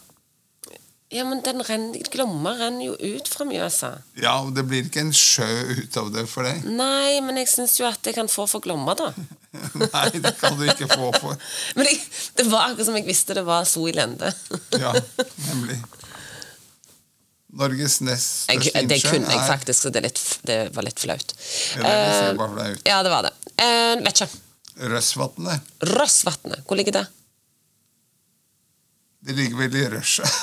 Ja, 1.16 1.24
men 1.24 1.40
den 1.46 1.62
renner, 1.64 2.02
Glomma 2.12 2.52
renner 2.60 2.90
jo 2.90 2.96
ut 3.16 3.30
fra 3.32 3.46
Mjøsa. 3.48 3.92
Ja, 4.20 4.34
det 4.52 4.66
blir 4.68 4.84
ikke 4.90 5.00
en 5.06 5.14
sjø 5.16 5.48
ut 5.80 5.96
av 6.02 6.10
det 6.12 6.26
for 6.28 6.44
deg. 6.48 6.66
Nei, 6.76 7.22
men 7.24 7.40
jeg 7.40 7.48
syns 7.54 7.78
jo 7.80 7.88
at 7.88 8.04
jeg 8.10 8.18
kan 8.18 8.28
få 8.32 8.44
for 8.52 8.64
Glomma, 8.66 8.98
da. 9.00 9.12
Nei, 9.80 10.08
det 10.20 10.34
kan 10.42 10.58
du 10.60 10.66
ikke 10.68 10.90
få 10.92 11.14
for. 11.22 11.38
Men 11.78 11.88
det, 11.88 11.94
det 12.36 12.44
var 12.52 12.66
akkurat 12.74 12.90
som 12.90 12.98
jeg 13.00 13.06
visste 13.08 13.38
det 13.38 13.46
var 13.48 13.64
so 13.70 13.86
i 13.88 13.94
lende. 13.96 14.34
Ja, 14.84 14.92
nemlig. 15.48 15.78
Norges 17.56 18.02
nest 18.04 18.50
innsjø? 18.52 18.72
største 18.74 18.88
det 18.92 18.98
kunne 19.06 19.32
jeg 19.32 19.48
faktisk, 19.48 19.86
så 19.86 19.92
det, 19.96 20.02
litt, 20.04 20.20
det 20.50 20.58
var 20.76 20.84
litt 20.84 21.00
flaut. 21.00 21.32
Ja, 21.80 21.84
det 21.88 22.34
var 22.42 22.50
Eh, 22.50 22.56
flaut. 22.58 22.82
ja, 22.92 22.98
det 23.08 23.14
var 23.14 23.30
det. 23.30 23.32
Uh, 23.56 23.94
vet 24.04 24.20
ikke. 24.26 24.28
Røssvatnet. 24.92 25.70
Rossvatnet, 25.96 26.66
hvor 26.68 26.76
ligger 26.82 26.98
det? 27.00 27.06
Det 29.26 29.34
ligger 29.34 29.58
vel 29.58 29.76
i 29.76 29.88
rushet. 29.90 30.30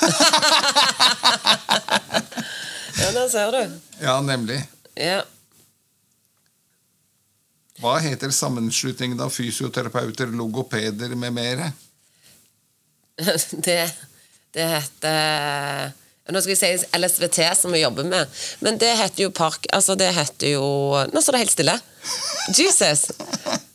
Ja, 3.03 3.09
der 3.13 3.29
ser 3.29 3.51
du. 3.51 3.71
ja, 4.05 4.21
nemlig. 4.21 4.59
Ja. 4.95 5.23
Hva 7.81 7.97
heter 8.05 8.31
sammenslutningen 8.31 9.21
av 9.25 9.33
fysioterapeuter, 9.33 10.27
logopeder 10.31 11.15
med 11.19 11.33
mere? 11.35 11.71
Det, 13.67 13.79
det 14.55 14.69
heter 14.75 15.93
Nå 16.33 16.41
skal 16.45 16.53
jeg 16.55 16.61
si 16.85 16.99
LSVT, 17.01 17.41
som 17.59 17.73
vi 17.75 17.81
jobber 17.83 18.07
med. 18.07 18.31
Men 18.61 18.79
det 18.79 18.93
heter 19.01 19.25
jo 19.27 19.33
park... 19.35 19.67
Altså, 19.75 19.97
det 19.99 20.13
heter 20.15 20.55
jo 20.55 20.63
Nå 21.13 21.21
står 21.21 21.37
det 21.37 21.43
helt 21.43 21.57
stille. 21.59 21.79
Jesus! 22.59 23.09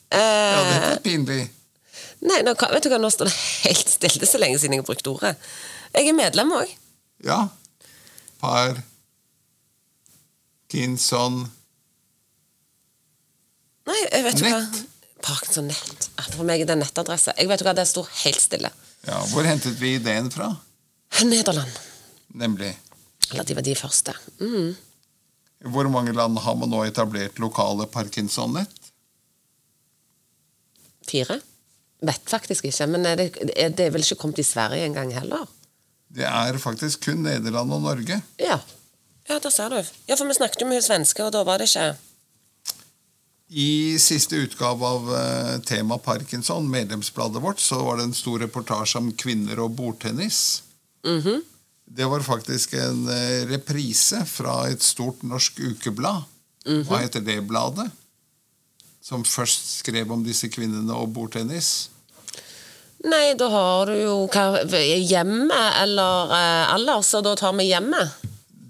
Ja, 0.07 0.61
det 0.63 0.75
er 0.87 0.99
pinlig. 1.03 1.41
Nei, 2.26 2.41
nå, 2.45 2.53
vet 2.57 2.84
du 2.86 2.89
hva, 2.91 2.99
nå 3.01 3.09
står 3.13 3.30
det 3.30 3.36
helt 3.68 3.91
stille. 3.91 4.28
Så 4.30 4.41
lenge 4.41 4.59
siden 4.61 4.78
jeg 4.78 4.84
har 4.84 4.89
brukt 4.89 5.09
ordet. 5.11 5.36
Jeg 5.93 6.09
er 6.09 6.18
medlem 6.18 6.53
òg. 6.57 6.72
Ja. 7.26 7.47
Par 8.41 8.78
Kinson 10.70 11.39
Nei, 13.88 13.95
jeg 14.11 14.24
vet 14.26 14.41
ikke 14.41 14.51
hva. 14.51 14.82
Parkinson 15.24 15.70
Nett. 15.72 16.09
Ah, 16.20 16.28
For 16.34 16.45
meg 16.47 16.61
er 16.61 16.68
det 16.70 16.76
nettadresse. 16.82 17.34
Jeg 17.39 17.47
vet 17.49 17.61
ikke 17.61 17.70
hva, 17.72 17.78
Det 17.80 17.88
står 17.89 18.09
helt 18.26 18.43
stille. 18.43 18.72
Ja, 19.07 19.22
Hvor 19.32 19.47
hentet 19.47 19.78
vi 19.80 19.93
ideen 19.95 20.28
fra? 20.34 20.49
Nederland. 21.24 21.72
Nemlig. 22.36 22.74
Eller 23.32 23.47
de 23.47 23.55
var 23.55 23.65
de 23.65 23.76
første. 23.80 24.13
Mm. 24.43 24.76
Hvor 25.74 25.89
mange 25.89 26.13
land 26.13 26.38
har 26.43 26.55
man 26.59 26.70
nå 26.70 26.84
etablert 26.86 27.39
lokale 27.41 27.88
Parkinson-nett? 27.89 28.91
Fire? 31.07 31.39
Vet 32.05 32.29
faktisk 32.29 32.67
ikke, 32.69 32.85
men 32.93 33.05
er 33.09 33.15
det, 33.17 33.31
er 33.57 33.71
det 33.73 33.87
vel 33.93 34.03
ikke 34.05 34.19
kommet 34.21 34.41
i 34.41 34.45
Sverige 34.45 34.85
engang 34.85 35.13
heller? 35.15 35.47
Det 36.13 36.25
er 36.29 36.57
faktisk 36.61 37.07
kun 37.07 37.23
Nederland 37.25 37.73
og 37.73 37.81
Norge. 37.81 38.21
Ja. 38.39 38.59
Ja, 39.27 39.39
der 39.43 39.51
ser 39.51 39.73
du. 39.73 39.81
Ja, 40.07 40.15
for 40.15 40.27
vi 40.29 40.37
snakket 40.37 40.61
jo 40.61 40.67
med 40.69 40.79
hun 40.79 40.85
svenske, 40.85 41.25
og 41.25 41.33
da 41.35 41.41
var 41.43 41.59
det 41.59 41.67
ikke 41.67 41.97
I 43.49 43.97
siste 43.99 44.39
utgave 44.43 44.87
av 44.87 45.11
eh, 45.15 45.57
Tema 45.67 45.97
Parkinson, 45.97 46.69
medlemsbladet 46.69 47.41
vårt, 47.43 47.59
så 47.63 47.81
var 47.83 47.97
det 47.97 48.07
en 48.07 48.15
stor 48.15 48.39
reportasje 48.45 49.01
om 49.01 49.11
kvinner 49.11 49.59
og 49.63 49.75
bordtennis. 49.75 50.63
Mhm. 51.05 51.43
Det 51.87 52.03
var 52.03 52.19
faktisk 52.19 52.73
en 52.75 53.05
eh, 53.07 53.45
reprise 53.47 54.25
fra 54.27 54.67
et 54.67 54.83
stort 54.83 55.23
norsk 55.23 55.59
ukeblad. 55.59 56.25
Hva 56.67 56.99
heter 56.99 57.23
det 57.23 57.39
bladet? 57.47 57.87
Som 59.07 59.23
først 59.23 59.77
skrev 59.79 60.11
om 60.11 60.23
disse 60.25 60.49
kvinnene 60.51 60.91
og 60.91 61.13
bordtennis. 61.15 61.87
Nei, 63.07 63.35
da 63.39 63.47
har 63.53 63.87
du 63.87 63.95
jo 63.95 64.15
hjemme 64.27 65.57
eller 65.83 66.33
ellers, 66.33 66.73
alders, 66.73 67.13
og 67.15 67.23
da 67.23 67.35
tar 67.39 67.53
vi 67.55 67.69
hjemmet. 67.69 68.15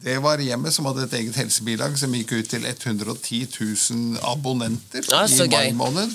Det 0.03 0.19
var 0.21 0.39
hjemmet 0.43 0.75
som 0.75 0.85
hadde 0.87 1.07
et 1.07 1.15
eget 1.19 1.39
helsebilag 1.41 1.97
som 1.99 2.13
gikk 2.13 2.35
ut 2.37 2.49
til 2.51 2.67
110 2.69 3.47
000 3.49 4.19
abonnenter 4.29 5.07
Ja, 5.09 5.23
i 5.25 5.47
mai 5.49 5.73
måned. 5.75 6.13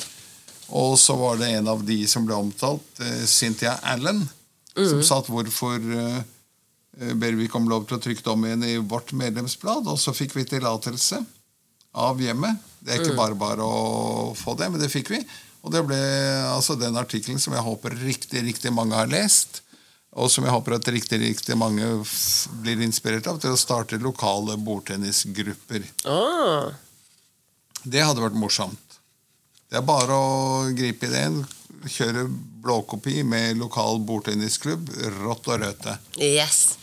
Og 0.72 0.94
så 1.00 1.16
var 1.18 1.40
det 1.40 1.50
en 1.58 1.68
av 1.68 1.82
de 1.84 1.98
som 2.08 2.24
ble 2.24 2.38
omtalt, 2.38 2.86
eh, 3.00 3.26
Cynthia 3.26 3.78
Allen, 3.82 4.28
Mm. 4.72 4.88
som 4.88 5.02
sa 5.04 5.18
at 5.20 5.26
hvorfor 5.28 5.76
eh, 5.76 6.22
eh, 7.00 7.12
ber 7.12 7.34
vi 7.36 7.44
ikke 7.44 7.58
om 7.60 7.68
lov 7.68 7.84
til 7.84 7.98
å 7.98 8.00
trykke 8.00 8.22
det 8.24 8.30
om 8.32 8.44
igjen 8.46 8.64
i 8.64 8.78
vårt 8.80 9.12
medlemsblad? 9.12 9.84
Og 9.84 9.98
så 10.00 10.14
fikk 10.16 10.32
vi 10.32 10.46
tillatelse 10.48 11.18
av 11.94 12.20
hjemmet. 12.20 12.56
Det 12.80 12.94
er 12.94 12.98
Mm. 12.98 13.06
ikke 13.06 13.16
bare 13.16 13.34
bare 13.38 13.62
å 13.62 14.34
få 14.36 14.56
det, 14.58 14.70
men 14.70 14.80
det 14.80 14.90
fikk 14.90 15.10
vi. 15.10 15.20
Og 15.62 15.70
det 15.70 15.84
ble 15.86 15.96
altså 16.50 16.74
den 16.78 16.96
artikkelen 16.96 17.38
som 17.38 17.52
jeg 17.54 17.62
håper 17.62 17.90
riktig, 18.02 18.42
riktig 18.42 18.72
mange 18.72 18.94
har 18.94 19.06
lest. 19.06 19.60
Og 20.14 20.28
som 20.30 20.44
jeg 20.44 20.52
håper 20.52 20.74
at 20.74 20.88
riktig, 20.92 21.20
riktig 21.22 21.56
mange 21.56 21.86
blir 22.60 22.82
inspirert 22.84 23.26
av 23.26 23.38
til 23.40 23.50
å 23.54 23.56
starte 23.56 23.96
lokale 24.02 24.56
bordtennisgrupper. 24.58 25.84
Ah. 26.04 26.72
Det 27.84 28.02
hadde 28.02 28.20
vært 28.20 28.36
morsomt. 28.36 28.98
Det 29.70 29.78
er 29.78 29.86
bare 29.88 30.12
å 30.12 30.74
gripe 30.76 31.06
ideen, 31.08 31.46
kjøre 31.88 32.26
blåkopi 32.62 33.22
med 33.24 33.56
lokal 33.56 34.02
bordtennisklubb, 34.04 34.90
rått 35.22 35.48
og 35.48 35.60
røte. 35.64 35.96
Yes. 36.20 36.76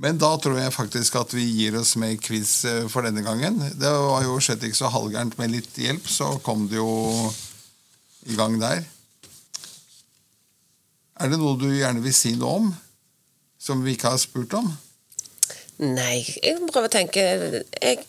Men 0.00 0.16
da 0.20 0.30
tror 0.40 0.56
jeg 0.56 0.72
faktisk 0.72 1.18
at 1.20 1.34
vi 1.36 1.44
gir 1.44 1.76
oss 1.76 1.92
med 2.00 2.22
quiz 2.24 2.64
eh, 2.64 2.86
for 2.88 3.04
denne 3.04 3.20
gangen. 3.24 3.58
Det 3.76 3.90
var 3.90 4.24
jo 4.24 4.38
slett 4.40 4.64
ikke 4.64 4.78
så 4.78 4.88
halvgærent 4.92 5.36
med 5.40 5.52
litt 5.52 5.76
hjelp, 5.76 6.08
så 6.08 6.32
kom 6.44 6.64
det 6.70 6.80
jo 6.80 6.88
i 8.30 8.36
gang 8.38 8.56
der. 8.62 8.80
Er 11.20 11.28
det 11.28 11.36
noe 11.40 11.58
du 11.60 11.68
gjerne 11.68 12.00
vil 12.00 12.16
si 12.16 12.32
noe 12.40 12.62
om, 12.62 12.70
som 13.60 13.84
vi 13.84 13.92
ikke 13.92 14.14
har 14.14 14.22
spurt 14.22 14.56
om? 14.56 14.70
Nei, 15.84 16.22
jeg 16.40 16.56
prøver 16.68 16.88
å 16.88 16.92
tenke 16.92 17.24
jeg, 17.24 18.00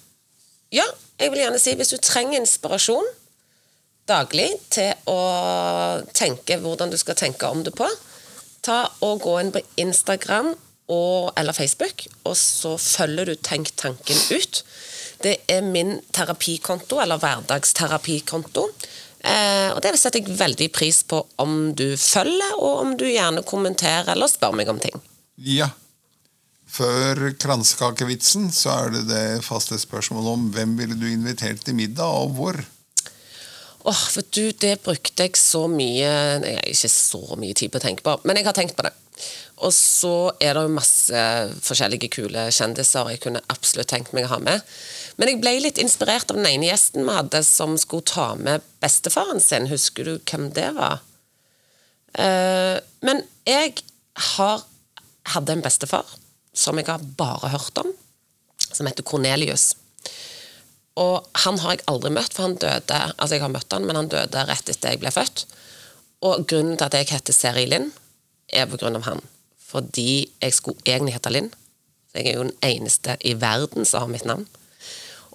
Ja, 0.72 0.88
jeg 1.20 1.32
vil 1.32 1.44
gjerne 1.44 1.60
si 1.60 1.76
hvis 1.76 1.92
du 1.92 2.00
trenger 2.00 2.40
inspirasjon 2.40 3.08
daglig 4.08 4.50
til 4.72 4.96
å 5.12 5.20
tenke 6.16 6.58
hvordan 6.60 6.92
du 6.92 6.98
skal 7.00 7.20
tenke 7.20 7.48
om 7.52 7.64
det 7.68 7.76
på, 7.76 7.88
ta 8.64 8.86
og 9.04 9.24
gå 9.24 9.38
inn 9.42 9.52
på 9.56 9.64
Instagram 9.84 10.54
og, 10.92 11.32
eller 11.40 11.56
Facebook, 11.56 12.06
og 12.28 12.36
så 12.38 12.76
følger 12.78 13.32
du 13.32 13.36
Tenk 13.40 13.72
tanken 13.80 14.18
ut. 14.32 14.64
Det 15.22 15.38
er 15.52 15.62
min 15.66 16.00
terapikonto, 16.14 17.00
eller 17.02 17.22
hverdagsterapikonto. 17.22 18.66
Eh, 19.22 19.70
og 19.70 19.82
det 19.86 19.94
setter 20.02 20.24
jeg 20.24 20.38
veldig 20.40 20.72
pris 20.74 21.04
på 21.06 21.22
om 21.42 21.72
du 21.78 21.94
følger, 22.00 22.58
og 22.58 22.86
om 22.86 22.96
du 22.98 23.06
gjerne 23.06 23.46
kommenterer 23.46 24.16
eller 24.16 24.32
spør 24.32 24.56
meg 24.58 24.72
om 24.74 24.82
ting. 24.82 24.98
Ja. 25.38 25.70
Før 26.72 27.34
kransekakevitsen 27.36 28.48
så 28.56 28.72
er 28.78 28.94
det 28.96 29.02
det 29.10 29.26
faste 29.46 29.78
spørsmålet 29.80 30.38
om 30.38 30.46
hvem 30.56 30.78
ville 30.80 30.98
du 30.98 31.10
invitert 31.10 31.66
til 31.66 31.78
middag, 31.78 32.08
og 32.08 32.34
hvor? 32.38 32.58
Åh, 33.82 34.02
for 34.14 34.26
du, 34.34 34.52
det 34.62 34.78
brukte 34.86 35.26
jeg 35.26 35.38
så 35.42 35.64
mye 35.70 36.10
Nei, 36.44 36.54
ikke 36.70 36.90
så 36.94 37.22
mye 37.40 37.56
tid 37.58 37.74
på 37.74 37.82
å 37.82 37.84
tenke 37.84 38.06
på, 38.06 38.14
men 38.26 38.40
jeg 38.40 38.48
har 38.48 38.58
tenkt 38.58 38.78
på 38.78 38.86
det. 38.88 38.94
Og 39.62 39.74
så 39.76 40.32
er 40.42 40.56
det 40.58 40.64
jo 40.66 40.74
masse 40.74 41.24
forskjellige 41.62 42.10
kule 42.16 42.48
kjendiser 42.54 43.12
jeg 43.14 43.22
kunne 43.22 43.44
absolutt 43.54 43.92
tenkt 43.92 44.14
meg 44.18 44.26
å 44.26 44.34
ha 44.34 44.40
med. 44.42 44.64
Men 45.22 45.30
jeg 45.30 45.42
ble 45.44 45.54
litt 45.62 45.82
inspirert 45.82 46.32
av 46.34 46.40
den 46.40 46.50
ene 46.50 46.72
gjesten 46.72 47.06
vi 47.06 47.14
hadde 47.14 47.44
som 47.46 47.76
skulle 47.78 48.08
ta 48.10 48.32
med 48.40 48.66
bestefaren 48.82 49.42
sin. 49.44 49.70
Husker 49.70 50.08
du 50.08 50.16
hvem 50.18 50.50
det 50.56 50.72
var? 50.80 51.04
Eh, 52.18 52.78
men 53.06 53.22
jeg 53.48 53.84
har, 54.34 54.64
hadde 55.36 55.54
en 55.54 55.64
bestefar 55.64 56.10
som 56.58 56.80
jeg 56.80 56.90
har 56.90 57.04
bare 57.20 57.52
hørt 57.54 57.78
om, 57.84 57.92
som 58.66 58.90
heter 58.90 59.06
Cornelius. 59.08 59.76
Og 61.00 61.28
han 61.46 61.60
har 61.62 61.78
jeg 61.78 61.86
aldri 61.88 62.12
møtt, 62.18 62.34
for 62.34 62.50
han 62.50 62.58
døde 62.60 62.98
Altså, 63.14 63.36
jeg 63.36 63.44
har 63.46 63.54
møtt 63.54 63.72
han, 63.72 63.86
men 63.88 64.00
han 64.00 64.10
døde 64.12 64.48
rett 64.50 64.74
etter 64.74 64.96
jeg 64.96 65.04
ble 65.04 65.14
født. 65.14 65.46
Og 66.28 66.44
grunnen 66.50 66.76
til 66.78 66.90
at 66.90 66.98
jeg 66.98 67.12
heter 67.14 67.36
Seri 67.36 67.68
Lind, 67.70 67.94
er 68.52 68.68
på 68.68 68.82
grunn 68.82 68.98
av 69.00 69.06
han. 69.08 69.24
Fordi 69.72 70.28
jeg 70.42 70.56
skulle 70.56 70.84
egentlig 70.86 71.16
hete 71.16 71.32
Linn. 71.32 71.52
Jeg 72.16 72.28
er 72.28 72.40
jo 72.40 72.48
den 72.50 72.58
eneste 72.66 73.16
i 73.24 73.34
verden 73.40 73.88
som 73.88 74.04
har 74.04 74.12
mitt 74.12 74.28
navn. 74.28 74.44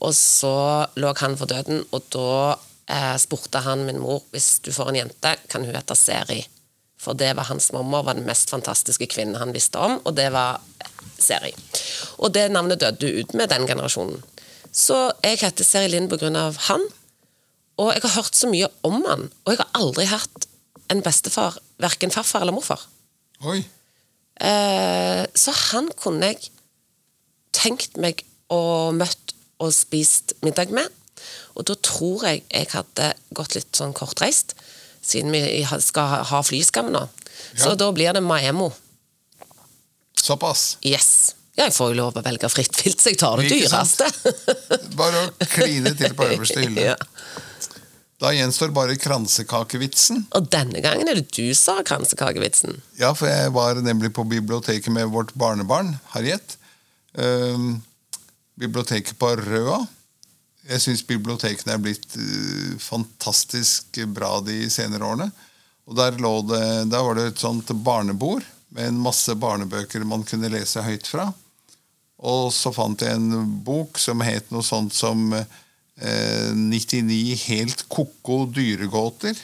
Og 0.05 0.13
så 0.15 0.85
lå 1.01 1.13
han 1.23 1.39
for 1.41 1.49
døden, 1.49 1.87
og 1.89 2.05
da 2.13 2.57
eh, 2.93 3.15
spurte 3.21 3.63
han 3.65 3.87
min 3.87 4.01
mor 4.03 4.21
hvis 4.35 4.59
du 4.65 4.69
får 4.77 4.93
en 4.93 5.01
jente, 5.01 5.33
kan 5.49 5.65
hun 5.65 5.77
hete 5.77 5.97
Seri. 5.97 6.43
For 7.01 7.17
det 7.17 7.33
var 7.37 7.49
hans 7.49 7.71
mormor, 7.73 8.05
var 8.05 8.19
den 8.19 8.29
mest 8.29 8.53
fantastiske 8.53 9.09
kvinnen 9.13 9.41
han 9.41 9.55
visste 9.57 9.81
om, 9.81 9.99
og 10.05 10.17
det 10.19 10.29
var 10.35 10.61
Seri. 11.17 11.55
Og 12.21 12.33
det 12.35 12.51
navnet 12.53 12.83
døde 12.83 13.13
ut 13.23 13.33
med 13.37 13.49
den 13.53 13.65
generasjonen. 13.69 14.21
Så 14.77 14.97
jeg 15.25 15.41
heter 15.41 15.65
Seri 15.65 15.89
Lind 15.89 16.13
av 16.13 16.59
han, 16.69 16.85
og 17.81 17.93
jeg 17.93 18.05
har 18.05 18.17
hørt 18.19 18.37
så 18.37 18.49
mye 18.49 18.69
om 18.85 19.01
han, 19.05 19.31
og 19.45 19.53
jeg 19.53 19.63
har 19.63 19.81
aldri 19.81 20.05
hatt 20.09 20.49
en 20.93 21.01
bestefar, 21.05 21.57
verken 21.83 22.13
farfar 22.13 22.45
eller 22.45 22.57
morfar. 22.57 22.85
Oi. 23.45 23.63
Eh, 24.41 25.23
så 25.35 25.55
han 25.73 25.89
kunne 26.01 26.33
jeg 26.33 26.51
tenkt 27.57 27.97
meg 28.01 28.23
å 28.53 28.93
møtt 28.95 29.33
og 29.63 29.73
spist 29.73 30.35
middag 30.45 30.71
med. 30.77 30.89
Og 31.57 31.65
da 31.71 31.75
tror 31.81 32.27
jeg 32.29 32.43
jeg 32.53 32.69
hadde 32.75 33.15
gått 33.37 33.57
litt 33.57 33.73
sånn 33.77 33.95
kortreist, 33.97 34.53
siden 35.07 35.33
vi 35.33 35.65
skal 35.81 36.25
ha- 36.29 36.43
flyskam 36.45 36.91
nå. 36.93 37.07
Så 37.57 37.75
da 37.79 37.89
blir 37.93 38.13
det 38.13 38.21
Miami. 38.25 38.69
Såpass. 40.21 40.77
Yes. 40.85 41.35
Ja, 41.57 41.65
jeg 41.71 41.73
får 41.73 41.93
jo 41.95 41.97
lov 42.03 42.17
å 42.19 42.23
velge 42.25 42.49
fritt 42.53 42.77
vilt, 42.85 43.01
så 43.01 43.13
jeg 43.15 43.19
tar 43.21 43.41
det 43.41 43.49
dyreste. 43.49 44.09
Bare 44.99 45.23
å 45.31 45.47
kline 45.49 45.95
til 45.97 46.13
på 46.19 46.27
øverste 46.29 46.61
hylle. 46.61 46.83
ja. 46.91 46.97
Da 48.23 48.31
gjenstår 48.33 48.73
bare 48.73 48.97
kransekakevitsen. 48.97 50.23
Og 50.39 50.47
denne 50.53 50.81
gangen 50.85 51.09
er 51.11 51.19
det 51.19 51.29
du 51.37 51.51
som 51.57 51.77
har 51.81 51.85
kransekakevitsen. 51.89 52.79
Ja, 52.97 53.11
for 53.13 53.29
jeg 53.29 53.53
var 53.53 53.77
nemlig 53.85 54.15
på 54.17 54.25
biblioteket 54.25 54.89
med 54.93 55.11
vårt 55.13 55.35
barnebarn, 55.37 55.99
Harriet. 56.15 56.57
Ehm, 57.21 57.83
biblioteket 58.57 59.19
på 59.21 59.35
Røa. 59.37 59.83
Jeg 60.67 60.83
syns 60.83 61.05
bibliotekene 61.07 61.77
er 61.77 61.83
blitt 61.83 62.17
uh, 62.17 62.73
fantastisk 62.83 64.01
bra 64.17 64.39
de 64.43 64.65
senere 64.73 65.05
årene. 65.07 65.29
Og 65.87 65.95
der, 66.01 66.17
lå 66.19 66.41
det, 66.49 66.63
der 66.91 67.05
var 67.07 67.15
det 67.15 67.29
et 67.31 67.45
sånt 67.45 67.69
barnebord 67.87 68.43
med 68.75 68.89
en 68.89 69.03
masse 69.05 69.35
barnebøker 69.39 70.09
man 70.09 70.25
kunne 70.27 70.51
lese 70.51 70.83
høyt 70.83 71.07
fra. 71.07 71.29
Og 72.17 72.49
så 72.57 72.73
fant 72.73 73.05
jeg 73.05 73.15
en 73.15 73.61
bok 73.65 74.01
som 74.01 74.25
het 74.25 74.49
noe 74.51 74.65
sånt 74.65 74.97
som 74.97 75.29
eh, 75.37 75.45
99 75.97 77.37
helt 77.47 77.87
ko-ko 77.89 78.43
dyregåter. 78.53 79.39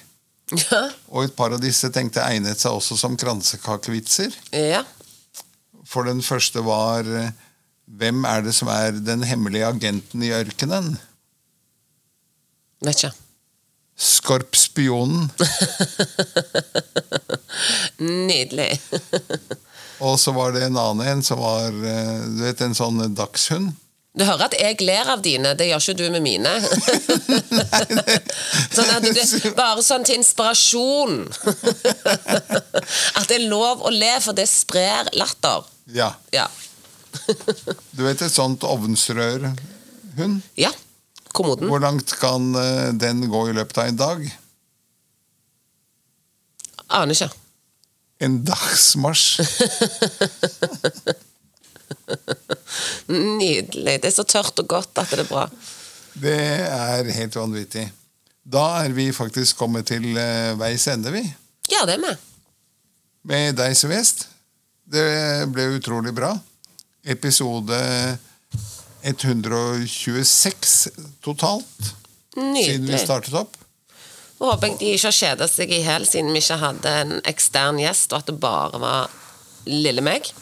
Ja. 0.53 0.83
Og 1.09 1.25
et 1.25 1.37
par 1.37 1.55
av 1.57 1.63
disse 1.63 1.89
tenkte 1.95 2.21
egnet 2.27 2.61
seg 2.61 2.77
også 2.77 2.99
som 3.01 3.17
kransekakevitser. 3.17 4.35
ja. 4.53 4.83
For 5.93 6.07
den 6.09 6.23
første 6.25 6.63
var 6.65 7.05
eh, 7.05 7.35
Hvem 7.93 8.23
er 8.25 8.41
det 8.47 8.55
som 8.57 8.71
er 8.73 8.95
den 8.97 9.21
hemmelige 9.29 9.67
agenten 9.69 10.23
i 10.25 10.31
ørkenen? 10.33 10.95
Vet 12.81 13.03
ikke. 13.03 13.11
Skorpspionen. 14.01 15.27
Nydelig. 18.31 18.71
Og 20.01 20.17
så 20.23 20.33
var 20.33 20.55
det 20.55 20.65
en 20.67 20.79
annen 20.81 21.05
en 21.13 21.23
som 21.27 21.43
var 21.43 21.69
eh, 21.69 22.25
du 22.39 22.47
vet, 22.47 22.65
en 22.65 22.79
sånn 22.79 23.03
dagshund. 23.19 23.75
Du 24.13 24.27
hører 24.29 24.51
at 24.51 24.55
jeg 24.61 24.77
ler 24.85 25.09
av 25.09 25.23
dine, 25.25 25.55
det 25.57 25.71
gjør 25.71 25.81
ikke 25.81 25.95
du 25.97 26.11
med 26.13 26.21
mine. 26.21 26.51
sånn 28.77 28.91
at 28.93 29.07
du, 29.07 29.21
bare 29.57 29.81
sånn 29.85 30.05
til 30.05 30.19
inspirasjon. 30.21 31.33
at 33.17 33.25
det 33.31 33.39
er 33.39 33.47
lov 33.49 33.81
å 33.89 33.91
le, 33.95 34.21
for 34.21 34.37
det 34.37 34.45
sprer 34.53 35.09
latter. 35.17 35.65
Ja. 35.97 36.11
Ja. 36.35 36.45
Du 37.97 38.05
vet 38.05 38.21
et 38.21 38.33
sånt 38.33 38.65
ovnsrørhund? 38.69 39.57
ja. 40.61 40.73
Kommoden. 41.33 41.73
Hvor 41.73 41.81
langt 41.81 42.13
kan 42.21 42.53
eh, 42.61 42.93
den 42.93 43.25
gå 43.33 43.49
i 43.49 43.57
løpet 43.57 43.79
av 43.81 43.89
en 43.89 43.97
dag? 43.97 44.21
Aner 46.93 47.17
ikke. 47.17 47.33
En 48.21 48.45
dagsmarsj. 48.45 49.41
Nydelig. 53.41 53.97
Det 54.03 54.11
er 54.11 54.15
så 54.15 54.25
tørt 54.29 54.59
og 54.63 54.69
godt 54.71 55.03
at 55.03 55.13
det 55.15 55.25
er 55.25 55.31
bra. 55.31 55.47
Det 56.13 56.37
er 56.67 57.09
helt 57.17 57.37
vanvittig. 57.39 57.87
Da 58.43 58.65
er 58.83 58.93
vi 58.97 59.09
faktisk 59.15 59.57
kommet 59.61 59.87
til 59.93 60.17
eh, 60.19 60.53
veis 60.59 60.87
ende, 60.91 61.13
vi. 61.15 61.23
Ja, 61.71 61.85
det 61.89 61.97
er 61.99 62.03
vi. 62.05 62.15
Med 63.31 63.57
deg, 63.61 63.77
Sylvest. 63.79 64.27
Det 64.93 65.07
ble 65.55 65.69
utrolig 65.79 66.13
bra. 66.17 66.33
Episode 67.07 67.79
126 69.03 70.89
totalt 71.23 71.95
Nydelig. 72.37 72.65
siden 72.67 72.87
vi 72.87 72.99
startet 72.99 73.35
opp. 73.35 73.57
Nå 74.39 74.51
håper 74.51 74.73
jeg 74.73 74.79
de 74.81 74.93
ikke 74.97 75.07
har 75.07 75.17
kjeda 75.17 75.47
seg 75.51 75.71
i 75.71 75.83
hjel 75.85 76.07
siden 76.09 76.33
vi 76.35 76.43
ikke 76.43 76.59
hadde 76.59 76.93
en 77.05 77.13
ekstern 77.31 77.79
gjest, 77.79 78.11
og 78.13 78.23
at 78.23 78.31
det 78.31 78.41
bare 78.43 78.81
var 78.83 79.13
lille 79.71 80.03
meg. 80.03 80.33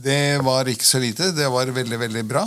Det 0.00 0.40
var 0.44 0.68
ikke 0.68 0.86
så 0.86 1.00
lite. 1.02 1.30
Det 1.36 1.48
var 1.52 1.72
veldig, 1.74 1.98
veldig 2.00 2.24
bra. 2.28 2.44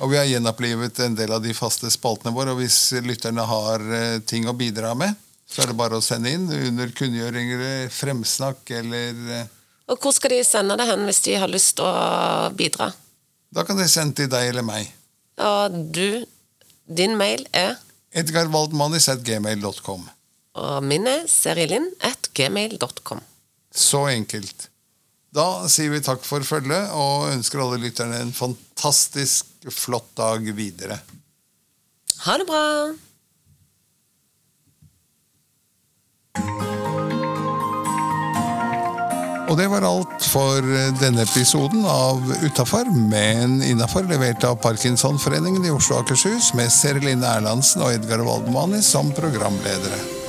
Og 0.00 0.12
vi 0.12 0.16
har 0.16 0.28
gjenopplivet 0.28 0.98
en 1.04 1.16
del 1.16 1.32
av 1.32 1.42
de 1.44 1.52
faste 1.56 1.90
spaltene 1.92 2.32
våre. 2.32 2.54
Og 2.54 2.62
hvis 2.62 2.78
lytterne 3.04 3.44
har 3.44 3.84
eh, 3.96 4.20
ting 4.24 4.48
å 4.48 4.56
bidra 4.56 4.94
med, 4.96 5.16
så 5.50 5.64
er 5.64 5.72
det 5.72 5.78
bare 5.80 5.98
å 5.98 6.04
sende 6.04 6.30
inn 6.32 6.46
under 6.48 6.92
kunngjøringer, 6.96 7.90
fremsnakk 7.92 8.70
eller 8.80 9.20
eh, 9.40 9.50
Og 9.90 10.00
hvor 10.00 10.14
skal 10.16 10.36
de 10.36 10.44
sende 10.46 10.78
det 10.78 10.86
hen 10.88 11.04
hvis 11.08 11.20
de 11.26 11.36
har 11.42 11.50
lyst 11.50 11.76
til 11.80 11.88
å 11.90 12.48
bidra? 12.56 12.92
Da 13.50 13.66
kan 13.66 13.80
de 13.80 13.88
sende 13.90 14.22
til 14.22 14.30
deg 14.30 14.52
eller 14.52 14.64
meg. 14.64 14.88
Og 15.42 15.76
du, 15.92 16.22
din 16.86 17.16
mail 17.18 17.44
er 17.56 17.76
Edgarvaldmanis.gmail.com. 18.20 20.08
Og 20.60 20.82
min 20.82 21.06
er 21.06 21.28
serilin 21.30 21.86
at 22.02 22.30
gmail.com. 22.34 23.20
Så 23.70 24.06
enkelt. 24.10 24.69
Da 25.30 25.68
sier 25.70 25.92
vi 25.92 26.00
takk 26.02 26.24
for 26.26 26.42
følget 26.42 26.90
og 26.90 27.30
ønsker 27.30 27.62
alle 27.62 27.78
lytterne 27.78 28.18
en 28.18 28.32
fantastisk 28.34 29.70
flott 29.70 30.10
dag 30.18 30.42
videre. 30.56 30.98
Ha 32.24 32.34
det 32.40 32.48
bra! 32.48 32.64
Og 39.50 39.56
det 39.58 39.66
var 39.66 39.82
alt 39.82 40.26
for 40.30 40.66
denne 41.00 41.24
episoden 41.24 41.82
av 41.90 42.22
Utafor, 42.44 42.86
men 43.10 43.58
innafor, 43.66 44.06
levert 44.06 44.46
av 44.46 44.60
Parkinsonforeningen 44.62 45.66
i 45.66 45.74
Oslo 45.74 45.98
og 45.98 46.04
Akershus, 46.04 46.52
med 46.54 46.70
Sereline 46.70 47.26
Erlandsen 47.26 47.82
og 47.82 47.96
Edgar 47.96 48.22
Waldmani 48.26 48.78
som 48.82 49.10
programledere. 49.16 50.19